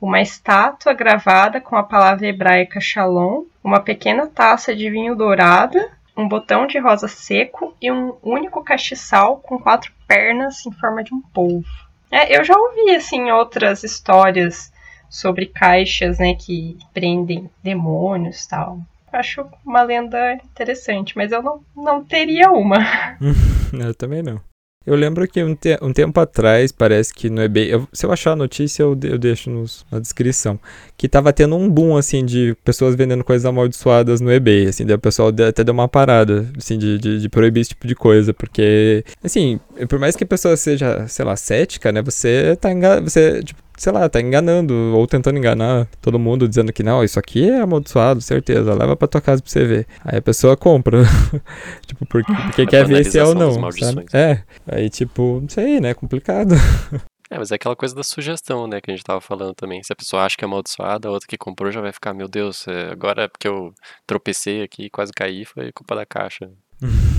[0.00, 6.28] uma estátua gravada com a palavra hebraica shalom, uma pequena taça de vinho dourada, um
[6.28, 11.20] botão de rosa seco e um único castiçal com quatro pernas em forma de um
[11.20, 11.66] polvo.
[12.10, 14.72] É, eu já ouvi assim outras histórias
[15.10, 18.80] sobre caixas, né, que prendem demônios, tal.
[19.14, 22.78] Acho uma lenda interessante, mas eu não, não teria uma.
[23.72, 24.40] eu também não.
[24.86, 28.12] Eu lembro que um, te um, tempo atrás, parece que no eBay, eu, se eu
[28.12, 30.60] achar a notícia, eu, eu deixo nos, na descrição,
[30.96, 34.96] que tava tendo um boom, assim, de pessoas vendendo coisas amaldiçoadas no eBay, assim, daí
[34.96, 38.34] o pessoal até deu uma parada, assim, de, de, de, proibir esse tipo de coisa,
[38.34, 39.58] porque, assim,
[39.88, 42.68] por mais que a pessoa seja, sei lá, cética, né, você tá
[43.00, 47.18] você, tipo, sei lá, tá enganando ou tentando enganar todo mundo, dizendo que não, isso
[47.18, 49.86] aqui é amaldiçoado, certeza, leva pra tua casa pra você ver.
[50.04, 51.02] Aí a pessoa compra.
[51.86, 53.52] tipo, porque, porque quer ver se é ou não.
[53.72, 54.06] Sabe?
[54.12, 54.42] É.
[54.66, 55.94] Aí, tipo, não sei, né?
[55.94, 56.54] Complicado.
[57.30, 59.82] É, mas é aquela coisa da sugestão, né, que a gente tava falando também.
[59.82, 62.28] Se a pessoa acha que é amaldiçoada, a outra que comprou já vai ficar, meu
[62.28, 63.74] Deus, é, agora é porque eu
[64.06, 66.48] tropecei aqui, quase caí, foi culpa da caixa.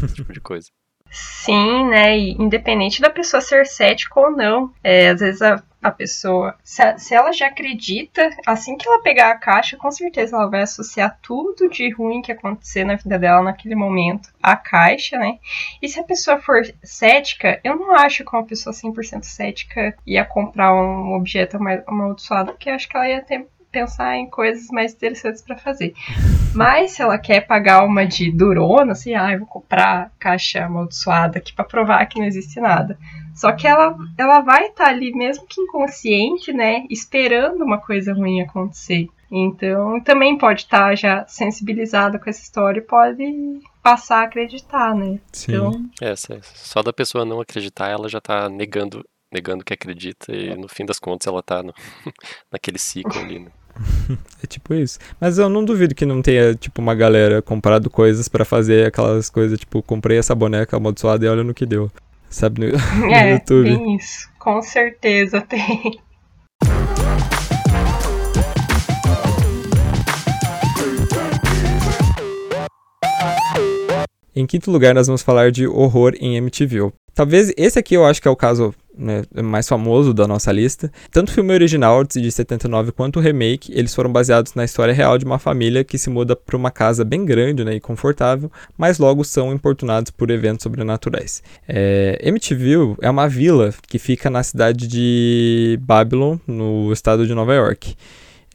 [0.04, 0.70] Esse tipo de coisa.
[1.10, 2.18] Sim, né?
[2.18, 6.82] E independente da pessoa ser cética ou não, é, às vezes a, a pessoa, se,
[6.98, 11.18] se, ela já acredita, assim que ela pegar a caixa, com certeza ela vai associar
[11.22, 15.38] tudo de ruim que acontecer na vida dela naquele momento à caixa, né?
[15.82, 20.26] E se a pessoa for cética, eu não acho que uma pessoa 100% cética ia
[20.26, 25.42] comprar um objeto amaldiçoado, porque acho que ela ia ter pensar em coisas mais interessantes
[25.42, 25.94] para fazer.
[26.54, 31.40] Mas se ela quer pagar uma de durona, assim, ah, eu vou comprar caixa amaldiçoada
[31.40, 32.98] aqui para provar que não existe nada.
[33.36, 38.14] Só que ela, ela vai estar tá ali, mesmo que inconsciente, né, esperando uma coisa
[38.14, 39.10] ruim acontecer.
[39.30, 44.96] Então, também pode estar tá já sensibilizada com essa história e pode passar a acreditar,
[44.96, 45.20] né?
[45.34, 45.52] Sim.
[45.52, 45.72] Então...
[46.02, 49.04] É, só da pessoa não acreditar, ela já tá negando
[49.36, 51.74] negando que acredita e no fim das contas ela tá no,
[52.50, 53.52] naquele ciclo ali, né?
[54.44, 55.00] é tipo isso.
[55.20, 59.30] Mas eu não duvido que não tenha, tipo, uma galera comprado coisas para fazer aquelas
[59.30, 61.92] coisas, tipo, comprei essa boneca amaldiçoada e olha no que deu.
[62.30, 63.78] Sabe, no, no é, YouTube.
[63.78, 64.30] Tem isso.
[64.40, 66.00] Com certeza tem.
[74.36, 76.92] Em quinto lugar, nós vamos falar de horror em MTV.
[77.14, 78.76] Talvez esse aqui eu acho que é o caso
[79.44, 80.92] mais famoso da nossa lista.
[81.12, 85.18] Tanto o filme original de 79 quanto o remake, eles foram baseados na história real
[85.18, 89.00] de uma família que se muda para uma casa bem grande né, e confortável, mas
[89.00, 91.44] logo são importunados por eventos sobrenaturais.
[91.68, 92.20] É,
[93.02, 97.96] é uma vila que fica na cidade de Babylon, no estado de Nova York.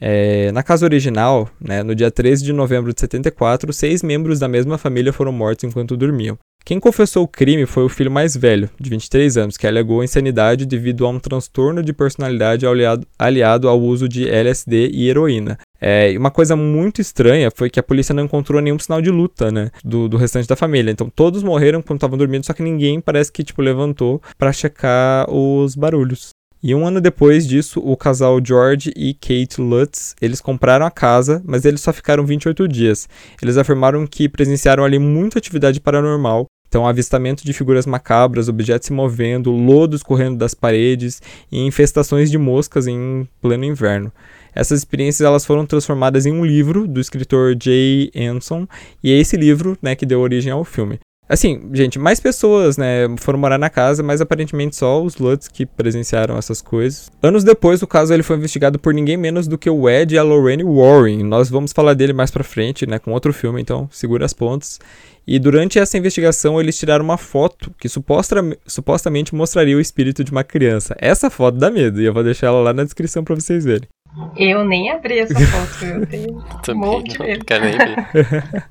[0.01, 4.47] É, na casa original, né, no dia 13 de novembro de 74, seis membros da
[4.47, 6.37] mesma família foram mortos enquanto dormiam.
[6.63, 10.65] Quem confessou o crime foi o filho mais velho, de 23 anos, que alegou insanidade
[10.65, 15.57] devido a um transtorno de personalidade aliado, aliado ao uso de LSD e heroína.
[15.79, 19.51] É, uma coisa muito estranha foi que a polícia não encontrou nenhum sinal de luta,
[19.51, 20.91] né, do, do restante da família.
[20.91, 25.27] Então todos morreram quando estavam dormindo, só que ninguém parece que tipo levantou para checar
[25.29, 26.29] os barulhos.
[26.63, 31.41] E um ano depois disso, o casal George e Kate Lutz, eles compraram a casa,
[31.43, 33.09] mas eles só ficaram 28 dias.
[33.41, 38.93] Eles afirmaram que presenciaram ali muita atividade paranormal, então avistamento de figuras macabras, objetos se
[38.93, 41.19] movendo, lodo escorrendo das paredes
[41.51, 44.11] e infestações de moscas em pleno inverno.
[44.53, 48.67] Essas experiências elas foram transformadas em um livro do escritor Jay Anson,
[49.03, 50.99] e é esse livro né, que deu origem ao filme.
[51.31, 55.65] Assim, gente, mais pessoas, né, foram morar na casa, mas aparentemente só os Lutz que
[55.65, 57.09] presenciaram essas coisas.
[57.23, 60.17] Anos depois, o caso ele foi investigado por ninguém menos do que o Ed e
[60.17, 61.23] a Lorraine Warren.
[61.23, 64.77] Nós vamos falar dele mais pra frente, né, com outro filme, então segura as pontas.
[65.25, 68.35] E durante essa investigação, eles tiraram uma foto que suposta,
[68.67, 70.97] supostamente mostraria o espírito de uma criança.
[70.99, 73.87] Essa foto dá medo, e eu vou deixar ela lá na descrição para vocês verem.
[74.35, 77.37] Eu nem abri essa foto, eu tenho Também um monte de medo.
[77.37, 78.65] Não quero nem ver.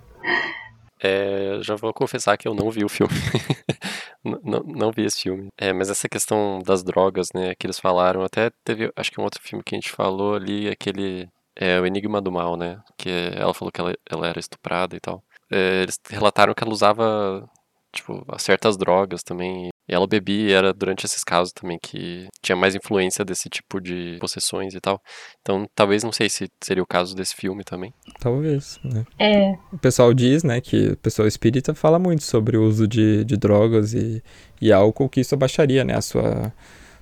[1.03, 3.13] É, já vou confessar que eu não vi o filme.
[4.23, 5.49] não, não vi esse filme.
[5.57, 9.25] É, mas essa questão das drogas, né, que eles falaram, até teve, acho que um
[9.25, 13.09] outro filme que a gente falou ali, aquele, é, O Enigma do Mal, né, que
[13.35, 15.23] ela falou que ela, ela era estuprada e tal.
[15.51, 17.49] É, eles relataram que ela usava
[17.93, 19.71] tipo, certas drogas também.
[19.91, 23.81] E ela bebia e era durante esses casos também que tinha mais influência desse tipo
[23.81, 25.03] de possessões e tal.
[25.41, 27.93] Então, talvez, não sei se seria o caso desse filme também.
[28.21, 29.05] Talvez, né?
[29.19, 29.59] É.
[29.73, 33.37] O pessoal diz, né, que o pessoal espírita fala muito sobre o uso de, de
[33.37, 34.23] drogas e,
[34.61, 36.53] e álcool, que isso abaixaria, né, a sua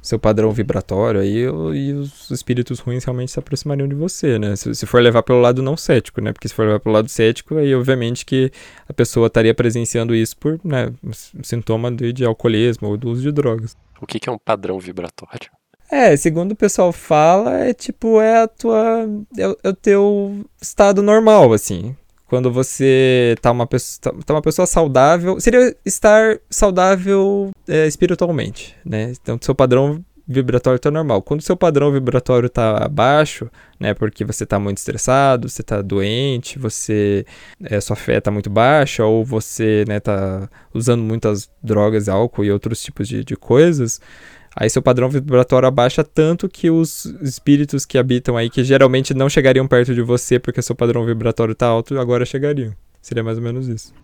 [0.01, 4.57] seu padrão vibratório aí e os espíritos ruins realmente se aproximariam de você, né?
[4.57, 6.33] Se, se, for levar pelo lado não cético, né?
[6.33, 8.51] Porque se for levar pelo lado cético, aí obviamente que
[8.89, 10.93] a pessoa estaria presenciando isso por, né,
[11.43, 13.77] sintoma de, de alcoolismo ou do uso de drogas.
[14.01, 15.51] O que, que é um padrão vibratório?
[15.91, 19.09] É, segundo o pessoal fala, é tipo, é a tua.
[19.39, 21.97] É, é o teu estado normal, assim
[22.29, 28.77] quando você tá uma pessoa, tá, tá uma pessoa saudável, seria estar saudável é, espiritualmente,
[28.85, 29.13] né?
[29.21, 31.23] Então, seu padrão vibratório está normal.
[31.23, 33.51] Quando seu padrão vibratório está baixo,
[33.81, 37.25] né, porque você está muito estressado, você está doente, você
[37.65, 39.99] é, sua fé está muito baixa, ou você né,
[40.75, 44.03] usando muitas drogas, álcool e outros tipos de, de coisas,
[44.55, 49.29] Aí seu padrão vibratório abaixa tanto que os espíritos que habitam aí, que geralmente não
[49.29, 52.73] chegariam perto de você porque seu padrão vibratório tá alto, agora chegariam.
[53.01, 53.95] Seria mais ou menos isso.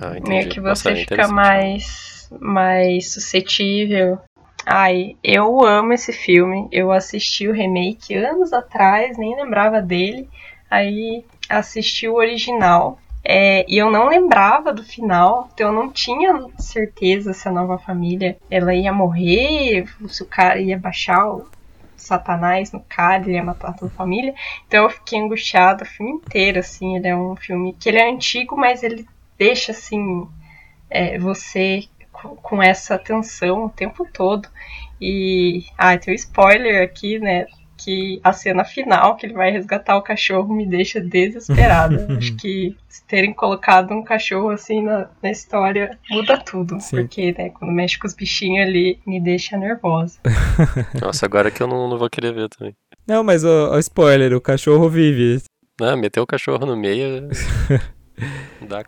[0.00, 0.48] Ah, entendi.
[0.48, 4.18] Que você Nossa, fica mais, mais suscetível.
[4.66, 6.68] Ai, eu amo esse filme.
[6.72, 10.28] Eu assisti o remake anos atrás, nem lembrava dele.
[10.70, 12.98] Aí assisti o original.
[13.24, 17.78] É, e eu não lembrava do final, então eu não tinha certeza se a nova
[17.78, 21.48] família ela ia morrer, se o cara ia baixar o
[21.96, 24.34] Satanás no cara, ele ia matar toda a família.
[24.66, 26.96] Então eu fiquei angustiada o filme inteiro, assim.
[26.96, 29.06] Ele é um filme que ele é antigo, mas ele
[29.38, 30.28] deixa assim
[30.90, 34.48] é, você com, essa tensão o tempo todo.
[35.00, 37.46] E ah, tem um spoiler aqui, né?
[37.76, 42.06] Que a cena final, que ele vai resgatar o cachorro, me deixa desesperada.
[42.16, 42.76] Acho que
[43.08, 46.80] terem colocado um cachorro assim na, na história muda tudo.
[46.80, 46.96] Sim.
[46.96, 50.18] Porque, né, quando mexe com os bichinhos ali, me deixa nervosa.
[51.00, 52.74] Nossa, agora que eu não, não vou querer ver também.
[53.06, 55.42] Não, mas o, o spoiler, o cachorro vive.
[55.80, 57.28] Ah, meteu o cachorro no meio.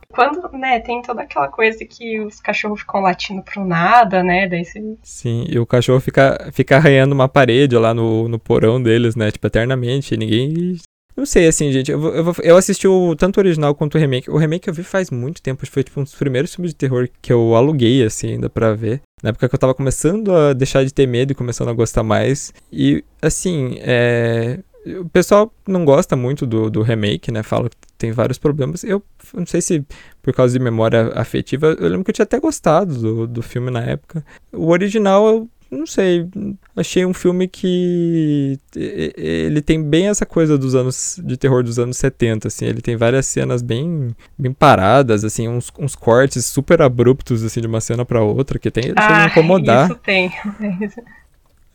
[0.08, 4.48] Quando, né, tem toda aquela coisa que os cachorros ficam latindo pro nada, né?
[4.48, 4.96] Daí você...
[5.02, 9.30] Sim, e o cachorro fica, fica arranhando uma parede lá no, no porão deles, né?
[9.30, 10.14] Tipo, eternamente.
[10.14, 10.76] E ninguém.
[11.16, 11.90] Não sei, assim, gente.
[11.90, 14.30] Eu, eu, eu assisti o, tanto o original quanto o remake.
[14.30, 15.62] O remake eu vi faz muito tempo.
[15.62, 18.50] Acho que foi tipo um dos primeiros filmes de terror que eu aluguei, assim, ainda
[18.50, 19.00] pra ver.
[19.22, 22.02] Na época que eu tava começando a deixar de ter medo e começando a gostar
[22.02, 22.52] mais.
[22.70, 24.58] E, assim, é
[25.00, 27.42] o pessoal não gosta muito do, do remake, né?
[27.42, 28.84] Fala que tem vários problemas.
[28.84, 29.02] Eu
[29.34, 29.84] não sei se
[30.22, 33.70] por causa de memória afetiva, eu lembro que eu tinha até gostado do, do filme
[33.70, 34.24] na época.
[34.52, 36.28] O original, eu não sei,
[36.76, 41.96] achei um filme que ele tem bem essa coisa dos anos de terror dos anos
[41.96, 47.42] 70, assim, ele tem várias cenas bem bem paradas, assim, uns, uns cortes super abruptos
[47.42, 49.86] assim de uma cena para outra que tem ele ah, chega a incomodar.
[49.86, 50.30] Isso tem.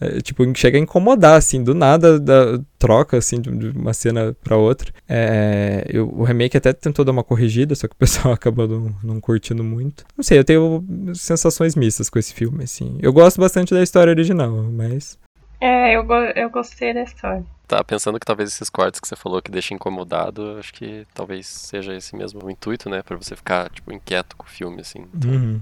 [0.01, 4.57] É, tipo, chega a incomodar, assim, do nada, da, troca, assim, de, uma cena pra
[4.57, 4.91] outra.
[5.07, 8.95] É, eu, o remake até tentou dar uma corrigida, só que o pessoal acabou não,
[9.03, 10.03] não curtindo muito.
[10.17, 10.83] Não sei, eu tenho
[11.13, 12.97] sensações mistas com esse filme, assim.
[12.99, 15.19] Eu gosto bastante da história original, mas...
[15.59, 17.45] É, eu, go eu gostei da história.
[17.67, 21.45] Tá pensando que talvez esses cortes que você falou que deixa incomodado, acho que talvez
[21.45, 23.03] seja esse mesmo o intuito, né?
[23.03, 25.05] Pra você ficar, tipo, inquieto com o filme, assim.
[25.13, 25.31] Então...
[25.31, 25.61] Uhum.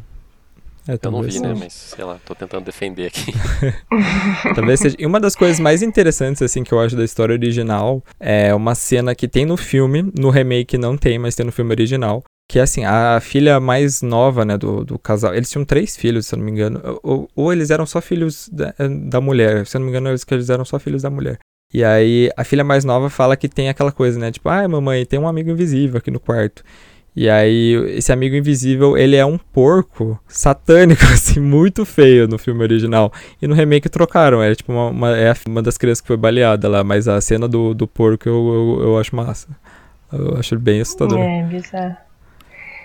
[0.88, 1.54] É, eu não vi, né?
[1.58, 3.34] Mas sei lá, tô tentando defender aqui.
[4.56, 4.96] talvez seja.
[5.00, 8.76] E uma das coisas mais interessantes, assim, que eu acho da história original é uma
[8.76, 12.24] cena que tem no filme, no remake não tem, mas tem no filme original.
[12.52, 15.36] Que é assim, a filha mais nova, né, do, do casal.
[15.36, 17.00] Eles tinham três filhos, se eu não me engano.
[17.04, 18.74] Ou, ou eles eram só filhos da,
[19.08, 19.68] da mulher.
[19.68, 21.38] Se eu não me engano, eles, eles eram só filhos da mulher.
[21.72, 24.32] E aí a filha mais nova fala que tem aquela coisa, né?
[24.32, 26.64] Tipo, ai, mamãe, tem um amigo invisível aqui no quarto.
[27.16, 32.62] E aí, esse amigo invisível, ele é um porco satânico, assim, muito feio no filme
[32.62, 33.12] original.
[33.42, 36.68] E no remake trocaram, é tipo uma, uma, é uma das crianças que foi baleada
[36.68, 39.50] lá, mas a cena do, do porco eu, eu, eu acho massa.
[40.12, 41.20] Eu acho bem assustador.
[41.20, 41.98] É, bizarro.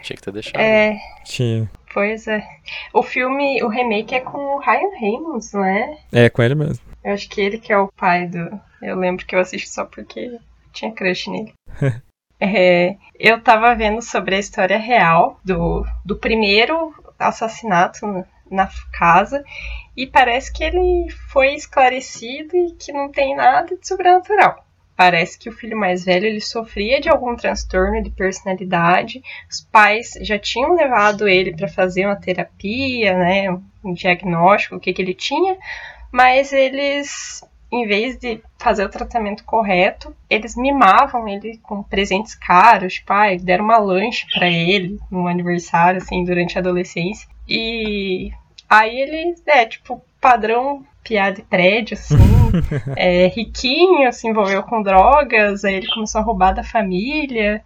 [0.03, 0.61] Tinha que ter deixado.
[0.61, 0.99] É.
[1.25, 1.71] Tinha.
[1.93, 2.45] Pois é.
[2.93, 5.97] O filme, o remake é com o Ryan Reynolds, não é?
[6.13, 6.85] É, com ele mesmo.
[7.03, 8.51] Eu acho que ele que é o pai do.
[8.83, 10.39] Eu lembro que eu assisti só porque
[10.73, 11.53] tinha crush nele.
[12.41, 19.45] É, eu tava vendo sobre a história real do, do primeiro assassinato na casa
[19.97, 24.65] e parece que ele foi esclarecido e que não tem nada de sobrenatural.
[24.97, 29.23] Parece que o filho mais velho ele sofria de algum transtorno de personalidade.
[29.51, 33.51] Os pais já tinham levado ele para fazer uma terapia, né,
[33.85, 35.57] um diagnóstico, o que, que ele tinha,
[36.13, 37.43] mas eles
[37.75, 43.35] em vez de fazer o tratamento correto, eles mimavam ele com presentes caros, tipo, ah,
[43.41, 47.29] deram uma lanche para ele no aniversário, assim, durante a adolescência.
[47.49, 48.31] E
[48.71, 52.17] aí ele, é, tipo, padrão piada de prédio, assim,
[52.97, 57.63] é, riquinho, se envolveu com drogas, aí ele começou a roubar da família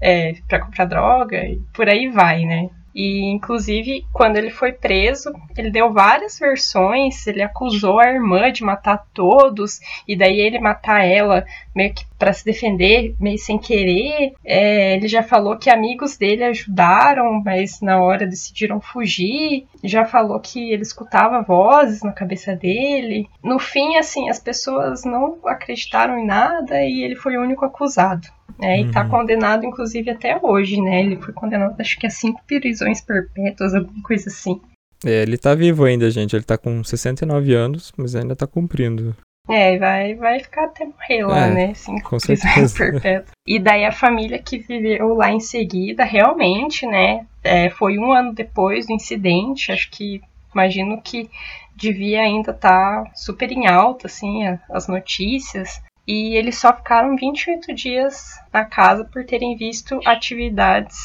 [0.00, 2.68] é, para comprar droga, e por aí vai, né?
[2.94, 7.26] E, inclusive, quando ele foi preso, ele deu várias versões.
[7.26, 12.32] Ele acusou a irmã de matar todos, e daí ele matar ela meio que para
[12.32, 14.32] se defender, meio sem querer.
[14.44, 19.66] É, ele já falou que amigos dele ajudaram, mas na hora decidiram fugir.
[19.82, 23.28] Já falou que ele escutava vozes na cabeça dele.
[23.42, 28.28] No fim, assim, as pessoas não acreditaram em nada e ele foi o único acusado.
[28.60, 29.08] É, e tá uhum.
[29.08, 31.00] condenado, inclusive, até hoje, né?
[31.00, 34.60] Ele foi condenado, acho que a cinco prisões perpétuas, alguma coisa assim.
[35.04, 36.36] É, ele tá vivo ainda, gente.
[36.36, 39.12] Ele tá com 69 anos, mas ainda tá cumprindo.
[39.48, 41.74] É, vai, vai ficar até morrer lá, é, né?
[41.74, 43.30] Cinco com prisões perpétuas.
[43.46, 47.26] E daí a família que viveu lá em seguida, realmente, né?
[47.42, 49.72] É, foi um ano depois do incidente.
[49.72, 50.22] Acho que,
[50.54, 51.28] imagino que
[51.74, 57.74] devia ainda estar tá super em alta, assim, as notícias e eles só ficaram 28
[57.74, 60.96] dias na casa por terem visto atividades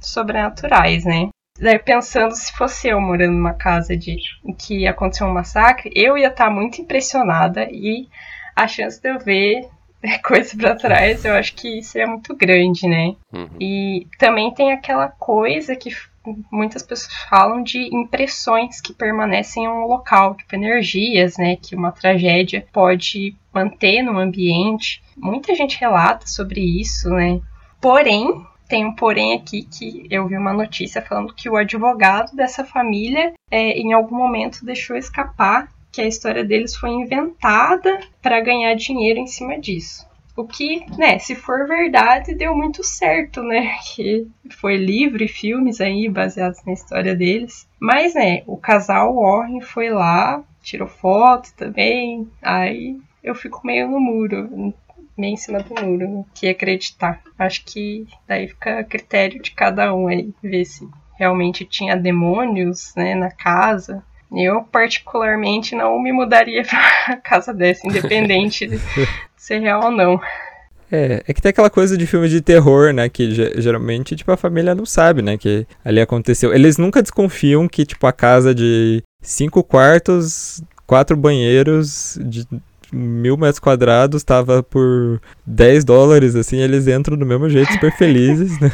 [0.00, 1.28] sobrenaturais, né?
[1.58, 6.16] Daí pensando se fosse eu morando numa casa de em que aconteceu um massacre, eu
[6.16, 8.08] ia estar muito impressionada e
[8.56, 9.68] a chance de eu ver
[10.24, 13.14] coisas sobrenaturais eu acho que seria muito grande, né?
[13.32, 13.48] Uhum.
[13.60, 15.90] E também tem aquela coisa que
[16.50, 21.90] muitas pessoas falam de impressões que permanecem em um local, tipo energias, né, que uma
[21.90, 25.02] tragédia pode manter no ambiente.
[25.16, 27.40] Muita gente relata sobre isso, né?
[27.80, 32.64] Porém, tem um porém aqui que eu vi uma notícia falando que o advogado dessa
[32.64, 38.72] família é, em algum momento deixou escapar que a história deles foi inventada para ganhar
[38.72, 40.08] dinheiro em cima disso.
[40.34, 43.76] O que, né, se for verdade, deu muito certo, né?
[43.94, 44.26] Que
[44.58, 47.68] foi livre filmes aí baseados na história deles.
[47.78, 52.26] Mas, né, o casal Warren foi lá, tirou foto também.
[52.40, 54.72] Aí eu fico meio no muro,
[55.16, 57.20] meio em cima do muro, que acreditar.
[57.38, 60.88] Acho que daí fica a critério de cada um aí, ver se
[61.18, 64.02] realmente tinha demônios, né, na casa.
[64.34, 68.68] Eu, particularmente, não me mudaria pra casa dessa, independente
[69.36, 70.20] ser real ou não.
[70.90, 73.08] É, é que tem aquela coisa de filme de terror, né?
[73.08, 75.38] Que geralmente, tipo, a família não sabe, né?
[75.38, 76.52] Que ali aconteceu.
[76.52, 82.46] Eles nunca desconfiam que, tipo, a casa de cinco quartos, quatro banheiros, de
[82.92, 88.60] mil metros quadrados, estava por 10 dólares, assim, eles entram do mesmo jeito, super felizes,
[88.60, 88.70] né?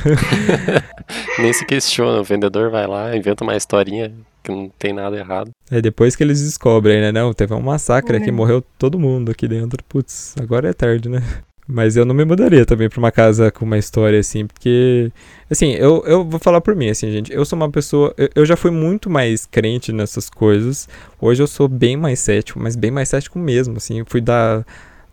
[1.39, 4.13] Nem se questiona, o vendedor vai lá, inventa uma historinha
[4.43, 5.51] que não tem nada errado.
[5.71, 7.13] É depois que eles descobrem, né?
[7.13, 8.37] Não, teve um massacre aqui, uhum.
[8.37, 9.83] morreu todo mundo aqui dentro.
[9.85, 11.23] Putz, agora é tarde, né?
[11.71, 15.13] Mas eu não me mudaria também pra uma casa com uma história assim, porque.
[15.51, 17.31] Assim, eu, eu vou falar por mim, assim, gente.
[17.31, 18.15] Eu sou uma pessoa.
[18.17, 20.89] Eu, eu já fui muito mais crente nessas coisas.
[21.21, 23.99] Hoje eu sou bem mais cético, mas bem mais cético mesmo, assim.
[23.99, 24.65] Eu fui da.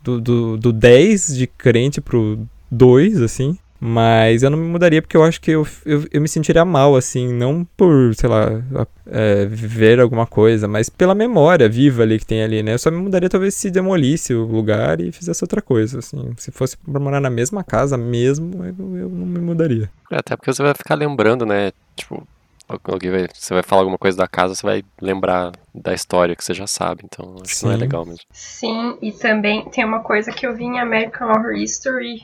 [0.01, 2.39] Do, do, do 10 de crente pro
[2.71, 3.57] 2, assim.
[3.79, 6.95] Mas eu não me mudaria porque eu acho que eu, eu, eu me sentiria mal,
[6.95, 8.63] assim, não por, sei lá,
[9.05, 12.73] é, ver alguma coisa, mas pela memória viva ali que tem ali, né?
[12.73, 16.33] Eu só me mudaria talvez se demolisse o lugar e fizesse outra coisa, assim.
[16.37, 19.89] Se fosse pra morar na mesma casa mesmo, eu, eu não me mudaria.
[20.11, 21.71] É, até porque você vai ficar lembrando, né?
[21.95, 22.25] Tipo,
[22.67, 26.43] alguém vai, você vai falar alguma coisa da casa, você vai lembrar da história que
[26.43, 27.59] você já sabe, então acho Sim.
[27.59, 28.21] que não é legal mesmo.
[28.31, 32.21] Sim, e também tem uma coisa que eu vi em American Horror History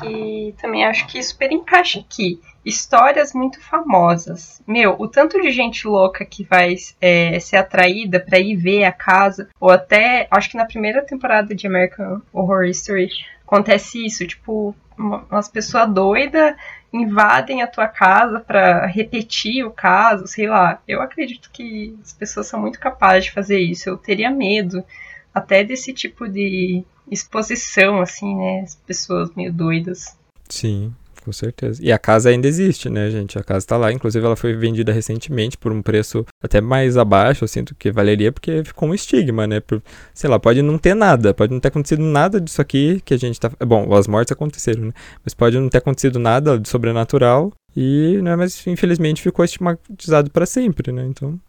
[0.00, 2.40] que também acho que super encaixa aqui.
[2.64, 4.62] Histórias muito famosas.
[4.66, 8.92] Meu, o tanto de gente louca que vai é, ser atraída para ir ver a
[8.92, 13.08] casa, ou até, acho que na primeira temporada de American Horror Story
[13.44, 16.54] acontece isso, tipo, umas pessoas doidas
[16.92, 20.80] invadem a tua casa para repetir o caso, sei lá.
[20.86, 23.88] Eu acredito que as pessoas são muito capazes de fazer isso.
[23.88, 24.84] Eu teria medo
[25.34, 28.60] até desse tipo de exposição, assim, né?
[28.60, 30.16] As pessoas meio doidas.
[30.48, 30.92] Sim,
[31.24, 31.80] com certeza.
[31.82, 33.38] E a casa ainda existe, né, gente?
[33.38, 33.92] A casa tá lá.
[33.92, 38.32] Inclusive, ela foi vendida recentemente por um preço até mais abaixo, assim, do que valeria,
[38.32, 39.60] porque ficou um estigma, né?
[39.60, 39.82] Por,
[40.12, 43.18] sei lá, pode não ter nada, pode não ter acontecido nada disso aqui que a
[43.18, 43.50] gente tá.
[43.64, 44.92] Bom, as mortes aconteceram, né?
[45.24, 47.52] Mas pode não ter acontecido nada de sobrenatural.
[47.74, 51.06] E, né, mas infelizmente ficou estigmatizado para sempre, né?
[51.06, 51.40] Então.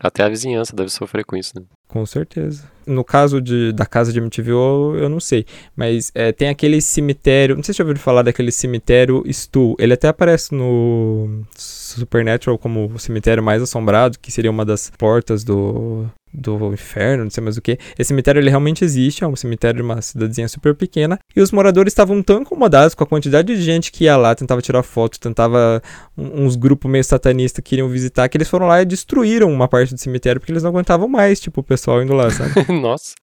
[0.00, 1.64] Até a vizinhança deve sofrer com isso, né?
[1.88, 2.70] Com certeza.
[2.86, 5.44] No caso de, da casa de MTV, eu não sei.
[5.76, 7.56] Mas é, tem aquele cemitério.
[7.56, 9.76] Não sei se já ouviram falar daquele cemitério Stu.
[9.78, 15.44] Ele até aparece no Supernatural como o cemitério mais assombrado, que seria uma das portas
[15.44, 17.78] do, do inferno, não sei mais o que.
[17.98, 21.18] Esse cemitério ele realmente existe, é um cemitério de uma cidadezinha super pequena.
[21.36, 24.62] E os moradores estavam tão incomodados com a quantidade de gente que ia lá, tentava
[24.62, 25.82] tirar foto, tentava
[26.16, 29.94] uns grupos meio satanistas que iriam visitar, que eles foram lá e destruíram uma parte
[29.94, 32.52] do cemitério porque eles não aguentavam mais, tipo, o pessoal indo lá, sabe?
[32.80, 33.14] Nossa.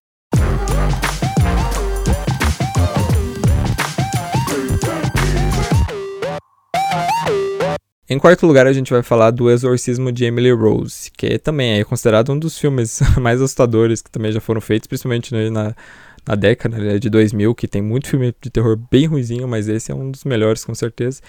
[8.08, 11.84] Em quarto lugar, a gente vai falar do Exorcismo de Emily Rose, que também é
[11.84, 15.76] considerado um dos filmes mais assustadores que também já foram feitos, principalmente na,
[16.26, 19.92] na década né, de 2000, que tem muito filme de terror bem ruizinho, mas esse
[19.92, 21.20] é um dos melhores com certeza.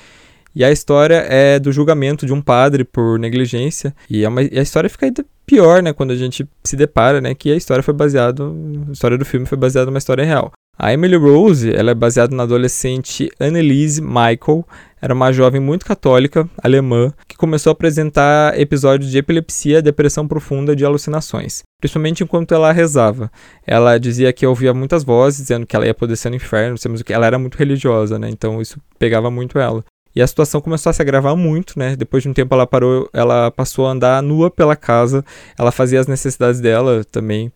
[0.55, 3.95] E a história é do julgamento de um padre por negligência.
[4.09, 5.05] E, é uma, e a história fica
[5.51, 5.91] pior, né?
[5.91, 7.35] Quando a gente se depara, né?
[7.35, 8.41] Que a história foi baseada.
[8.87, 10.53] A história do filme foi baseada numa história real.
[10.79, 14.65] A Emily Rose, ela é baseada na adolescente Annelise Michael,
[15.01, 20.71] era uma jovem muito católica, alemã, que começou a apresentar episódios de epilepsia, depressão profunda
[20.71, 23.29] e de alucinações, principalmente enquanto ela rezava.
[23.67, 27.03] Ela dizia que ouvia muitas vozes dizendo que ela ia poder ser no inferno, mas
[27.09, 28.29] ela era muito religiosa, né?
[28.29, 29.83] Então isso pegava muito ela.
[30.15, 31.95] E a situação começou a se agravar muito, né?
[31.95, 35.23] Depois de um tempo ela parou, ela passou a andar nua pela casa,
[35.57, 37.51] ela fazia as necessidades dela também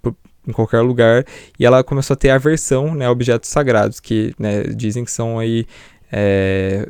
[0.48, 1.26] em qualquer lugar
[1.60, 5.40] e ela começou a ter aversão, né, a objetos sagrados que, né, dizem que são
[5.40, 5.66] aí
[6.12, 6.88] é,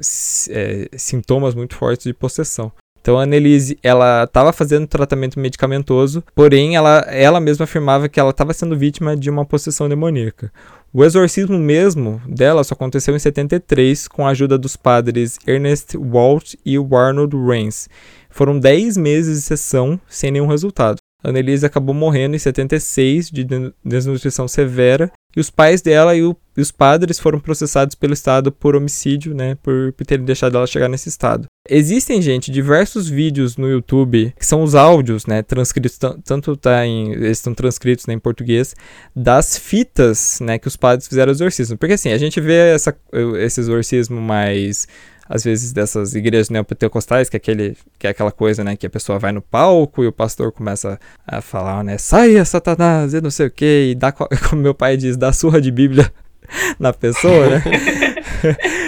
[0.50, 2.72] é, sintomas muito fortes de possessão.
[3.00, 8.32] Então a Annelise, ela estava fazendo tratamento medicamentoso, porém ela, ela mesma afirmava que ela
[8.32, 10.52] estava sendo vítima de uma possessão demoníaca.
[10.98, 16.54] O exorcismo mesmo dela só aconteceu em 73 com a ajuda dos padres Ernest Walt
[16.66, 17.90] e Arnold Rains.
[18.30, 21.05] Foram 10 meses de sessão sem nenhum resultado.
[21.26, 23.48] A acabou morrendo em 76 de
[23.84, 28.52] desnutrição severa e os pais dela e, o, e, os padres foram processados pelo Estado
[28.52, 31.48] por homicídio, né, por, por terem deixado ela chegar nesse estado.
[31.68, 37.12] Existem, gente, diversos vídeos no YouTube que são os áudios, né, transcritos, tanto tá em,
[37.12, 38.76] eles estão transcritos né, em português,
[39.16, 41.78] das fitas, né, que os padres fizeram exorcismo.
[41.78, 42.96] Porque assim, a gente vê essa,
[43.40, 44.88] esse exorcismo mais
[45.28, 48.90] às vezes dessas igrejas neopentecostais, que é, aquele, que é aquela coisa, né, que a
[48.90, 53.32] pessoa vai no palco e o pastor começa a falar, né, saia Satanás e não
[53.32, 54.12] sei o que, e dá,
[54.50, 56.12] como meu pai diz, dá surra de Bíblia
[56.80, 57.64] na pessoa, né?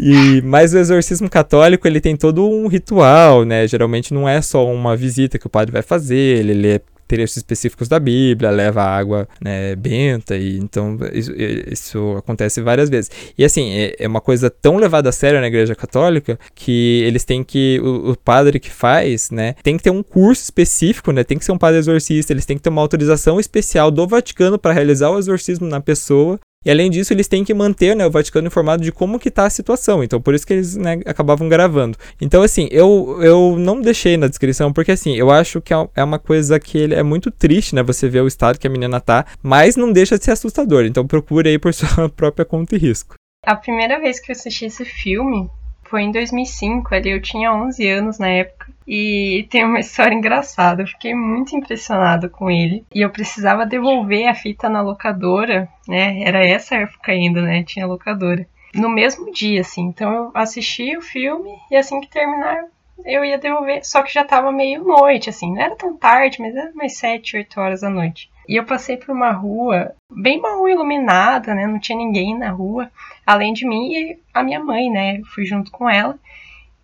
[0.00, 3.66] E, mas o exorcismo católico ele tem todo um ritual, né?
[3.66, 7.88] Geralmente não é só uma visita que o padre vai fazer, ele lê trechos específicos
[7.88, 13.10] da Bíblia, leva água né, benta, e então isso, isso, acontece várias vezes.
[13.36, 17.24] E assim, é, é, uma coisa tão levada a sério na Igreja Católica que eles
[17.24, 21.24] têm que, o, o, padre que faz, né, tem que ter um curso específico, né,
[21.24, 24.58] tem que ser um padre exorcista, eles têm que ter uma autorização especial do Vaticano
[24.58, 26.38] para realizar o exorcismo na pessoa
[26.68, 29.46] e além disso, eles têm que manter né, o Vaticano informado de como que está
[29.46, 30.04] a situação.
[30.04, 31.96] Então, por isso que eles né, acabavam gravando.
[32.20, 36.04] Então, assim, eu, eu não deixei na descrição, porque assim, eu acho que é, é
[36.04, 37.82] uma coisa que ele é muito triste, né?
[37.84, 40.84] Você ver o estado que a menina tá, mas não deixa de ser assustador.
[40.84, 43.14] Então procure aí por sua própria conta e risco.
[43.46, 45.48] A primeira vez que eu assisti esse filme
[45.88, 48.68] foi em 2005, ali eu tinha 11 anos na época.
[48.86, 50.82] E tem uma história engraçada.
[50.82, 52.84] Eu fiquei muito impressionada com ele.
[52.94, 56.22] E eu precisava devolver a fita na locadora, né?
[56.22, 57.62] Era essa época ainda, né?
[57.62, 58.46] Tinha locadora.
[58.74, 59.82] No mesmo dia, assim.
[59.82, 62.64] Então eu assisti o filme e assim que terminar,
[63.04, 63.84] eu ia devolver.
[63.84, 65.52] Só que já tava meio noite, assim.
[65.52, 68.30] Não era tão tarde, mas era umas 7, 8 horas da noite.
[68.48, 71.66] E eu passei por uma rua, bem mal iluminada, né?
[71.66, 72.90] Não tinha ninguém na rua,
[73.28, 75.18] além de mim e a minha mãe, né?
[75.18, 76.18] Eu fui junto com ela.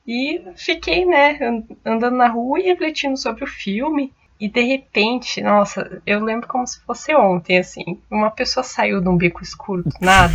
[0.07, 1.39] E fiquei, né,
[1.83, 4.13] andando na rua e refletindo sobre o filme.
[4.39, 7.99] E de repente, nossa, eu lembro como se fosse ontem, assim.
[8.11, 10.35] Uma pessoa saiu de um bico escuro do nada.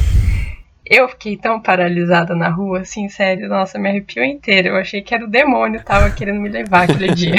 [0.83, 4.69] Eu fiquei tão paralisada na rua, assim, sério, nossa, me arrepiou inteira.
[4.69, 7.35] Eu achei que era o demônio que tava querendo me levar aquele dia.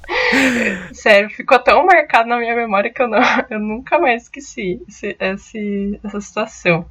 [0.94, 3.20] sério, ficou tão marcado na minha memória que eu, não,
[3.50, 6.86] eu nunca mais esqueci esse, esse, essa situação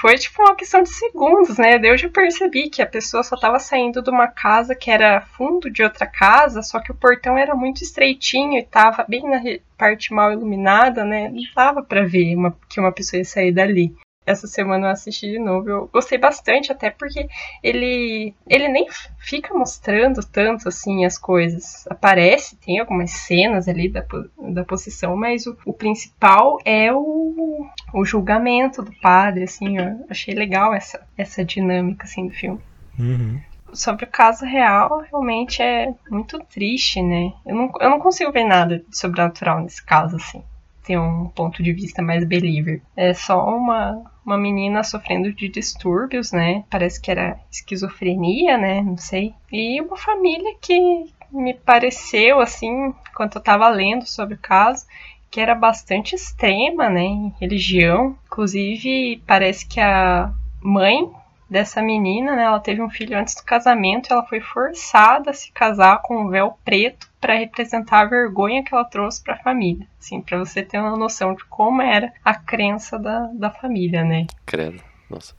[0.00, 1.78] foi tipo uma questão de segundos, né?
[1.82, 5.70] Eu já percebi que a pessoa só estava saindo de uma casa que era fundo
[5.70, 9.40] de outra casa, só que o portão era muito estreitinho e tava bem na
[9.76, 11.28] parte mal iluminada, né?
[11.28, 15.30] Não dava para ver uma, que uma pessoa ia sair dali essa semana eu assisti
[15.30, 15.68] de novo.
[15.68, 17.28] Eu gostei bastante, até porque
[17.62, 18.86] ele ele nem
[19.18, 21.86] fica mostrando tanto assim as coisas.
[21.88, 24.04] Aparece, tem algumas cenas ali da,
[24.38, 29.78] da possessão, mas o, o principal é o, o julgamento do padre, assim.
[29.78, 32.60] Eu achei legal essa, essa dinâmica assim do filme.
[32.98, 33.40] Uhum.
[33.72, 37.32] Sobre o caso real, realmente é muito triste, né?
[37.46, 40.44] Eu não, eu não consigo ver nada de sobrenatural nesse caso, assim.
[40.82, 42.82] Ter um ponto de vista mais believer.
[42.96, 46.64] É só uma, uma menina sofrendo de distúrbios, né?
[46.70, 48.82] Parece que era esquizofrenia, né?
[48.82, 49.34] Não sei.
[49.50, 54.86] E uma família que me pareceu, assim, enquanto eu tava lendo sobre o caso,
[55.30, 57.02] que era bastante extrema, né?
[57.02, 58.16] Em religião.
[58.26, 61.10] Inclusive, parece que a mãe
[61.48, 62.44] dessa menina, né?
[62.44, 66.28] Ela teve um filho antes do casamento, ela foi forçada a se casar com um
[66.28, 69.86] véu preto para representar a vergonha que ela trouxe para a família.
[69.98, 74.26] Assim, para você ter uma noção de como era a crença da, da família, né?
[74.44, 74.82] Credo.
[75.08, 75.34] Nossa.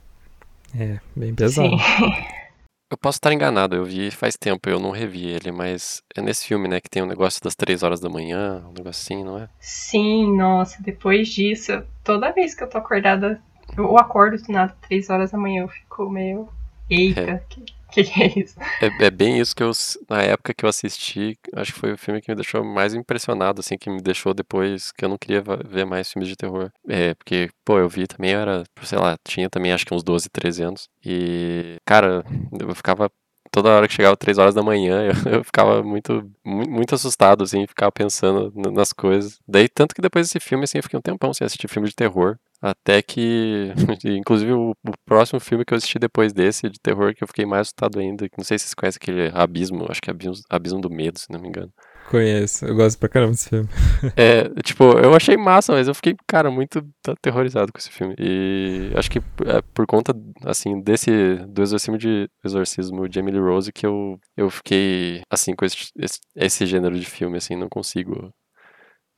[0.76, 1.68] É, bem pesado.
[1.68, 1.76] Sim.
[2.92, 6.46] Eu posso estar enganado, eu vi faz tempo, eu não revi ele, mas é nesse
[6.46, 9.36] filme, né, que tem um negócio das três horas da manhã, um negócio assim, não
[9.36, 9.48] é?
[9.58, 13.42] Sim, nossa, depois disso, toda vez que eu tô acordada
[13.76, 16.48] eu acordo do nada três horas da manhã, eu fico meio.
[16.88, 17.42] Eita, É.
[17.48, 17.64] que,
[17.94, 18.56] que que é isso?
[18.80, 19.70] É, é bem isso que eu,
[20.08, 23.60] na época que eu assisti, acho que foi o filme que me deixou mais impressionado,
[23.60, 26.70] assim, que me deixou depois que eu não queria ver mais filmes de terror.
[26.88, 30.02] É, porque, pô, eu vi também, eu era, sei lá, tinha também acho que uns
[30.02, 30.88] 12, 13 anos.
[31.04, 32.24] E, cara,
[32.60, 33.10] eu ficava.
[33.54, 37.44] Toda hora que chegava três horas da manhã, eu, eu ficava muito, mu- muito assustado,
[37.44, 39.38] assim, ficava pensando nas coisas.
[39.46, 41.94] Daí, tanto que depois desse filme, assim, eu fiquei um tempão sem assistir filme de
[41.94, 42.36] terror.
[42.60, 43.72] Até que,
[44.04, 47.46] inclusive, o, o próximo filme que eu assisti depois desse, de terror, que eu fiquei
[47.46, 50.80] mais assustado ainda, não sei se vocês conhecem aquele Abismo, acho que é Abismo, Abismo
[50.80, 51.70] do Medo, se não me engano.
[52.10, 53.68] Conheço, eu gosto pra caramba desse filme.
[54.16, 58.14] É, tipo, eu achei massa, mas eu fiquei, cara, muito aterrorizado com esse filme.
[58.18, 63.72] E acho que é por conta, assim, desse, do exorcismo de, exorcismo de Emily Rose
[63.72, 68.30] que eu, eu fiquei, assim, com esse, esse, esse gênero de filme, assim, não consigo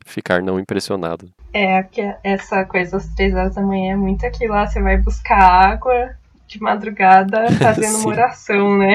[0.04, 1.28] ficar não impressionado.
[1.52, 4.98] É, que essa coisa das três horas da manhã é muito aquilo lá, você vai
[4.98, 6.16] buscar água
[6.46, 8.94] de madrugada fazendo uma oração, né?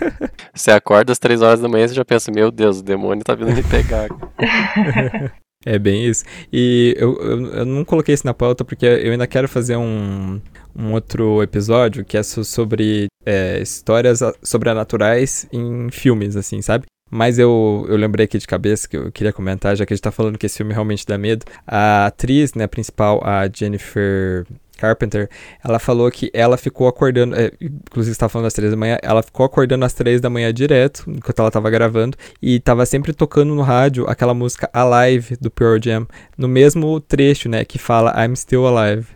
[0.54, 3.24] Você acorda às três horas da manhã e você já pensa, meu Deus, o demônio
[3.24, 4.08] tá vindo me pegar.
[5.66, 6.24] É bem isso.
[6.52, 10.40] E eu, eu, eu não coloquei isso na pauta porque eu ainda quero fazer um,
[10.74, 16.86] um outro episódio que é so- sobre é, histórias sobrenaturais em filmes, assim, sabe?
[17.10, 20.02] Mas eu, eu lembrei aqui de cabeça que eu queria comentar, já que a gente
[20.02, 21.44] tá falando que esse filme realmente dá medo.
[21.66, 24.46] A atriz, né, principal, a Jennifer
[24.78, 25.28] Carpenter,
[25.62, 28.96] ela falou que ela ficou acordando, é, inclusive você tava falando às três da manhã,
[29.02, 33.12] ela ficou acordando às três da manhã direto, enquanto ela tava gravando, e tava sempre
[33.12, 36.06] tocando no rádio aquela música Alive do Pearl Jam,
[36.38, 39.06] no mesmo trecho, né, que fala I'm Still Alive.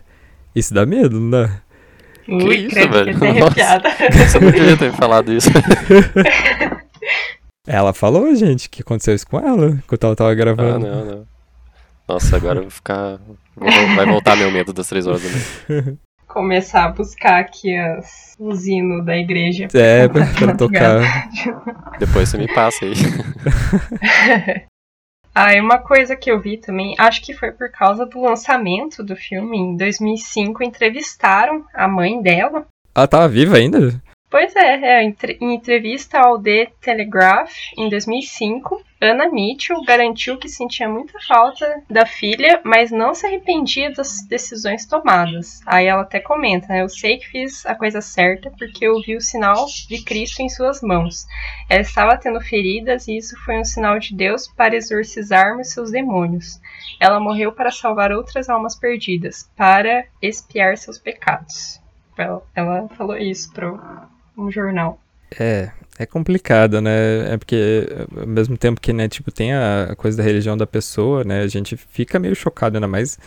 [0.55, 1.61] Isso dá medo, não dá?
[2.27, 3.17] Ui, isso, credo, velho?
[3.39, 3.81] Nossa.
[4.27, 5.49] Você não devia ter falado isso.
[7.65, 10.85] Ela falou, gente, que aconteceu isso com ela, enquanto ela tava Ah, gravando.
[10.85, 11.32] não, não.
[12.07, 13.19] Nossa, agora eu vou ficar.
[13.55, 15.97] Vai voltar meu medo das três horas da manhã.
[16.27, 19.67] Começar a buscar aqui as, os hinos da igreja.
[19.73, 21.29] É, pra, pra tocar.
[21.99, 22.93] Depois você me passa aí.
[25.35, 29.03] Ah, e uma coisa que eu vi também, acho que foi por causa do lançamento
[29.03, 32.67] do filme em 2005, entrevistaram a mãe dela.
[32.95, 33.99] Ela tava viva ainda?
[34.33, 40.89] Pois é, é, em entrevista ao The Telegraph em 2005, Anna Mitchell garantiu que sentia
[40.89, 45.61] muita falta da filha, mas não se arrependia das decisões tomadas.
[45.67, 46.81] Aí ela até comenta, né?
[46.81, 50.49] Eu sei que fiz a coisa certa porque eu vi o sinal de Cristo em
[50.49, 51.27] suas mãos.
[51.69, 56.59] Ela estava tendo feridas e isso foi um sinal de Deus para exorcizarmos seus demônios.
[56.99, 61.79] Ela morreu para salvar outras almas perdidas, para expiar seus pecados.
[62.17, 64.99] Ela, ela falou isso para um jornal.
[65.39, 67.33] É, é complicado, né?
[67.33, 71.23] É porque ao mesmo tempo que, né, tipo, tem a coisa da religião da pessoa,
[71.23, 71.41] né?
[71.41, 73.17] A gente fica meio chocado, ainda mais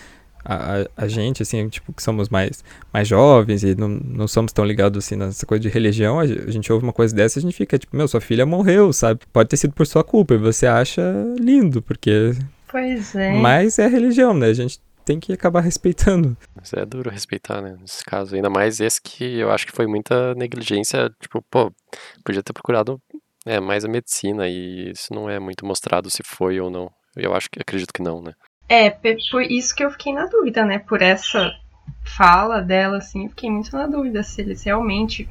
[0.47, 4.53] a, a, a gente, assim, tipo, que somos mais, mais jovens e não, não somos
[4.53, 7.43] tão ligados, assim, nessa coisa de religião, a gente ouve uma coisa dessa e a
[7.43, 9.21] gente fica, tipo, meu, sua filha morreu, sabe?
[9.33, 11.03] Pode ter sido por sua culpa e você acha
[11.39, 12.33] lindo, porque...
[12.71, 13.33] Pois é.
[13.33, 14.47] Mas é religião, né?
[14.47, 16.37] A gente tem que acabar respeitando.
[16.55, 17.77] Mas é duro respeitar, né?
[17.81, 18.35] Nesse caso.
[18.35, 21.09] Ainda mais esse que eu acho que foi muita negligência.
[21.21, 21.73] Tipo, pô,
[22.25, 23.01] podia ter procurado
[23.47, 26.91] é, mais a medicina e isso não é muito mostrado se foi ou não.
[27.17, 28.33] Eu acho que acredito que não, né?
[28.69, 30.81] É, por isso que eu fiquei na dúvida, né?
[30.81, 31.53] Por essa
[32.05, 35.29] fala dela, assim, eu fiquei muito na dúvida se eles realmente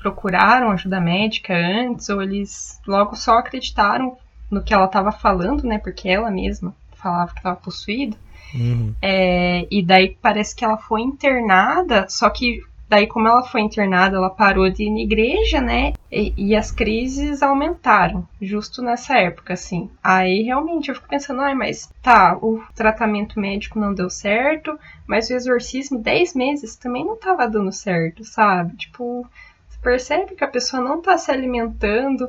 [0.00, 4.16] procuraram ajuda médica antes ou eles logo só acreditaram
[4.50, 5.78] no que ela estava falando, né?
[5.78, 8.16] Porque ela mesma falava que estava possuída.
[8.54, 8.94] Uhum.
[9.02, 14.16] É, e daí parece que ela foi internada, só que daí como ela foi internada,
[14.16, 15.92] ela parou de ir na igreja, né?
[16.10, 19.90] E, e as crises aumentaram, justo nessa época, assim.
[20.02, 25.28] Aí realmente eu fico pensando, ai, mas tá, o tratamento médico não deu certo, mas
[25.28, 28.76] o exorcismo 10 meses também não tava dando certo, sabe?
[28.76, 29.26] Tipo,
[29.68, 32.28] você percebe que a pessoa não tá se alimentando.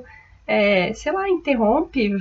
[0.51, 2.11] É, sei lá, interrompe,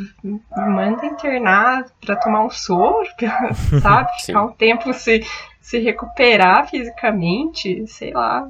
[0.54, 3.08] manda internar para tomar um soro,
[3.80, 4.10] sabe?
[4.20, 5.24] Ficar um tempo se,
[5.62, 8.46] se recuperar fisicamente, sei lá.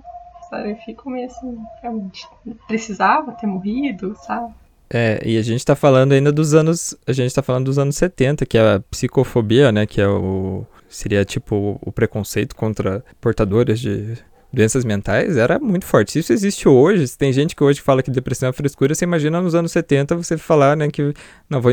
[0.51, 0.73] Sabe?
[0.73, 2.27] Eu fico meio assim, realmente,
[2.67, 4.53] precisava ter morrido, sabe?
[4.91, 6.97] É, e a gente tá falando ainda dos anos.
[7.07, 9.87] A gente tá falando dos anos 70, que é a psicofobia, né?
[9.87, 10.67] Que é o.
[10.89, 14.17] Seria tipo o preconceito contra portadores de
[14.53, 16.19] doenças mentais era muito forte.
[16.19, 19.41] Isso existe hoje, se tem gente que hoje fala que depressão é frescura, você imagina
[19.41, 21.13] nos anos 70 você falar, né, que
[21.49, 21.73] não, vou,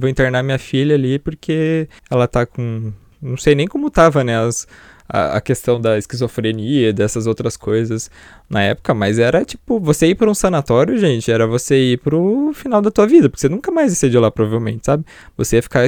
[0.00, 2.92] vou internar minha filha ali porque ela tá com.
[3.20, 4.38] Não sei nem como tava, né?
[4.38, 4.66] As,
[5.08, 8.10] a, questão da esquizofrenia, dessas outras coisas
[8.48, 12.52] na época, mas era tipo, você ir para um sanatório, gente, era você ir pro
[12.54, 15.04] final da tua vida, porque você nunca mais ia ser de lá, provavelmente, sabe?
[15.36, 15.86] Você ia ficar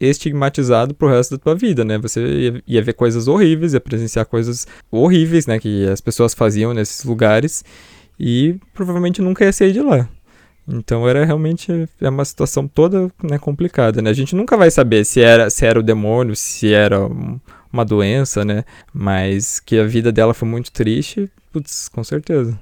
[0.00, 1.98] estigmatizado pro resto da tua vida, né?
[1.98, 6.74] Você ia, ia ver coisas horríveis, ia presenciar coisas horríveis, né, que as pessoas faziam
[6.74, 7.64] nesses lugares
[8.18, 10.08] e provavelmente nunca ia sair de lá.
[10.70, 14.10] Então era realmente é uma situação toda né, complicada, né?
[14.10, 17.40] A gente nunca vai saber se era, se era o demônio, se era um,
[17.72, 18.64] uma doença, né?
[18.92, 22.58] Mas que a vida dela foi muito triste, putz, com certeza.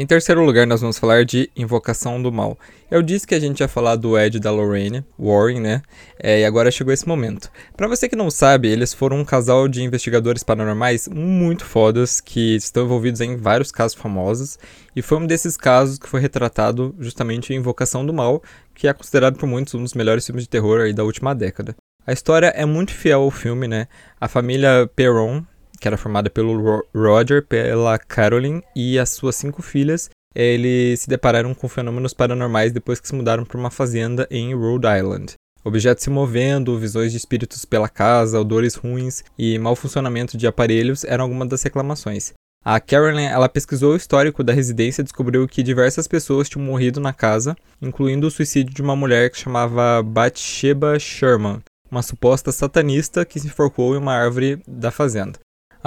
[0.00, 2.56] Em terceiro lugar, nós vamos falar de Invocação do Mal.
[2.88, 5.82] Eu disse que a gente ia falar do Ed da Lorraine, Warren, né?
[6.22, 7.50] É, e agora chegou esse momento.
[7.76, 12.54] Para você que não sabe, eles foram um casal de investigadores paranormais muito fodas que
[12.54, 14.56] estão envolvidos em vários casos famosos.
[14.94, 18.40] E foi um desses casos que foi retratado justamente em Invocação do Mal,
[18.76, 21.74] que é considerado por muitos um dos melhores filmes de terror da última década.
[22.06, 23.88] A história é muito fiel ao filme, né?
[24.20, 25.42] A família Perron,
[25.80, 30.10] que era formada pelo Roger, pela Carolyn e as suas cinco filhas.
[30.34, 34.86] Eles se depararam com fenômenos paranormais depois que se mudaram para uma fazenda em Rhode
[34.86, 35.34] Island.
[35.64, 41.04] Objetos se movendo, visões de espíritos pela casa, odores ruins e mau funcionamento de aparelhos
[41.04, 42.32] eram algumas das reclamações.
[42.64, 47.00] A Carolyn ela pesquisou o histórico da residência e descobriu que diversas pessoas tinham morrido
[47.00, 51.60] na casa, incluindo o suicídio de uma mulher que chamava Bathsheba Sherman,
[51.90, 55.38] uma suposta satanista que se enforcou em uma árvore da fazenda.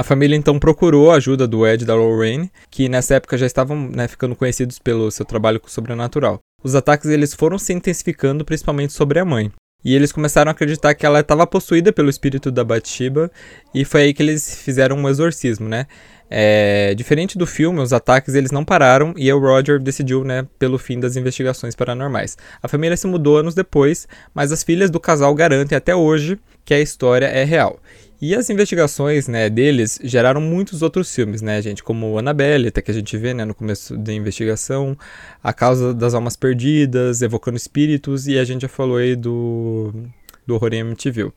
[0.02, 3.46] A família então procurou a ajuda do Ed e da Lorraine, que nessa época já
[3.46, 6.40] estavam né, ficando conhecidos pelo seu trabalho com o sobrenatural.
[6.64, 9.52] Os ataques eles foram se intensificando, principalmente sobre a mãe.
[9.86, 13.30] E eles começaram a acreditar que ela estava possuída pelo espírito da Bathsheba,
[13.76, 15.86] e foi aí que eles fizeram um exorcismo, né?
[16.32, 20.80] É, diferente do filme, os ataques eles não pararam e o Roger decidiu, né, pelo
[20.80, 22.38] fim das investigações paranormais.
[22.64, 26.74] A família se mudou anos depois, mas as filhas do casal garantem até hoje que
[26.74, 27.80] a história é real.
[28.22, 32.92] E as investigações, né, deles geraram muitos outros filmes, né, gente, como Annabelle, até que
[32.92, 34.96] a gente vê, né, no começo da investigação,
[35.44, 39.92] A Causa das Almas Perdidas, Evocando Espíritos, e a gente já falou aí do,
[40.46, 41.32] do Horror em MTV.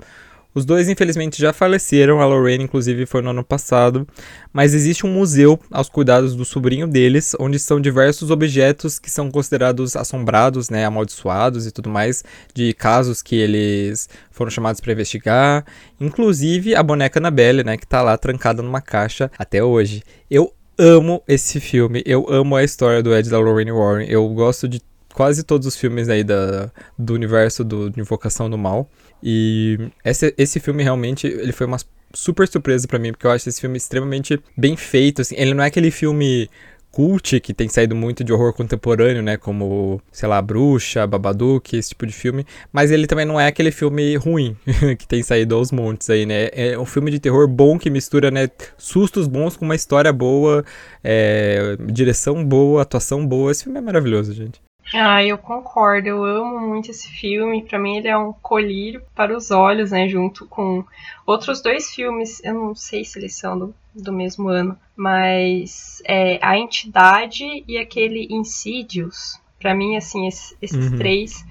[0.54, 2.20] Os dois, infelizmente, já faleceram.
[2.20, 4.06] A Lorraine, inclusive, foi no ano passado.
[4.52, 9.30] Mas existe um museu aos cuidados do sobrinho deles, onde estão diversos objetos que são
[9.30, 12.22] considerados assombrados, né, amaldiçoados e tudo mais,
[12.54, 15.64] de casos que eles foram chamados para investigar.
[16.00, 20.04] Inclusive a boneca Annabelle, né, que está lá trancada numa caixa até hoje.
[20.30, 22.02] Eu amo esse filme.
[22.06, 24.06] Eu amo a história do Ed da Lorraine Warren.
[24.08, 24.80] Eu gosto de
[25.12, 28.88] quase todos os filmes aí da, do universo do, de Invocação do Mal.
[29.22, 31.78] E esse, esse filme realmente ele foi uma
[32.12, 35.22] super surpresa para mim, porque eu acho esse filme extremamente bem feito.
[35.22, 36.48] Assim, ele não é aquele filme
[36.94, 39.36] cult que tem saído muito de horror contemporâneo, né?
[39.36, 42.46] Como, sei lá, Bruxa, Babadook, esse tipo de filme.
[42.72, 44.56] Mas ele também não é aquele filme ruim
[44.96, 46.50] que tem saído aos montes aí, né?
[46.52, 48.48] É um filme de terror bom que mistura, né?
[48.78, 50.64] Sustos bons com uma história boa,
[51.02, 53.50] é, direção boa, atuação boa.
[53.50, 54.63] Esse filme é maravilhoso, gente.
[54.92, 56.08] Ah, eu concordo.
[56.08, 57.62] Eu amo muito esse filme.
[57.62, 60.08] Para mim, ele é um colírio para os olhos, né?
[60.08, 60.84] Junto com
[61.24, 62.42] outros dois filmes.
[62.44, 67.78] Eu não sei se eles são do, do mesmo ano, mas é A Entidade e
[67.78, 69.40] aquele Insidious.
[69.58, 70.98] Para mim, assim, esses, esses uhum.
[70.98, 71.44] três,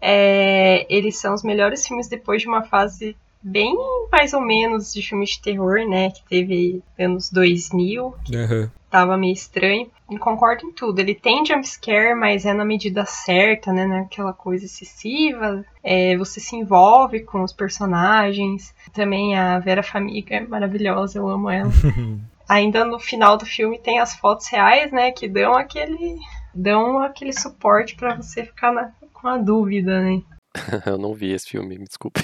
[0.00, 3.76] é, eles são os melhores filmes depois de uma fase bem
[4.10, 6.10] mais ou menos de filme de terror, né?
[6.10, 8.14] Que teve anos 2000.
[8.24, 8.70] Que uhum.
[8.88, 9.90] Tava meio estranho.
[10.10, 10.98] E concordo em tudo.
[10.98, 13.86] Ele tem jumpscare, mas é na medida certa, né?
[13.86, 15.64] Não é aquela coisa excessiva.
[15.82, 18.74] É, você se envolve com os personagens.
[18.92, 21.70] Também a Vera Famiga é maravilhosa, eu amo ela.
[22.48, 25.10] Ainda no final do filme tem as fotos reais, né?
[25.10, 26.18] Que dão aquele.
[26.54, 30.22] dão aquele suporte para você ficar na, com a dúvida, né?
[30.86, 32.20] eu não vi esse filme, me desculpe.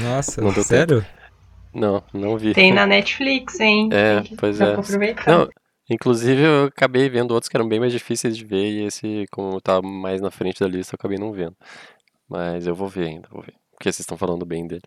[0.00, 1.02] Nossa, não sério?
[1.02, 1.20] Tempo.
[1.72, 2.52] Não, não vi.
[2.52, 3.88] Tem na Netflix, hein?
[3.92, 4.76] É, pois é.
[5.26, 5.48] Não,
[5.88, 9.60] inclusive eu acabei vendo outros que eram bem mais difíceis de ver e esse, como
[9.60, 11.56] tá mais na frente da lista, eu acabei não vendo.
[12.28, 13.54] Mas eu vou ver ainda, vou ver.
[13.72, 14.82] Porque vocês estão falando bem dele.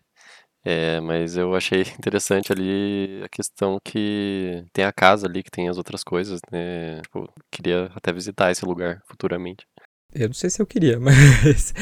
[0.64, 5.68] É, mas eu achei interessante ali a questão que tem a casa ali, que tem
[5.68, 7.00] as outras coisas, né?
[7.02, 9.66] Tipo, queria até visitar esse lugar futuramente.
[10.14, 11.74] Eu não sei se eu queria, mas.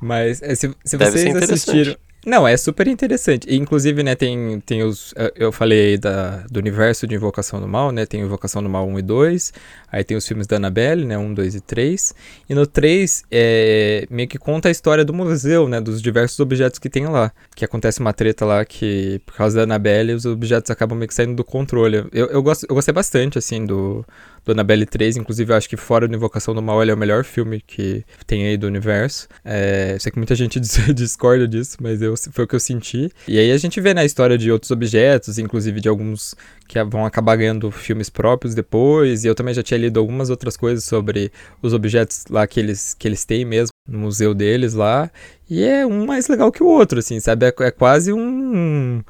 [0.00, 1.96] mas é, se, se vocês assistiram.
[2.24, 3.52] Não, é super interessante.
[3.52, 5.12] Inclusive, né, tem, tem os.
[5.34, 8.06] Eu falei da, do universo de Invocação do Mal, né?
[8.06, 9.52] Tem Invocação do Mal 1 e 2.
[9.90, 11.18] Aí tem os filmes da Annabelle, né?
[11.18, 12.14] 1, 2 e 3.
[12.48, 15.80] E no 3, é, meio que conta a história do museu, né?
[15.80, 17.32] Dos diversos objetos que tem lá.
[17.56, 21.14] Que acontece uma treta lá que, por causa da Annabelle, os objetos acabam meio que
[21.14, 22.04] saindo do controle.
[22.12, 24.06] Eu, eu, gosto, eu gostei bastante, assim, do,
[24.44, 25.16] do Annabelle 3.
[25.16, 28.04] Inclusive, eu acho que fora do Invocação do Mal, ele é o melhor filme que
[28.28, 29.26] tem aí do universo.
[29.44, 30.60] É, sei que muita gente
[30.94, 33.10] discorda disso, mas eu, foi o que eu senti.
[33.26, 36.34] E aí a gente vê, né, a história de outros objetos, inclusive de alguns
[36.68, 39.24] que vão acabar ganhando filmes próprios depois.
[39.24, 42.94] E eu também já tinha lido algumas outras coisas sobre os objetos lá que eles,
[42.94, 45.10] que eles têm mesmo no museu deles lá.
[45.48, 47.46] E é um mais legal que o outro, assim, sabe?
[47.46, 49.02] É, é quase um.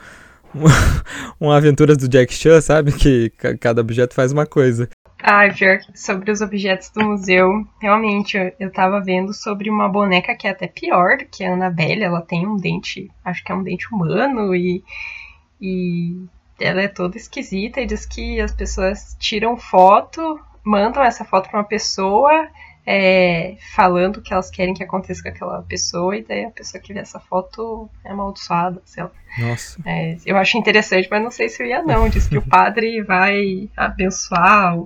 [1.41, 2.93] uma aventura do Jack Chan, sabe?
[2.93, 3.31] Que
[3.61, 4.89] cada objeto faz uma coisa.
[5.23, 10.35] Ah, pior sobre os objetos do museu, realmente, eu, eu tava vendo sobre uma boneca
[10.35, 13.55] que é até pior do que a Annabelle, ela tem um dente, acho que é
[13.55, 14.83] um dente humano e,
[15.61, 16.27] e
[16.61, 21.61] ela é toda esquisita e diz que as pessoas tiram foto, mandam essa foto para
[21.61, 22.49] uma pessoa
[22.87, 26.83] é, falando o que elas querem que aconteça com aquela pessoa, e daí a pessoa
[26.83, 29.11] que vê essa foto é amaldiçoada, sei lá.
[29.39, 29.81] Nossa.
[29.87, 32.09] É, eu acho interessante, mas não sei se eu ia não.
[32.09, 34.77] Diz que o padre vai abençoar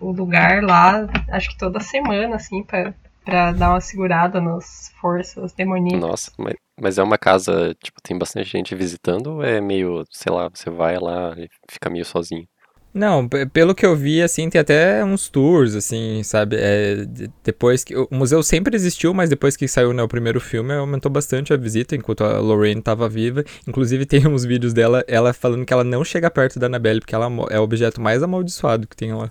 [0.00, 6.00] o, lugar lá, acho que toda semana, assim, pra dar uma segurada nas forças demoníacas.
[6.00, 10.32] Nossa, mas, mas é uma casa, tipo, tem bastante gente visitando ou é meio, sei
[10.32, 12.46] lá, você vai lá e fica meio sozinho?
[12.92, 16.56] Não, pelo que eu vi, assim, tem até uns tours, assim, sabe?
[16.58, 17.06] É,
[17.44, 17.96] depois que.
[17.96, 21.56] O museu sempre existiu, mas depois que saiu né, o primeiro filme, aumentou bastante a
[21.56, 23.44] visita, enquanto a Lorraine estava viva.
[23.66, 27.14] Inclusive, tem uns vídeos dela, ela falando que ela não chega perto da Annabelle, porque
[27.14, 29.30] ela é o objeto mais amaldiçoado que tem lá.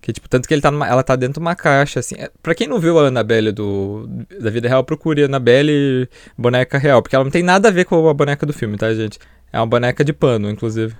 [0.00, 2.16] Que, tipo, tanto que ele tá numa, ela tá dentro de uma caixa, assim.
[2.18, 4.08] É, pra quem não viu a Annabelle do,
[4.40, 8.08] da vida real, procure Annabelle boneca real, porque ela não tem nada a ver com
[8.08, 9.18] a boneca do filme, tá, gente?
[9.52, 10.94] É uma boneca de pano, inclusive.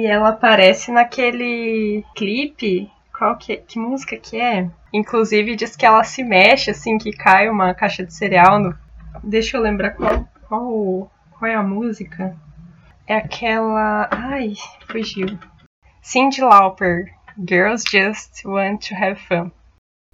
[0.00, 2.90] E ela aparece naquele clipe.
[3.12, 4.70] Qual que, que música que é?
[4.94, 8.74] Inclusive diz que ela se mexe, assim, que cai uma caixa de cereal no.
[9.22, 12.34] Deixa eu lembrar qual, qual, qual é a música.
[13.06, 14.08] É aquela.
[14.10, 14.54] Ai,
[14.90, 15.38] fugiu.
[16.00, 17.12] Cindy Lauper.
[17.46, 19.50] Girls Just Want to Have Fun.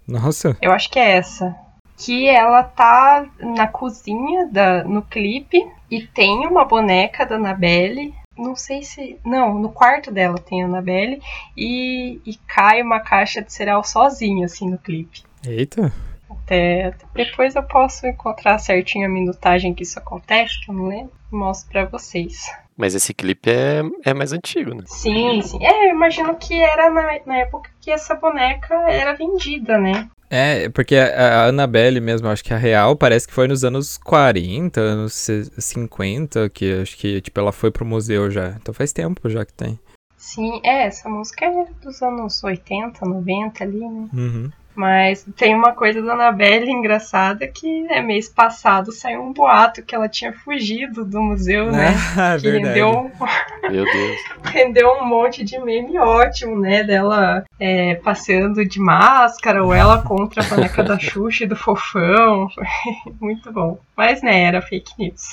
[0.07, 0.57] Nossa.
[0.61, 1.55] Eu acho que é essa.
[1.97, 8.13] Que ela tá na cozinha da, no clipe e tem uma boneca da Annabelle.
[8.37, 9.19] Não sei se.
[9.25, 11.23] Não, no quarto dela tem a Annabelle
[11.57, 15.23] e, e cai uma caixa de cereal sozinha, assim, no clipe.
[15.47, 15.93] Eita.
[16.29, 21.13] Até, depois eu posso encontrar certinho a minutagem que isso acontece, que eu não lembro,
[21.33, 22.47] e mostro pra vocês.
[22.77, 24.83] Mas esse clipe é, é mais antigo, né?
[24.87, 25.65] Sim, sim.
[25.65, 30.09] É, eu imagino que era na, na época que essa boneca era vendida, né?
[30.29, 33.97] É, porque a, a Annabelle mesmo, acho que a real parece que foi nos anos
[33.97, 35.29] 40, anos
[35.59, 38.51] 50, que acho que, tipo, ela foi pro museu já.
[38.61, 39.79] Então faz tempo já que tem.
[40.17, 44.09] Sim, é, essa música é dos anos 80, 90 ali, né?
[44.13, 44.51] Uhum.
[44.77, 49.95] Mas tem uma coisa da Annabelle engraçada que é mês passado saiu um boato que
[49.95, 51.95] ela tinha fugido do museu, né?
[52.17, 52.79] Ah, que verdade.
[52.79, 53.11] rendeu,
[53.71, 54.21] Meu Deus.
[54.45, 56.85] rendeu um monte de meme ótimo, né?
[56.85, 62.49] Dela é, passeando de máscara, ou ela contra a boneca da Xuxa e do Fofão.
[62.55, 63.79] Foi muito bom.
[63.97, 65.31] Mas, né, era fake news.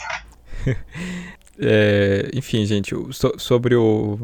[1.59, 4.17] É, enfim, gente, so, sobre o,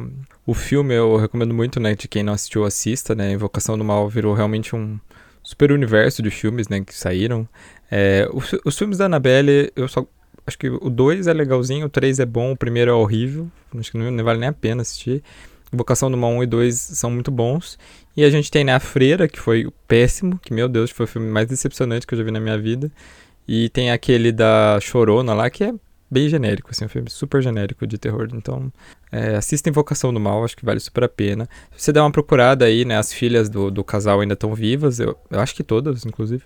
[0.45, 4.09] o filme eu recomendo muito, né, de quem não assistiu assista, né, Invocação do Mal
[4.09, 4.99] virou realmente um
[5.43, 7.47] super universo de filmes, né, que saíram.
[7.91, 10.05] É, os, os, filmes da Annabelle, eu só
[10.45, 13.91] acho que o 2 é legalzinho, o 3 é bom, o primeiro é horrível, acho
[13.91, 15.23] que não, não vale nem a pena assistir.
[15.71, 17.77] Invocação do Mal 1 e 2 são muito bons.
[18.17, 21.07] E a gente tem né, A Freira, que foi péssimo, que meu Deus, foi o
[21.07, 22.91] filme mais decepcionante que eu já vi na minha vida.
[23.47, 25.73] E tem aquele da Chorona lá, que é
[26.09, 28.27] bem genérico, assim, um filme super genérico de terror.
[28.33, 28.71] Então,
[29.11, 31.47] é, assista Invocação do Mal, acho que vale super a pena.
[31.75, 34.99] Se você der uma procurada aí, né, as filhas do, do casal ainda estão vivas,
[34.99, 36.43] eu, eu acho que todas, inclusive.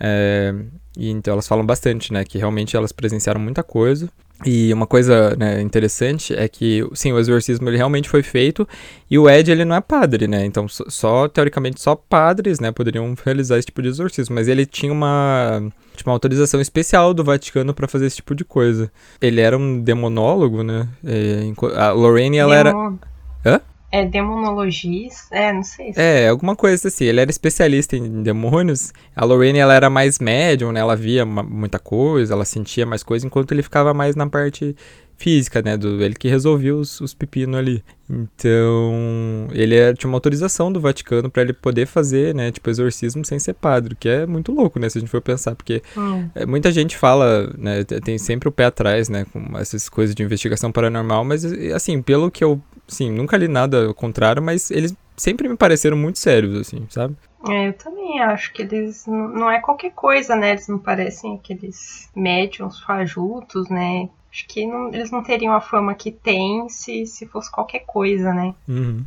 [0.00, 0.54] É,
[0.96, 4.08] e então elas falam bastante, né, que realmente elas presenciaram muita coisa.
[4.46, 8.68] E uma coisa né, interessante é que, sim, o exorcismo ele realmente foi feito
[9.10, 10.44] e o Ed ele não é padre, né?
[10.44, 14.36] Então, só, teoricamente, só padres, né, poderiam realizar esse tipo de exorcismo.
[14.36, 15.60] Mas ele tinha uma,
[15.96, 18.90] tipo, uma autorização especial do Vaticano para fazer esse tipo de coisa.
[19.20, 20.88] Ele era um demonólogo, né?
[21.04, 22.98] E, a Lorraine, ela Demon...
[23.44, 23.56] era...
[23.56, 23.60] Hã?
[23.90, 25.92] É demonologista, é, não sei.
[25.92, 26.00] Se...
[26.00, 27.04] É, alguma coisa assim.
[27.04, 28.92] Ele era especialista em demônios.
[29.16, 30.80] A Lorraine, ela era mais médium, né?
[30.80, 34.76] Ela via muita coisa, ela sentia mais coisa, enquanto ele ficava mais na parte
[35.18, 35.76] física, né?
[35.76, 37.82] Do, ele que resolvia os, os pepinos ali.
[38.08, 42.52] Então, ele é, tinha uma autorização do Vaticano para ele poder fazer, né?
[42.52, 44.88] Tipo, exorcismo sem ser padre, que é muito louco, né?
[44.88, 46.28] Se a gente for pensar, porque hum.
[46.34, 47.84] é, muita gente fala, né?
[47.84, 49.26] Tem sempre o pé atrás, né?
[49.32, 51.44] Com essas coisas de investigação paranormal, mas,
[51.74, 55.96] assim, pelo que eu, sim, nunca li nada ao contrário, mas eles sempre me pareceram
[55.96, 57.14] muito sérios, assim, sabe?
[57.46, 60.50] É, eu também acho que eles não é qualquer coisa, né?
[60.50, 64.08] Eles não parecem aqueles médiums fajutos, né?
[64.30, 68.32] Acho que não, eles não teriam a fama que tem se, se fosse qualquer coisa,
[68.32, 68.54] né?
[68.68, 69.04] Uhum.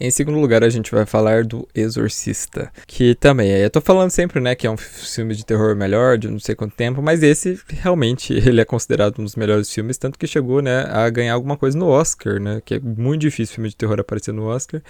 [0.00, 4.38] Em segundo lugar, a gente vai falar do Exorcista, que também, eu tô falando sempre,
[4.40, 7.58] né, que é um filme de terror melhor, de não sei quanto tempo, mas esse
[7.68, 11.56] realmente ele é considerado um dos melhores filmes, tanto que chegou, né, a ganhar alguma
[11.56, 14.80] coisa no Oscar, né, que é muito difícil filme de terror aparecer no Oscar,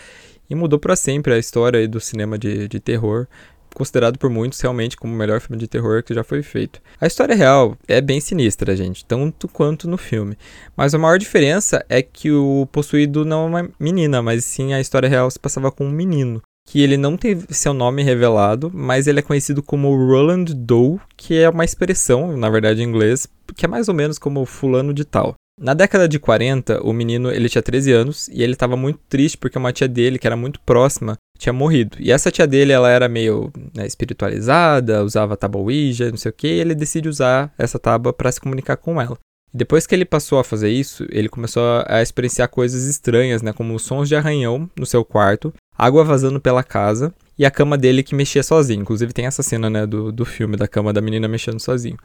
[0.51, 3.27] e mudou para sempre a história do cinema de, de terror,
[3.74, 6.81] considerado por muitos realmente como o melhor filme de terror que já foi feito.
[7.01, 10.36] A história real é bem sinistra, gente, tanto quanto no filme.
[10.77, 14.81] Mas a maior diferença é que o possuído não é uma menina, mas sim a
[14.81, 16.43] história real se passava com um menino.
[16.66, 21.35] Que ele não teve seu nome revelado, mas ele é conhecido como Roland Doe, que
[21.39, 23.27] é uma expressão, na verdade em inglês,
[23.57, 25.35] que é mais ou menos como fulano de tal.
[25.59, 29.37] Na década de 40, o menino ele tinha 13 anos e ele estava muito triste
[29.37, 31.97] porque uma tia dele, que era muito próxima, tinha morrido.
[31.99, 36.33] E essa tia dele, ela era meio né, espiritualizada, usava tábua Ouija, não sei o
[36.33, 39.19] que, e ele decide usar essa tábua para se comunicar com ela.
[39.53, 43.79] Depois que ele passou a fazer isso, ele começou a experienciar coisas estranhas, né, como
[43.79, 48.15] sons de arranhão no seu quarto, água vazando pela casa e a cama dele que
[48.15, 48.83] mexia sozinho.
[48.83, 51.97] Inclusive tem essa cena, né, do, do filme da cama da menina mexendo sozinho.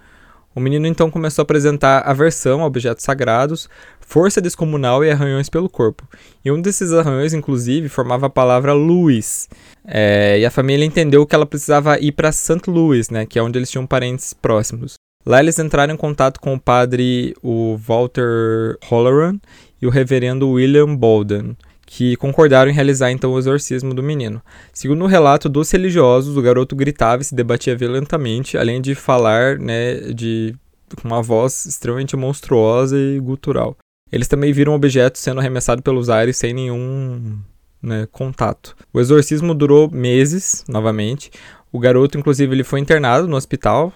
[0.55, 3.67] O menino então começou a apresentar aversão a objetos sagrados,
[3.99, 6.07] força descomunal e arranhões pelo corpo.
[6.45, 9.49] E um desses arranhões, inclusive, formava a palavra Louis.
[9.85, 12.69] É, e a família entendeu que ela precisava ir para St.
[12.69, 14.95] Louis, né, que é onde eles tinham parentes próximos.
[15.25, 19.39] Lá eles entraram em contato com o padre o Walter Holloran
[19.81, 24.41] e o reverendo William Bolden que concordaram em realizar então o exorcismo do menino.
[24.71, 29.59] Segundo o relato dos religiosos, o garoto gritava e se debatia violentamente, além de falar,
[29.59, 30.55] né, de
[31.01, 33.75] com uma voz extremamente monstruosa e gutural.
[34.11, 37.39] Eles também viram objetos sendo arremessados pelos ares sem nenhum
[37.81, 38.75] né, contato.
[38.93, 41.31] O exorcismo durou meses, novamente.
[41.71, 43.91] O garoto, inclusive, ele foi internado no hospital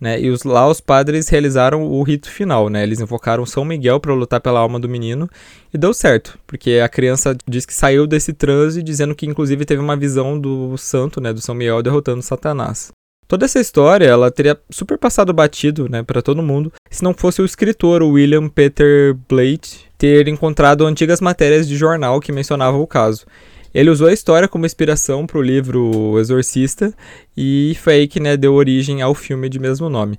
[0.00, 0.20] né?
[0.20, 2.82] E os, lá os padres realizaram o rito final, né?
[2.82, 5.28] Eles invocaram São Miguel para lutar pela alma do menino
[5.72, 9.82] e deu certo, porque a criança diz que saiu desse transe dizendo que inclusive teve
[9.82, 12.90] uma visão do santo, né, do São Miguel derrotando Satanás.
[13.28, 17.40] Toda essa história, ela teria super passado batido, né, para todo mundo, se não fosse
[17.40, 23.24] o escritor William Peter Blake ter encontrado antigas matérias de jornal que mencionavam o caso.
[23.72, 26.92] Ele usou a história como inspiração para o livro Exorcista
[27.36, 30.18] e foi aí que né, deu origem ao filme de mesmo nome.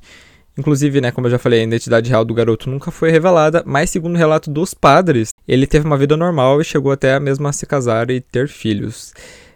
[0.58, 3.90] Inclusive, né, como eu já falei, a identidade real do garoto nunca foi revelada, mas
[3.90, 7.54] segundo o relato dos padres, ele teve uma vida normal e chegou até mesmo a
[7.54, 9.14] se casar e ter filhos.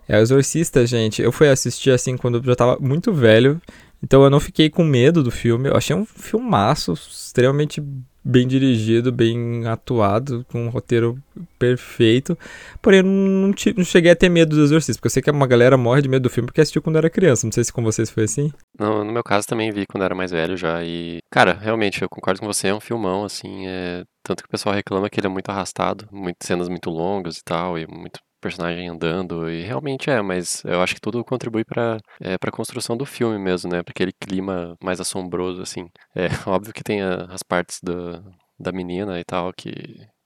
[0.07, 3.61] É, o Exorcista, gente, eu fui assistir assim quando eu já estava muito velho,
[4.03, 5.69] então eu não fiquei com medo do filme.
[5.69, 7.81] Eu achei um filmaço extremamente
[8.25, 11.21] bem dirigido, bem atuado, com um roteiro
[11.59, 12.35] perfeito.
[12.81, 15.45] Porém, eu não, não cheguei a ter medo do Exorcista, porque eu sei que uma
[15.45, 17.45] galera morre de medo do filme porque assistiu quando era criança.
[17.45, 18.51] Não sei se com vocês foi assim.
[18.79, 20.83] No, no meu caso também vi quando era mais velho já.
[20.83, 23.67] E, cara, realmente, eu concordo com você, é um filmão, assim.
[23.67, 24.03] É...
[24.23, 27.43] Tanto que o pessoal reclama que ele é muito arrastado, muitas cenas muito longas e
[27.43, 31.97] tal, e muito personagem andando, e realmente é, mas eu acho que tudo contribui para
[32.21, 33.81] é, a construção do filme mesmo, né?
[33.81, 35.89] Para aquele clima mais assombroso, assim.
[36.13, 38.23] É óbvio que tem a, as partes do,
[38.59, 39.73] da menina e tal, que,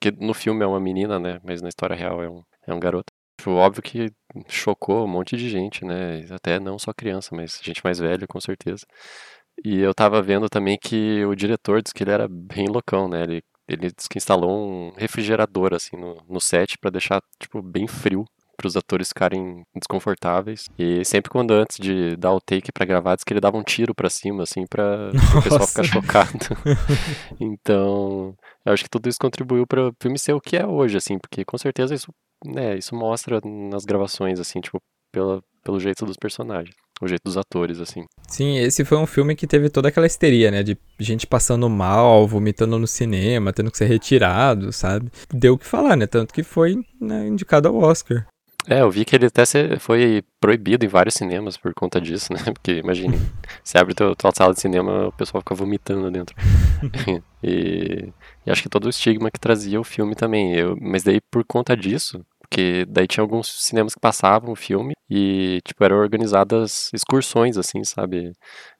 [0.01, 1.39] que no filme é uma menina, né?
[1.45, 3.13] Mas na história real é um, é um garoto.
[3.37, 4.11] Tipo, óbvio que
[4.49, 6.25] chocou um monte de gente, né?
[6.31, 8.85] Até não só criança, mas gente mais velha, com certeza.
[9.63, 13.23] E eu tava vendo também que o diretor disse que ele era bem loucão, né?
[13.23, 17.87] Ele ele disse que instalou um refrigerador assim no, no set para deixar tipo bem
[17.87, 18.25] frio
[18.57, 20.65] para os atores ficarem desconfortáveis.
[20.77, 23.63] E sempre quando antes de dar o take para gravar, diz que ele dava um
[23.63, 26.39] tiro para cima assim para o pessoal ficar chocado.
[27.39, 28.35] então,
[28.65, 31.17] eu acho que tudo isso contribuiu para o filme ser o que é hoje assim,
[31.17, 32.13] porque com certeza isso,
[32.45, 34.81] né, isso mostra nas gravações assim, tipo,
[35.11, 38.05] pela, pelo jeito dos personagens o jeito dos atores, assim.
[38.27, 40.63] Sim, esse foi um filme que teve toda aquela histeria, né?
[40.63, 45.09] De gente passando mal, vomitando no cinema, tendo que ser retirado, sabe?
[45.33, 46.05] Deu o que falar, né?
[46.05, 48.27] Tanto que foi né, indicado ao Oscar.
[48.67, 49.43] É, eu vi que ele até
[49.79, 52.39] foi proibido em vários cinemas por conta disso, né?
[52.53, 53.17] Porque imagine,
[53.63, 56.35] você abre tua, tua sala de cinema, o pessoal fica vomitando dentro.
[57.41, 58.11] e,
[58.45, 60.53] e, acho que todo o estigma que trazia o filme também.
[60.53, 64.93] Eu, mas daí por conta disso, porque daí tinha alguns cinemas que passavam o filme
[65.07, 68.33] e, tipo, eram organizadas excursões, assim, sabe?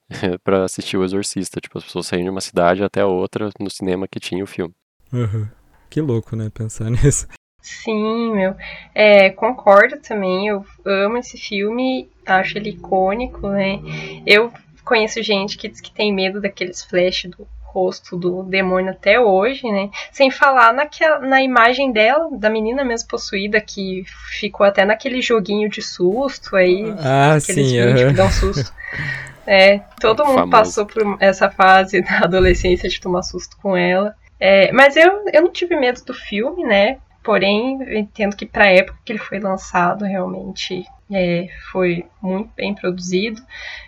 [0.44, 1.62] para assistir o Exorcista.
[1.62, 4.74] Tipo, as pessoas saíam de uma cidade até outra no cinema que tinha o filme.
[5.14, 5.48] Uhum.
[5.90, 6.50] Que louco, né?
[6.52, 7.28] Pensar nisso.
[7.62, 8.56] Sim, meu.
[8.96, 10.48] É, concordo também.
[10.48, 13.80] Eu amo esse filme, acho ele icônico, né?
[14.26, 14.52] Eu
[14.84, 19.70] conheço gente que diz que tem medo daqueles flashes do rosto do demônio até hoje,
[19.72, 19.90] né?
[20.12, 24.04] Sem falar naquela, na imagem dela, da menina mesmo possuída, que
[24.40, 26.94] ficou até naquele joguinho de susto aí.
[27.00, 28.74] Ah, aqueles sim, vídeos que dão susto.
[29.52, 30.52] É, todo mundo Famoso.
[30.52, 34.14] passou por essa fase da adolescência de tomar susto com ela.
[34.40, 37.00] É, mas eu, eu não tive medo do filme, né?
[37.24, 42.52] Porém, eu entendo que para a época que ele foi lançado, realmente é, foi muito
[42.56, 43.41] bem produzido.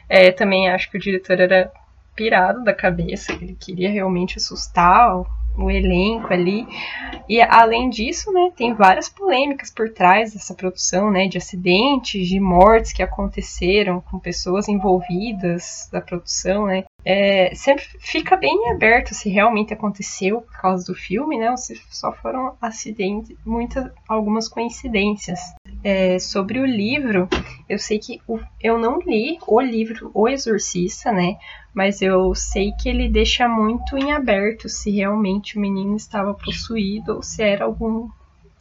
[0.10, 1.72] É, também acho que o diretor era
[2.22, 5.23] pirado da cabeça, ele queria realmente assustar
[5.57, 6.68] o elenco ali.
[7.27, 12.39] E além disso, né, tem várias polêmicas por trás dessa produção, né, de acidentes, de
[12.39, 16.84] mortes que aconteceram com pessoas envolvidas da produção, né.
[17.03, 21.76] É, sempre fica bem aberto se realmente aconteceu por causa do filme, né, ou se
[21.89, 25.39] só foram acidentes, muitas, algumas coincidências.
[25.84, 27.27] É, sobre o livro,
[27.68, 31.38] eu sei que o, eu não li o livro O Exorcista, né,
[31.73, 37.15] mas eu sei que ele deixa muito em aberto se realmente o menino estava possuído
[37.15, 38.10] ou se era algum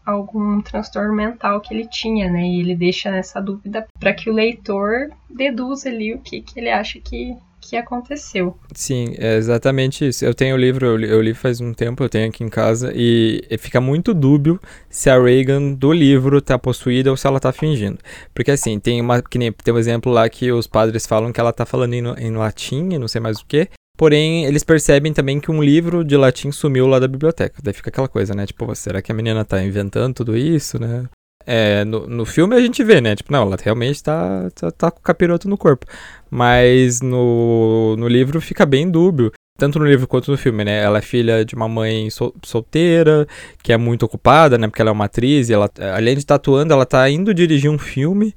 [0.04, 2.42] algum transtorno mental que ele tinha, né?
[2.42, 6.70] E ele deixa nessa dúvida para que o leitor deduza ali o que, que ele
[6.70, 8.56] acha que, que aconteceu.
[8.74, 10.24] Sim, é exatamente isso.
[10.24, 12.48] Eu tenho o livro, eu li, eu li, faz um tempo, eu tenho aqui em
[12.48, 14.58] casa, e fica muito dúbio
[14.88, 17.98] se a Reagan do livro tá possuída ou se ela tá fingindo.
[18.34, 19.22] Porque assim, tem uma.
[19.22, 22.02] Que nem, tem um exemplo lá que os padres falam que ela tá falando em,
[22.18, 23.68] em latim, não sei mais o que.
[23.96, 27.60] Porém, eles percebem também que um livro de latim sumiu lá da biblioteca.
[27.62, 28.46] Daí fica aquela coisa, né?
[28.46, 31.06] Tipo, será que a menina tá inventando tudo isso, né?
[31.52, 33.16] É, no, no filme a gente vê, né?
[33.16, 35.84] Tipo, não, ela realmente tá, tá, tá com capiroto no corpo.
[36.30, 39.32] Mas no, no livro fica bem dúbio.
[39.58, 40.80] Tanto no livro quanto no filme, né?
[40.80, 43.26] Ela é filha de uma mãe sol, solteira,
[43.64, 44.68] que é muito ocupada, né?
[44.68, 47.78] Porque ela é uma atriz e ela, além de tatuando, ela tá indo dirigir um
[47.78, 48.32] filme.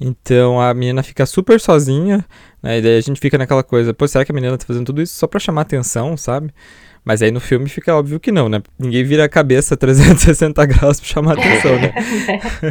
[0.00, 2.24] Então a menina fica super sozinha,
[2.62, 2.78] né?
[2.78, 5.00] E daí a gente fica naquela coisa, pô, será que a menina tá fazendo tudo
[5.00, 6.52] isso só pra chamar atenção, sabe?
[7.04, 8.62] Mas aí no filme fica óbvio que não, né?
[8.78, 11.94] Ninguém vira a cabeça 360 graus pra chamar atenção, né?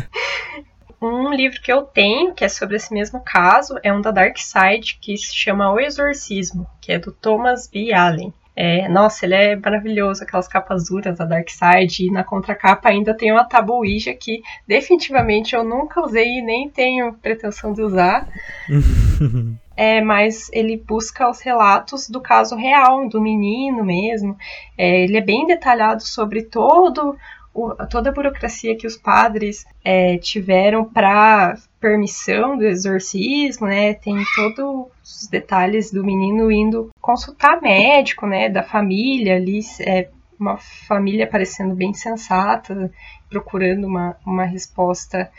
[1.01, 4.37] um livro que eu tenho, que é sobre esse mesmo caso, é um da Dark
[4.37, 7.93] Side, que se chama O Exorcismo, que é do Thomas B.
[7.93, 8.33] Allen.
[8.55, 12.05] É, nossa, ele é maravilhoso, aquelas capas duras da Dark Side.
[12.05, 17.13] E na contracapa ainda tem uma tabuija que definitivamente eu nunca usei e nem tenho
[17.13, 18.27] pretensão de usar.
[19.75, 24.37] é, mas ele busca os relatos do caso real, do menino mesmo.
[24.77, 27.17] É, ele é bem detalhado sobre todo
[27.53, 33.93] o, toda a burocracia que os padres é, tiveram para permissão do exorcismo, né?
[33.93, 38.49] Tem todos os detalhes do menino indo consultar médico, né?
[38.49, 40.09] Da família ali, é,
[40.39, 42.91] uma família parecendo bem sensata,
[43.29, 45.31] procurando uma, uma resposta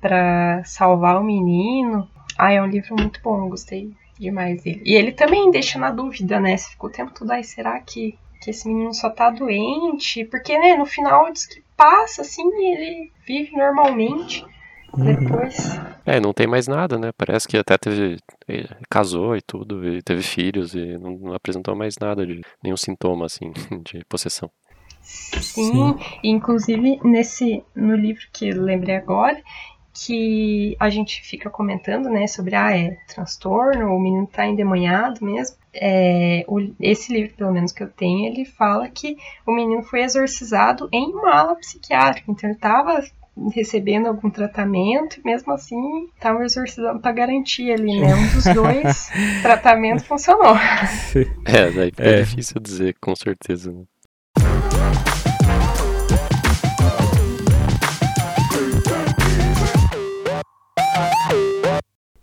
[0.00, 2.08] para salvar o menino.
[2.38, 4.82] Ah, é um livro muito bom, gostei demais dele.
[4.84, 6.56] E ele também deixa na dúvida, né?
[6.56, 10.24] Se ficou o tempo todo aí, será que, que esse menino só tá doente?
[10.24, 14.46] Porque, né, no final diz que passa, assim, e ele vive normalmente.
[14.96, 15.04] Uhum.
[15.04, 15.80] Depois.
[16.04, 17.10] É, não tem mais nada, né?
[17.16, 18.18] Parece que até teve.
[18.88, 23.26] casou e tudo, e teve filhos, e não, não apresentou mais nada de nenhum sintoma,
[23.26, 23.52] assim,
[23.84, 24.50] de possessão.
[25.02, 25.98] Sim, Sim.
[26.22, 29.40] inclusive nesse no livro que eu lembrei agora,
[29.92, 35.56] que a gente fica comentando, né, sobre ah, é transtorno, o menino tá endemoniado mesmo.
[35.72, 40.02] É, o, esse livro, pelo menos que eu tenho, ele fala que o menino foi
[40.02, 43.02] exorcizado em uma ala psiquiátrica, então ele tava
[43.48, 48.14] recebendo algum tratamento e mesmo assim estavam exorcizando para garantir ali, né?
[48.14, 49.10] Um dos dois
[49.42, 50.56] tratamento funcionou.
[51.46, 52.22] É, daí fica é.
[52.22, 53.72] difícil dizer com certeza.
[53.72, 53.84] Né?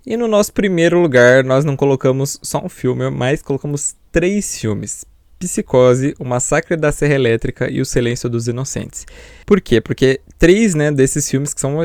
[0.09, 5.03] E no nosso primeiro lugar, nós não colocamos só um filme, mas colocamos três filmes.
[5.39, 9.05] Psicose, O Massacre da Serra Elétrica e O Silêncio dos Inocentes.
[9.45, 9.79] Por quê?
[9.79, 11.77] Porque três né, desses filmes, que são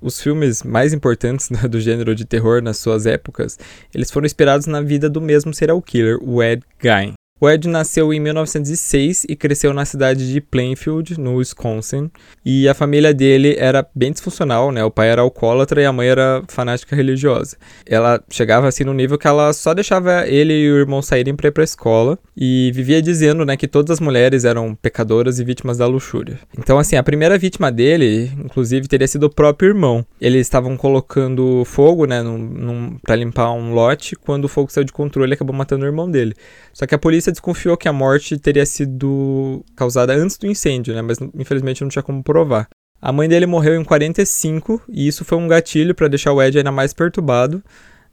[0.00, 3.58] os filmes mais importantes né, do gênero de terror nas suas épocas,
[3.94, 7.14] eles foram inspirados na vida do mesmo serial killer, o Ed Gein.
[7.40, 12.08] O Ed nasceu em 1906 e cresceu na cidade de Plainfield, no Wisconsin.
[12.44, 14.84] E a família dele era bem disfuncional, né?
[14.84, 17.56] O pai era alcoólatra e a mãe era fanática religiosa.
[17.84, 21.48] Ela chegava assim no nível que ela só deixava ele e o irmão saírem para
[21.48, 25.78] ir pra escola e vivia dizendo, né, que todas as mulheres eram pecadoras e vítimas
[25.78, 26.38] da luxúria.
[26.56, 30.06] Então, assim, a primeira vítima dele, inclusive, teria sido o próprio irmão.
[30.20, 34.14] Eles estavam colocando fogo, né, num, num, pra limpar um lote.
[34.14, 36.34] Quando o fogo saiu de controle, acabou matando o irmão dele.
[36.72, 41.02] Só que a polícia desconfiou que a morte teria sido causada antes do incêndio, né?
[41.02, 42.68] Mas infelizmente não tinha como provar.
[43.00, 46.56] A mãe dele morreu em 45 e isso foi um gatilho para deixar o Ed
[46.56, 47.62] ainda mais perturbado.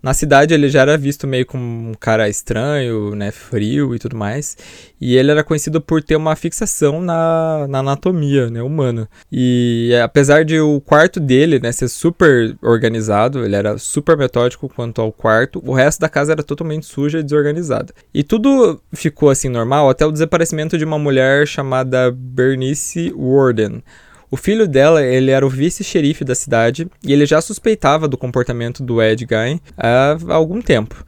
[0.02, 4.18] Na cidade ele já era visto meio como um cara estranho, né, frio e tudo
[4.18, 4.58] mais.
[5.00, 9.08] E ele era conhecido por ter uma fixação na, na anatomia, né, humana.
[9.32, 15.02] E apesar de o quarto dele, né, ser super organizado, ele era super metódico quanto
[15.02, 17.94] ao quarto, o resto da casa era totalmente suja e desorganizada.
[18.14, 23.84] E tudo ficou assim normal até o desaparecimento de uma mulher chamada Bernice Warden.
[24.32, 28.82] O filho dela, ele era o vice-xerife da cidade e ele já suspeitava do comportamento
[28.82, 31.04] do Ed Gein há algum tempo.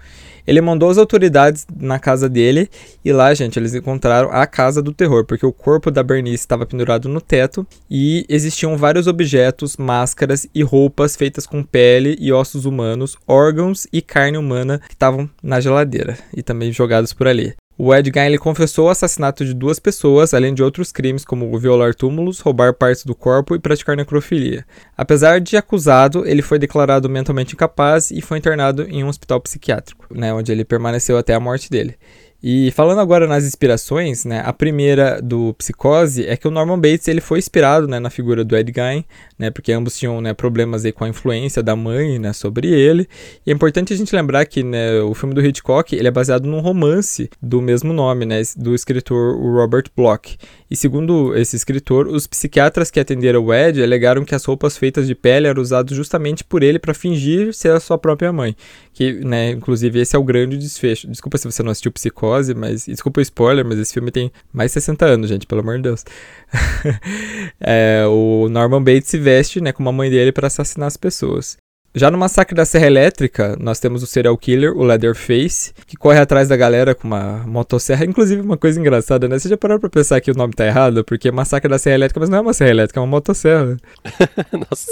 [0.45, 2.69] Ele mandou as autoridades na casa dele
[3.03, 6.65] e lá, gente, eles encontraram a casa do terror, porque o corpo da Bernice estava
[6.65, 12.65] pendurado no teto e existiam vários objetos, máscaras e roupas feitas com pele e ossos
[12.65, 17.55] humanos, órgãos e carne humana que estavam na geladeira e também jogados por ali.
[17.75, 21.57] O Ed Gein ele confessou o assassinato de duas pessoas, além de outros crimes como
[21.57, 24.63] violar túmulos, roubar partes do corpo e praticar necrofilia.
[24.95, 30.05] Apesar de acusado, ele foi declarado mentalmente incapaz e foi internado em um hospital psiquiátrico,
[30.11, 31.95] né, onde ele permaneceu até a morte dele.
[32.43, 37.07] E falando agora nas inspirações, né, a primeira do Psicose é que o Norman Bates
[37.07, 39.05] ele foi inspirado né, na figura do Ed Gein,
[39.39, 43.07] né, porque ambos tinham né, problemas aí com a influência da mãe né, sobre ele.
[43.45, 46.45] E é importante a gente lembrar que né, o filme do Hitchcock ele é baseado
[46.45, 50.37] num romance do mesmo nome, né, do escritor Robert Bloch.
[50.73, 55.05] E segundo esse escritor, os psiquiatras que atenderam o Ed alegaram que as roupas feitas
[55.05, 58.55] de pele eram usadas justamente por ele para fingir ser a sua própria mãe.
[58.91, 61.07] Que, né, inclusive, esse é o grande desfecho.
[61.07, 62.87] Desculpa se você não assistiu Psicose, mas.
[62.87, 65.83] Desculpa o spoiler, mas esse filme tem mais de 60 anos, gente, pelo amor de
[65.83, 66.03] Deus.
[67.61, 71.55] é, o Norman Bates se veste, né, com a mãe dele para assassinar as pessoas.
[71.95, 76.19] Já no Massacre da Serra Elétrica, nós temos o serial killer, o Leatherface, que corre
[76.19, 78.03] atrás da galera com uma motosserra.
[78.03, 79.37] Inclusive, uma coisa engraçada, né?
[79.37, 81.03] Você já parou pra pensar que o nome tá errado?
[81.03, 83.77] Porque Massacre da Serra Elétrica, mas não é uma serra elétrica, é uma motosserra.
[84.51, 84.91] Nossa,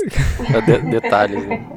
[0.55, 1.67] é de detalhes, né?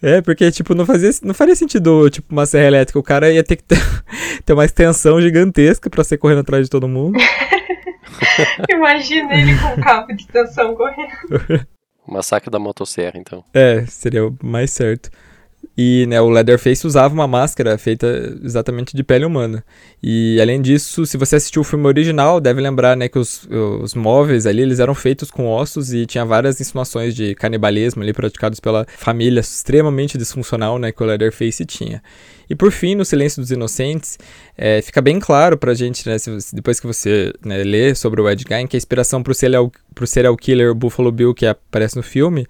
[0.00, 3.00] É, porque, tipo, não, fazia, não faria sentido, tipo, uma serra elétrica.
[3.00, 3.80] O cara ia ter que ter,
[4.46, 7.18] ter uma extensão gigantesca pra ser correndo atrás de todo mundo.
[8.70, 11.66] Imagina ele com um cabo de extensão correndo.
[12.08, 13.44] Massacre da motosserra, então.
[13.52, 15.10] É, seria o mais certo.
[15.80, 19.64] E né, o Leatherface usava uma máscara feita exatamente de pele humana.
[20.02, 23.46] E além disso, se você assistiu o filme original, deve lembrar né, que os,
[23.80, 28.12] os móveis ali eles eram feitos com ossos e tinha várias insinuações de canibalismo ali
[28.12, 32.02] praticados pela família extremamente disfuncional né, que o Leatherface tinha.
[32.50, 34.18] E por fim, no Silêncio dos Inocentes,
[34.56, 38.28] é, fica bem claro pra gente, né, se, depois que você né, lê sobre o
[38.28, 42.02] Ed Gein, que a inspiração pro serial, pro serial killer Buffalo Bill que aparece no
[42.02, 42.48] filme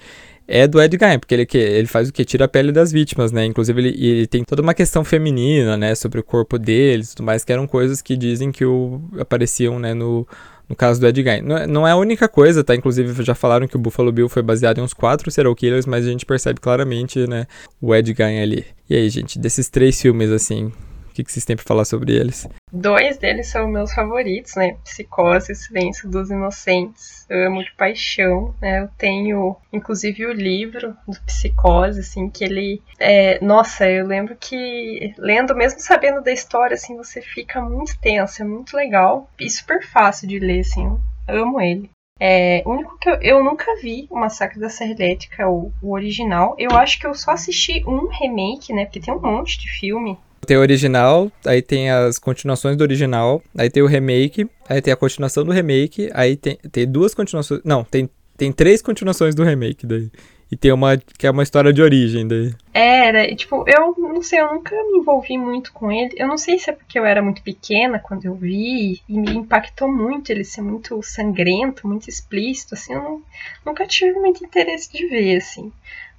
[0.48, 2.24] é do Ed Gein, porque ele, ele faz o que?
[2.24, 3.44] Tira a pele das vítimas, né?
[3.44, 5.94] Inclusive, ele, ele tem toda uma questão feminina, né?
[5.94, 9.78] Sobre o corpo deles e tudo mais, que eram coisas que dizem que o, apareciam,
[9.78, 9.92] né?
[9.92, 10.26] No,
[10.66, 11.42] no caso do Ed Gein.
[11.42, 12.74] Não, é, não é a única coisa, tá?
[12.74, 16.06] Inclusive, já falaram que o Buffalo Bill foi baseado em uns quatro serial killers, mas
[16.06, 17.46] a gente percebe claramente, né?
[17.78, 18.64] O Ed Gein ali.
[18.88, 20.72] E aí, gente, desses três filmes, assim,
[21.18, 22.48] que, que vocês têm pra falar sobre eles?
[22.72, 24.76] Dois deles são meus favoritos, né?
[24.84, 27.26] Psicose e Silêncio dos Inocentes.
[27.28, 28.80] Eu amo de paixão, né?
[28.80, 32.82] Eu tenho, inclusive, o livro do Psicose, assim, que ele...
[32.98, 33.42] É...
[33.44, 38.44] Nossa, eu lembro que, lendo, mesmo sabendo da história, assim, você fica muito tenso, é
[38.44, 39.28] muito legal.
[39.40, 40.84] E super fácil de ler, assim.
[41.26, 41.90] Eu amo ele.
[42.20, 46.54] É, único que eu, eu nunca vi o Massacre da Serra Elétrica, o, o original.
[46.58, 48.84] Eu acho que eu só assisti um remake, né?
[48.84, 53.42] Porque tem um monte de filme tem o original, aí tem as continuações do original,
[53.56, 57.60] aí tem o remake, aí tem a continuação do remake, aí tem, tem duas continuações.
[57.64, 60.10] Não, tem, tem três continuações do remake daí.
[60.50, 62.54] E tem uma que é uma história de origem daí.
[62.72, 66.14] Era, tipo, eu não sei, eu nunca me envolvi muito com ele.
[66.16, 69.32] Eu não sei se é porque eu era muito pequena quando eu vi e me
[69.32, 73.22] impactou muito ele ser muito sangrento, muito explícito, assim, eu não,
[73.66, 75.70] nunca tive muito interesse de ver, assim.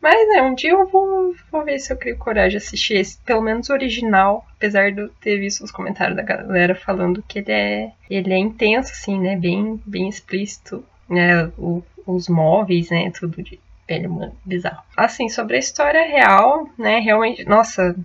[0.01, 3.17] Mas é, um dia eu vou, vou ver se eu crio coragem de assistir esse,
[3.19, 7.51] pelo menos original, apesar de eu ter visto os comentários da galera falando que ele
[7.51, 9.35] é, ele é intenso, assim, né?
[9.35, 11.45] Bem, bem explícito, né?
[11.57, 13.11] O, os móveis, né?
[13.11, 14.07] Tudo de pele
[14.45, 14.83] bizarro.
[14.95, 16.99] Assim, sobre a história real, né?
[16.99, 17.95] Realmente, nossa,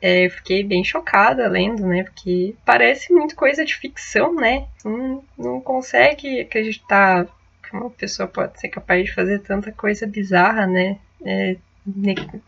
[0.00, 2.04] É, fiquei bem chocada lendo, né?
[2.04, 4.66] Porque parece muito coisa de ficção, né?
[4.84, 7.26] Não, não consegue acreditar
[7.62, 10.98] que uma pessoa pode ser capaz de fazer tanta coisa bizarra, né?
[11.24, 11.56] É,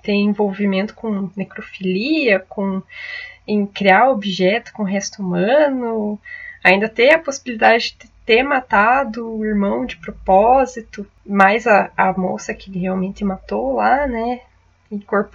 [0.03, 2.83] tem envolvimento com necrofilia, com
[3.47, 6.19] em criar objeto com resto humano,
[6.63, 12.53] ainda ter a possibilidade de ter matado o irmão de propósito, mais a, a moça
[12.53, 14.41] que ele realmente matou lá, né?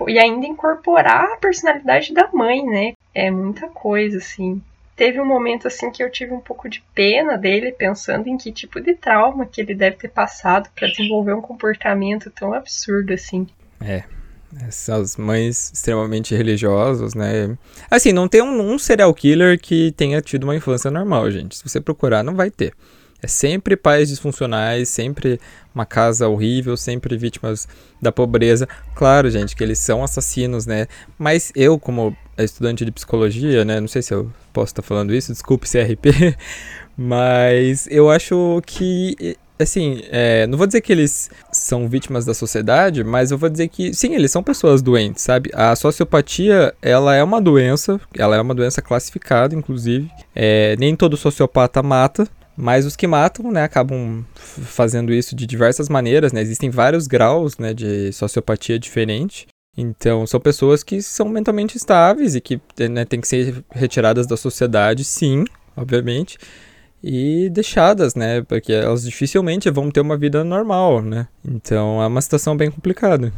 [0.08, 2.94] e ainda incorporar a personalidade da mãe, né?
[3.14, 4.62] É muita coisa, assim.
[4.96, 8.52] Teve um momento assim que eu tive um pouco de pena dele, pensando em que
[8.52, 13.48] tipo de trauma que ele deve ter passado para desenvolver um comportamento tão absurdo assim.
[13.82, 14.04] É,
[14.62, 17.58] essas mães extremamente religiosas, né?
[17.90, 21.58] Assim, não tem um, um, serial killer que tenha tido uma infância normal, gente.
[21.58, 22.74] Se você procurar, não vai ter.
[23.24, 25.40] É sempre pais disfuncionais, sempre
[25.74, 27.68] uma casa horrível, sempre vítimas
[28.02, 28.68] da pobreza.
[28.94, 30.88] Claro, gente, que eles são assassinos, né?
[31.18, 33.80] Mas eu, como estudante de psicologia, né?
[33.80, 36.36] Não sei se eu posso estar falando isso, desculpe CRP,
[36.98, 43.04] mas eu acho que assim, é, não vou dizer que eles são vítimas da sociedade,
[43.04, 45.50] mas eu vou dizer que sim, eles são pessoas doentes, sabe?
[45.54, 50.12] A sociopatia, ela é uma doença, ela é uma doença classificada, inclusive.
[50.36, 55.90] É, nem todo sociopata mata, mas os que matam, né, acabam fazendo isso de diversas
[55.90, 56.42] maneiras, né?
[56.42, 59.48] Existem vários graus, né, de sociopatia diferente.
[59.76, 64.38] Então, são pessoas que são mentalmente estáveis e que né, têm que ser retiradas da
[64.38, 66.38] sociedade, sim, obviamente,
[67.04, 68.42] e deixadas, né?
[68.44, 71.28] Porque elas dificilmente vão ter uma vida normal, né?
[71.44, 73.34] Então, é uma situação bem complicada.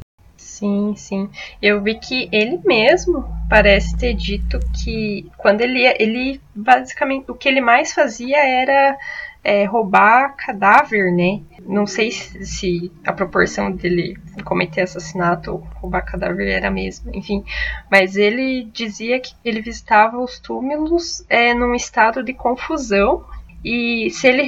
[0.56, 1.30] Sim, sim.
[1.61, 7.49] Eu vi que ele mesmo parece ter dito que quando ele ele basicamente o que
[7.49, 8.98] ele mais fazia era
[9.44, 11.41] é, roubar cadáver, né?
[11.65, 17.44] Não sei se, a proporção dele cometer assassinato ou roubar cadáver era a mesma, enfim.
[17.91, 23.26] Mas ele dizia que ele visitava os túmulos é, num estado de confusão
[23.61, 24.44] e se ele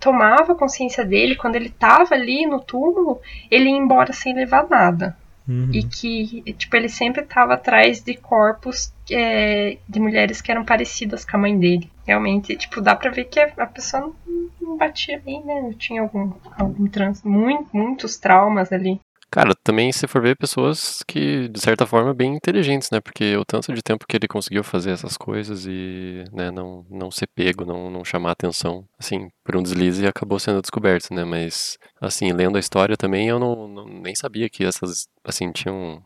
[0.00, 5.16] tomava consciência dele quando ele estava ali no túmulo, ele ia embora sem levar nada.
[5.48, 5.70] Uhum.
[5.72, 11.24] E que, tipo, ele sempre estava atrás de corpos é, de mulheres que eram parecidas
[11.24, 11.90] com a mãe dele.
[12.04, 15.72] Realmente, tipo, dá pra ver que a pessoa não, não batia bem, né?
[15.78, 19.00] Tinha algum, algum trans, muito, muitos traumas ali.
[19.36, 23.02] Cara, também se for ver pessoas que, de certa forma, bem inteligentes, né?
[23.02, 27.10] Porque o tanto de tempo que ele conseguiu fazer essas coisas e né, não, não
[27.10, 31.22] ser pego, não, não chamar atenção, assim, por um deslize acabou sendo descoberto, né?
[31.22, 36.02] Mas, assim, lendo a história também, eu não, não nem sabia que essas, assim, tinham...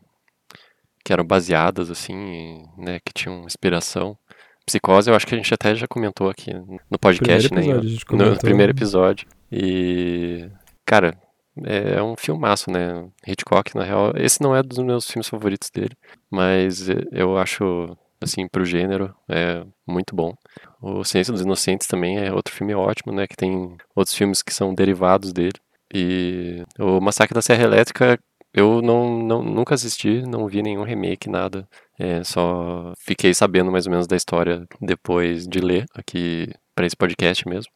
[1.04, 2.98] que eram baseadas, assim, né?
[2.98, 4.18] Que tinham inspiração.
[4.66, 7.62] Psicose, eu acho que a gente até já comentou aqui no podcast, né?
[7.62, 9.28] No, no primeiro episódio.
[9.52, 10.50] E,
[10.84, 11.16] cara,
[11.64, 13.08] é, é um filmaço, né?
[13.26, 15.96] Hitchcock, na real, esse não é dos meus filmes favoritos dele,
[16.30, 20.34] mas eu acho, assim, pro gênero, é muito bom.
[20.80, 23.26] O Ciência dos Inocentes também é outro filme ótimo, né?
[23.26, 25.58] Que tem outros filmes que são derivados dele.
[25.92, 28.18] E o Massacre da Serra Elétrica
[28.52, 31.68] eu não, não, nunca assisti, não vi nenhum remake, nada.
[31.98, 36.96] É, só fiquei sabendo mais ou menos da história depois de ler aqui para esse
[36.96, 37.72] podcast mesmo.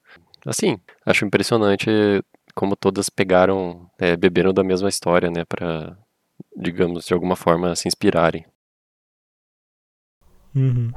[0.46, 1.88] Assim, acho impressionante
[2.54, 5.96] como todas pegaram, é, beberam da mesma história, né, para,
[6.56, 8.44] digamos, de alguma forma se inspirarem.
[10.54, 10.92] Uhum.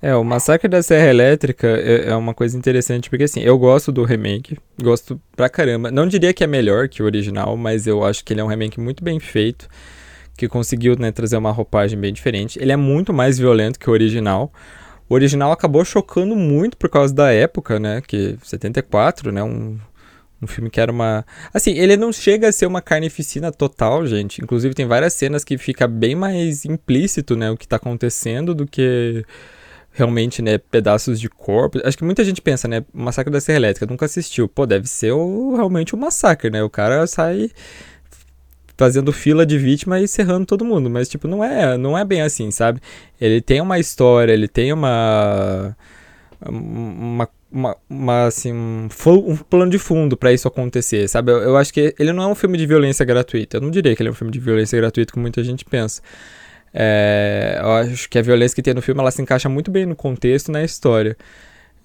[0.00, 3.90] É, o Massacre da Serra Elétrica é, é, uma coisa interessante, porque assim, eu gosto
[3.90, 5.90] do remake, gosto pra caramba.
[5.90, 8.48] Não diria que é melhor que o original, mas eu acho que ele é um
[8.48, 9.66] remake muito bem feito,
[10.36, 12.58] que conseguiu né, trazer uma roupagem bem diferente.
[12.60, 14.52] Ele é muito mais violento que o original.
[15.08, 18.02] O original acabou chocando muito por causa da época, né?
[18.06, 19.42] Que 74, né?
[19.42, 19.78] Um,
[20.44, 21.24] um filme que era uma.
[21.52, 24.42] Assim, ele não chega a ser uma carnificina total, gente.
[24.42, 27.50] Inclusive, tem várias cenas que fica bem mais implícito, né?
[27.50, 29.24] O que tá acontecendo do que
[29.92, 30.58] realmente, né?
[30.58, 31.80] Pedaços de corpo.
[31.84, 32.84] Acho que muita gente pensa, né?
[32.92, 34.48] Massacre da Serra Elétrica, nunca assistiu.
[34.48, 36.62] Pô, deve ser o, realmente um massacre, né?
[36.62, 37.50] O cara sai
[38.76, 40.90] fazendo fila de vítima e serrando todo mundo.
[40.90, 42.80] Mas, tipo, não é, não é bem assim, sabe?
[43.20, 45.76] Ele tem uma história, ele tem uma.
[46.46, 51.30] Uma uma, uma, assim, um, um, plano de fundo para isso acontecer, sabe?
[51.30, 53.58] Eu, eu, acho que ele não é um filme de violência gratuita.
[53.58, 56.02] Eu não diria que ele é um filme de violência gratuita, como muita gente pensa.
[56.72, 59.86] É, eu acho que a violência que tem no filme ela se encaixa muito bem
[59.86, 61.16] no contexto e na história.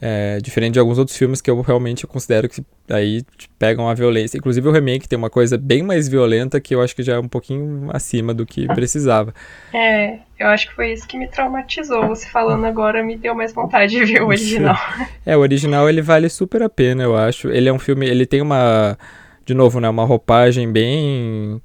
[0.02, 3.22] É, diferente de alguns outros filmes que eu realmente considero que aí
[3.58, 4.38] pegam a violência.
[4.38, 7.20] Inclusive o remake tem uma coisa bem mais violenta que eu acho que já é
[7.20, 9.34] um pouquinho acima do que precisava.
[9.74, 12.08] É, eu acho que foi isso que me traumatizou.
[12.08, 14.78] Você falando agora me deu mais vontade de ver o original.
[15.26, 17.50] É, o original ele vale super a pena, eu acho.
[17.50, 18.98] Ele é um filme, ele tem uma,
[19.46, 21.62] de novo, né, uma roupagem bem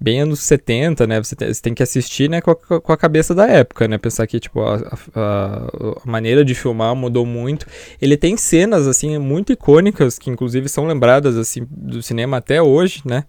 [0.00, 1.22] bem anos 70, né?
[1.22, 3.98] Você tem, você tem que assistir, né, com a, com a, cabeça da época, né?
[3.98, 4.76] Pensar que, tipo, a,
[5.14, 7.66] a, a, maneira de filmar mudou muito.
[8.00, 13.02] Ele tem cenas, assim, muito icônicas, que inclusive são lembradas, assim, do cinema até hoje,
[13.04, 13.24] né?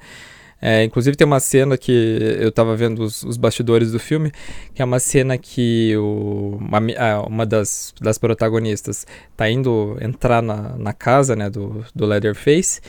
[0.62, 4.30] É, inclusive tem uma cena que eu tava vendo os, os, bastidores do filme,
[4.76, 6.80] que é uma cena que o, uma,
[7.26, 12.82] uma das, das protagonistas tá indo entrar na, na casa, né, do, do Leatherface,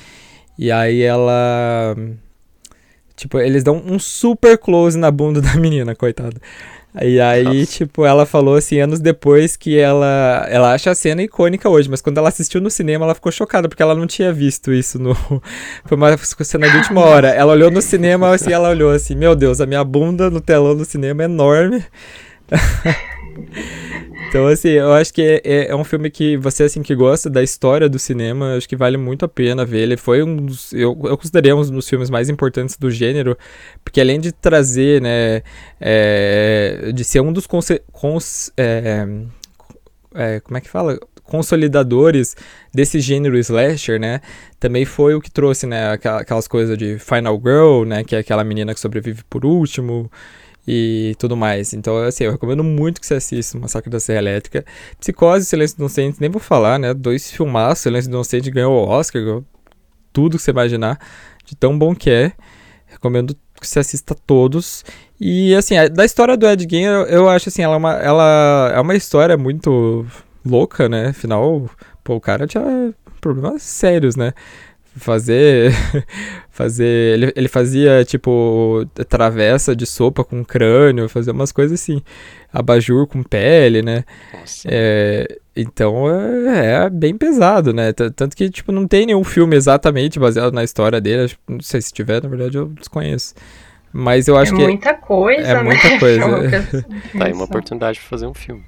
[0.59, 1.95] e aí ela
[3.21, 6.41] Tipo, eles dão um super close na bunda da menina, coitada.
[7.03, 7.67] E aí, Nossa.
[7.67, 12.01] tipo, ela falou assim, anos depois, que ela, ela acha a cena icônica hoje, mas
[12.01, 15.15] quando ela assistiu no cinema, ela ficou chocada, porque ela não tinha visto isso no.
[15.85, 17.29] Foi uma cena de última hora.
[17.29, 20.75] Ela olhou no cinema, assim, ela olhou assim, meu Deus, a minha bunda no telão
[20.75, 21.85] do cinema é enorme.
[24.29, 27.29] Então, assim, eu acho que é, é, é, um filme que você, assim, que gosta
[27.29, 29.81] da história do cinema, acho que vale muito a pena ver.
[29.81, 33.37] Ele foi um dos, eu, eu considerei um dos filmes mais importantes do gênero,
[33.85, 35.43] porque além de trazer, né,
[35.81, 39.05] é, de ser um dos cons, cons é,
[40.15, 40.99] é, como é que fala?
[41.31, 42.37] consolidadores
[42.75, 44.21] desse gênero slasher, né?
[44.59, 48.43] Também foi o que trouxe, né, aquelas coisas de Final Girl, né, que é aquela
[48.43, 50.11] menina que sobrevive por último,
[50.67, 51.73] e tudo mais.
[51.73, 54.65] Então, assim, eu recomendo muito que você assista o Massacre da Serra Elétrica.
[54.99, 56.95] Psicose e Silêncio Inocente, nem vou falar, né?
[56.95, 59.45] Dois filmaços, Silêncio Inocente ganhou o Oscar, ganhou
[60.13, 60.99] tudo que você imaginar,
[61.45, 62.33] de tão bom que é.
[62.87, 64.85] Recomendo que você assista todos.
[65.21, 68.73] E, assim, da história do Ed Gein, eu, eu acho, assim, ela é, uma, ela
[68.75, 70.07] é uma história muito
[70.45, 71.09] louca, né?
[71.09, 71.69] Afinal,
[72.03, 74.33] pô, o cara tinha problemas sérios, né?
[74.97, 75.73] Fazer
[76.51, 82.03] fazer ele, ele fazia tipo travessa de sopa com crânio fazer umas coisas assim.
[82.53, 84.05] Abajur com pele né?
[84.67, 86.07] É, então
[86.51, 87.93] é, é, bem pesado né?
[87.93, 91.93] Tanto que tipo não tem nenhum filme exatamente baseado na história dele não sei se
[91.93, 93.35] tiver na verdade eu desconheço.
[93.93, 95.63] Mas eu acho é que muita coisa é né?
[95.63, 96.27] muita coisa.
[97.19, 98.63] Tá aí uma oportunidade de fazer um filme.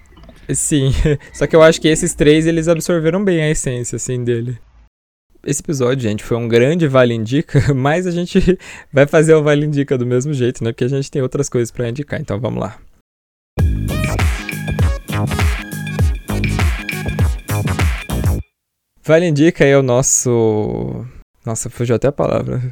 [0.51, 0.93] Sim
[1.33, 4.59] só que eu acho que esses três eles absorveram bem a essência assim dele
[5.45, 8.59] esse episódio, gente, foi um grande Vale Indica, mas a gente
[8.93, 10.73] vai fazer o Vale Indica do mesmo jeito, né?
[10.73, 12.79] Porque a gente tem outras coisas para indicar, então vamos lá.
[19.05, 21.05] Vale Indica é o nosso.
[21.45, 22.63] Nossa, fugiu até a palavra.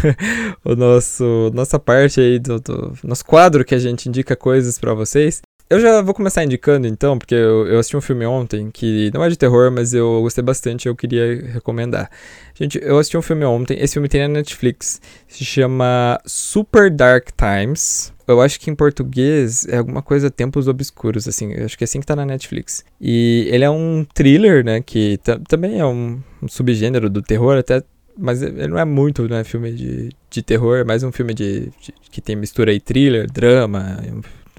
[0.62, 1.50] o nosso.
[1.54, 2.92] Nossa parte aí do, do.
[3.02, 5.40] Nosso quadro que a gente indica coisas para vocês.
[5.70, 9.22] Eu já vou começar indicando então, porque eu, eu, assisti um filme ontem que não
[9.22, 12.10] é de terror, mas eu gostei bastante eu queria recomendar.
[12.56, 17.28] Gente, eu assisti um filme ontem, esse filme tem na Netflix, se chama Super Dark
[17.36, 18.12] Times.
[18.26, 21.86] Eu acho que em português é alguma coisa Tempos Obscuros, assim, eu acho que é
[21.86, 22.84] assim que tá na Netflix.
[23.00, 27.80] E ele é um thriller, né, que também é um, um subgênero do terror, até
[28.18, 31.70] mas ele não é muito, né, filme de, de terror, é mais um filme de,
[31.80, 33.98] de que tem mistura aí thriller, drama,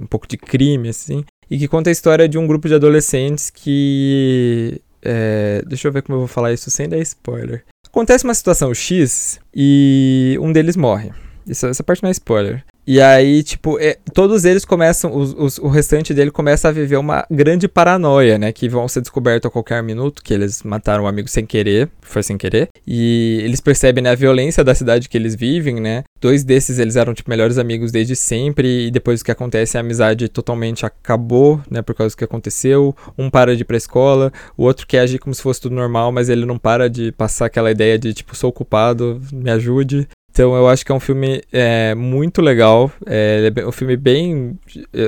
[0.01, 3.49] um pouco de crime, assim, e que conta a história de um grupo de adolescentes
[3.49, 4.81] que.
[5.03, 7.63] É, deixa eu ver como eu vou falar isso sem dar spoiler.
[7.87, 11.11] Acontece uma situação X e um deles morre.
[11.45, 12.63] Isso, essa parte não é spoiler.
[12.85, 16.97] E aí, tipo, é, todos eles começam, os, os, o restante dele começa a viver
[16.97, 18.51] uma grande paranoia, né?
[18.51, 22.23] Que vão ser descobertos a qualquer minuto, que eles mataram um amigo sem querer, foi
[22.23, 22.69] sem querer.
[22.85, 26.03] E eles percebem né, a violência da cidade que eles vivem, né?
[26.19, 29.81] Dois desses, eles eram, tipo, melhores amigos desde sempre, e depois do que acontece, a
[29.81, 31.81] amizade totalmente acabou, né?
[31.81, 32.95] Por causa do que aconteceu.
[33.17, 36.11] Um para de ir pra escola, o outro quer agir como se fosse tudo normal,
[36.11, 40.07] mas ele não para de passar aquela ideia de, tipo, sou culpado, me ajude.
[40.41, 42.91] Então eu acho que é um filme é, muito legal.
[43.05, 44.57] É, é um filme bem.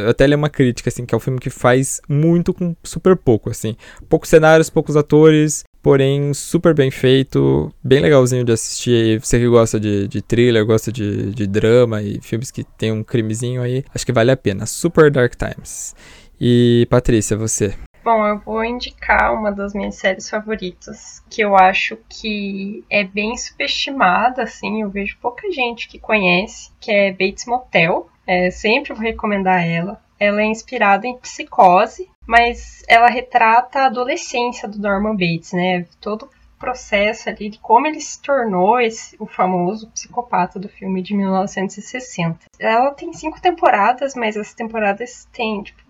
[0.07, 3.15] Até ele é uma crítica, assim, que é um filme que faz muito com super
[3.17, 3.75] pouco, assim.
[4.07, 9.19] Poucos cenários, poucos atores, porém super bem feito, bem legalzinho de assistir.
[9.21, 13.03] Você que gosta de, de thriller, gosta de, de drama e filmes que tem um
[13.03, 14.67] crimezinho aí, acho que vale a pena.
[14.67, 15.95] Super Dark Times.
[16.39, 17.73] E Patrícia, você?
[18.03, 23.37] Bom, eu vou indicar uma das minhas séries favoritas, que eu acho que é bem
[23.37, 28.09] subestimada, assim, eu vejo pouca gente que conhece, que é Bates Motel.
[28.27, 30.01] É, sempre vou recomendar ela.
[30.19, 35.85] Ela é inspirada em psicose, mas ela retrata a adolescência do Norman Bates, né?
[36.01, 41.01] Todo o processo ali de como ele se tornou esse, o famoso psicopata do filme
[41.01, 42.39] de 1960.
[42.59, 45.82] Ela tem cinco temporadas, mas as temporadas têm tipo,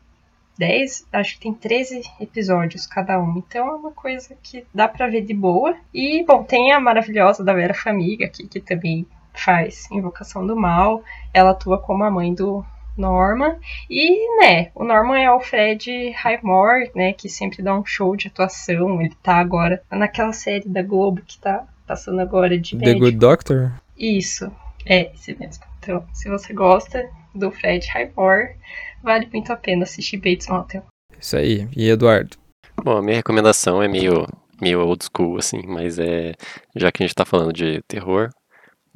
[0.57, 3.37] 10, acho que tem 13 episódios cada um.
[3.37, 5.75] Então é uma coisa que dá pra ver de boa.
[5.93, 11.03] E, bom, tem a maravilhosa da Vera Famiga aqui, que também faz Invocação do Mal.
[11.33, 12.63] Ela atua como a mãe do
[12.97, 13.55] Norman.
[13.89, 18.27] E, né, o Norman é o Fred Highmore, né, que sempre dá um show de
[18.27, 19.01] atuação.
[19.01, 23.71] Ele tá agora naquela série da Globo que tá passando agora de The Good Doctor?
[23.97, 24.51] Isso,
[24.85, 25.63] é, esse mesmo.
[25.79, 27.03] Então, se você gosta
[27.33, 28.55] do Fred Highmore,
[29.03, 30.83] vale muito a pena assistir Bates Motel.
[31.19, 31.67] Isso aí.
[31.75, 32.37] E Eduardo?
[32.81, 34.25] Bom, a minha recomendação é meio,
[34.59, 36.33] meio old school, assim, mas é.
[36.75, 38.29] Já que a gente tá falando de terror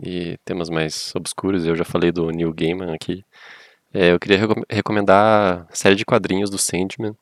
[0.01, 3.23] e temas mais obscuros, eu já falei do Neil Gaiman aqui.
[3.93, 4.39] É, eu queria
[4.69, 7.15] recomendar a série de quadrinhos do Sandman,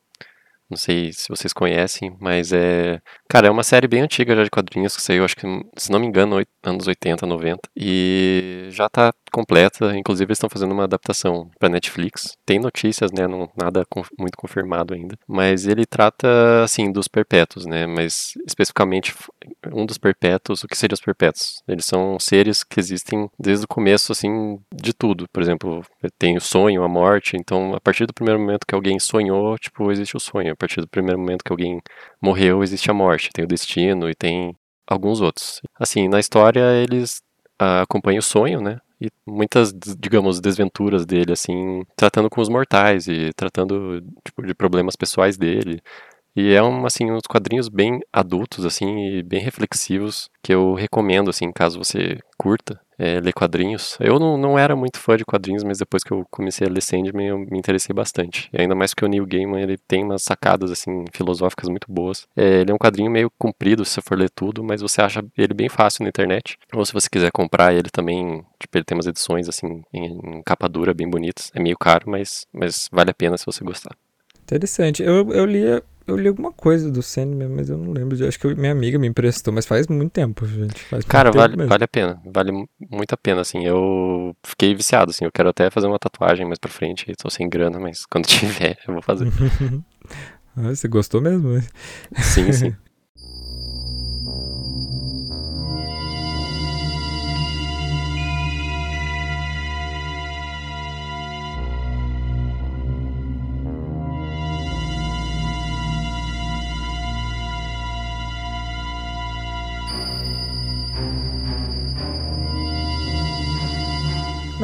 [0.69, 2.99] não sei se vocês conhecem, mas é.
[3.29, 5.47] Cara, é uma série bem antiga já de quadrinhos que saiu, acho que,
[5.77, 7.59] se não me engano, anos 80, 90.
[7.75, 9.95] E já tá completa.
[9.97, 12.37] Inclusive, eles estão fazendo uma adaptação para Netflix.
[12.45, 13.27] Tem notícias, né?
[13.27, 13.85] Não, nada
[14.17, 15.17] muito confirmado ainda.
[15.27, 17.85] Mas ele trata, assim, dos perpétuos, né?
[17.85, 19.13] Mas especificamente
[19.73, 21.61] um dos perpétuos, o que seriam os perpétuos?
[21.67, 25.25] Eles são seres que existem desde o começo, assim, de tudo.
[25.31, 25.83] Por exemplo,
[26.17, 27.35] tem o sonho, a morte.
[27.37, 30.54] Então, a partir do primeiro momento que alguém sonhou, tipo, existe o sonho.
[30.55, 31.81] A partir do primeiro momento que alguém
[32.21, 33.29] morreu, existe a morte.
[33.33, 34.55] Tem o destino e tem
[34.87, 35.61] alguns outros.
[35.77, 37.21] Assim, na história eles
[37.61, 38.79] uh, acompanham o sonho, né?
[39.01, 44.95] E muitas, digamos, desventuras dele, assim, tratando com os mortais e tratando tipo, de problemas
[44.95, 45.81] pessoais dele.
[46.35, 51.29] E é um, assim, uns quadrinhos bem adultos, assim, e bem reflexivos, que eu recomendo,
[51.29, 53.97] assim, caso você curta é, ler quadrinhos.
[53.99, 56.81] Eu não, não era muito fã de quadrinhos, mas depois que eu comecei a ler
[56.81, 58.49] Sandman, eu me interessei bastante.
[58.51, 62.27] E ainda mais que o Neil Gaiman, ele tem umas sacadas, assim, filosóficas muito boas.
[62.35, 65.23] É, ele é um quadrinho meio comprido, se você for ler tudo, mas você acha
[65.37, 66.57] ele bem fácil na internet.
[66.73, 70.43] Ou se você quiser comprar ele também, tipo, ele tem umas edições, assim, em, em
[70.43, 71.51] capa dura, bem bonitas.
[71.53, 73.95] É meio caro, mas, mas vale a pena se você gostar.
[74.43, 75.01] Interessante.
[75.01, 78.27] Eu, eu lia eu li alguma coisa do Sandman, mas eu não lembro.
[78.27, 80.79] acho que minha amiga me emprestou, mas faz muito tempo, gente.
[80.85, 82.21] Faz Cara, vale, vale a pena.
[82.25, 82.51] Vale
[82.91, 83.65] muito a pena, assim.
[83.65, 85.25] Eu fiquei viciado, assim.
[85.25, 87.11] Eu quero até fazer uma tatuagem mais pra frente.
[87.15, 89.27] Tô sem grana, mas quando tiver, eu vou fazer.
[90.55, 91.59] ah, você gostou mesmo?
[92.21, 92.75] Sim, sim.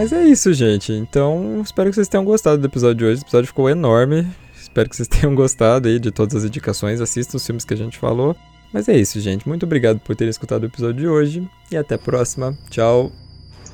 [0.02, 0.92] Mas é isso, gente.
[0.92, 3.22] Então, espero que vocês tenham gostado do episódio de hoje.
[3.22, 4.28] O episódio ficou enorme.
[4.60, 7.00] Espero que vocês tenham gostado aí de todas as indicações.
[7.00, 8.36] Assistam os filmes que a gente falou.
[8.74, 9.48] Mas é isso, gente.
[9.48, 11.48] Muito obrigado por terem escutado o episódio de hoje.
[11.72, 12.58] E até a próxima.
[12.72, 13.12] Tchau.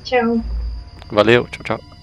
[0.04, 0.44] Tchau.
[1.10, 1.48] Valeu.
[1.48, 1.97] Tchau, tchau.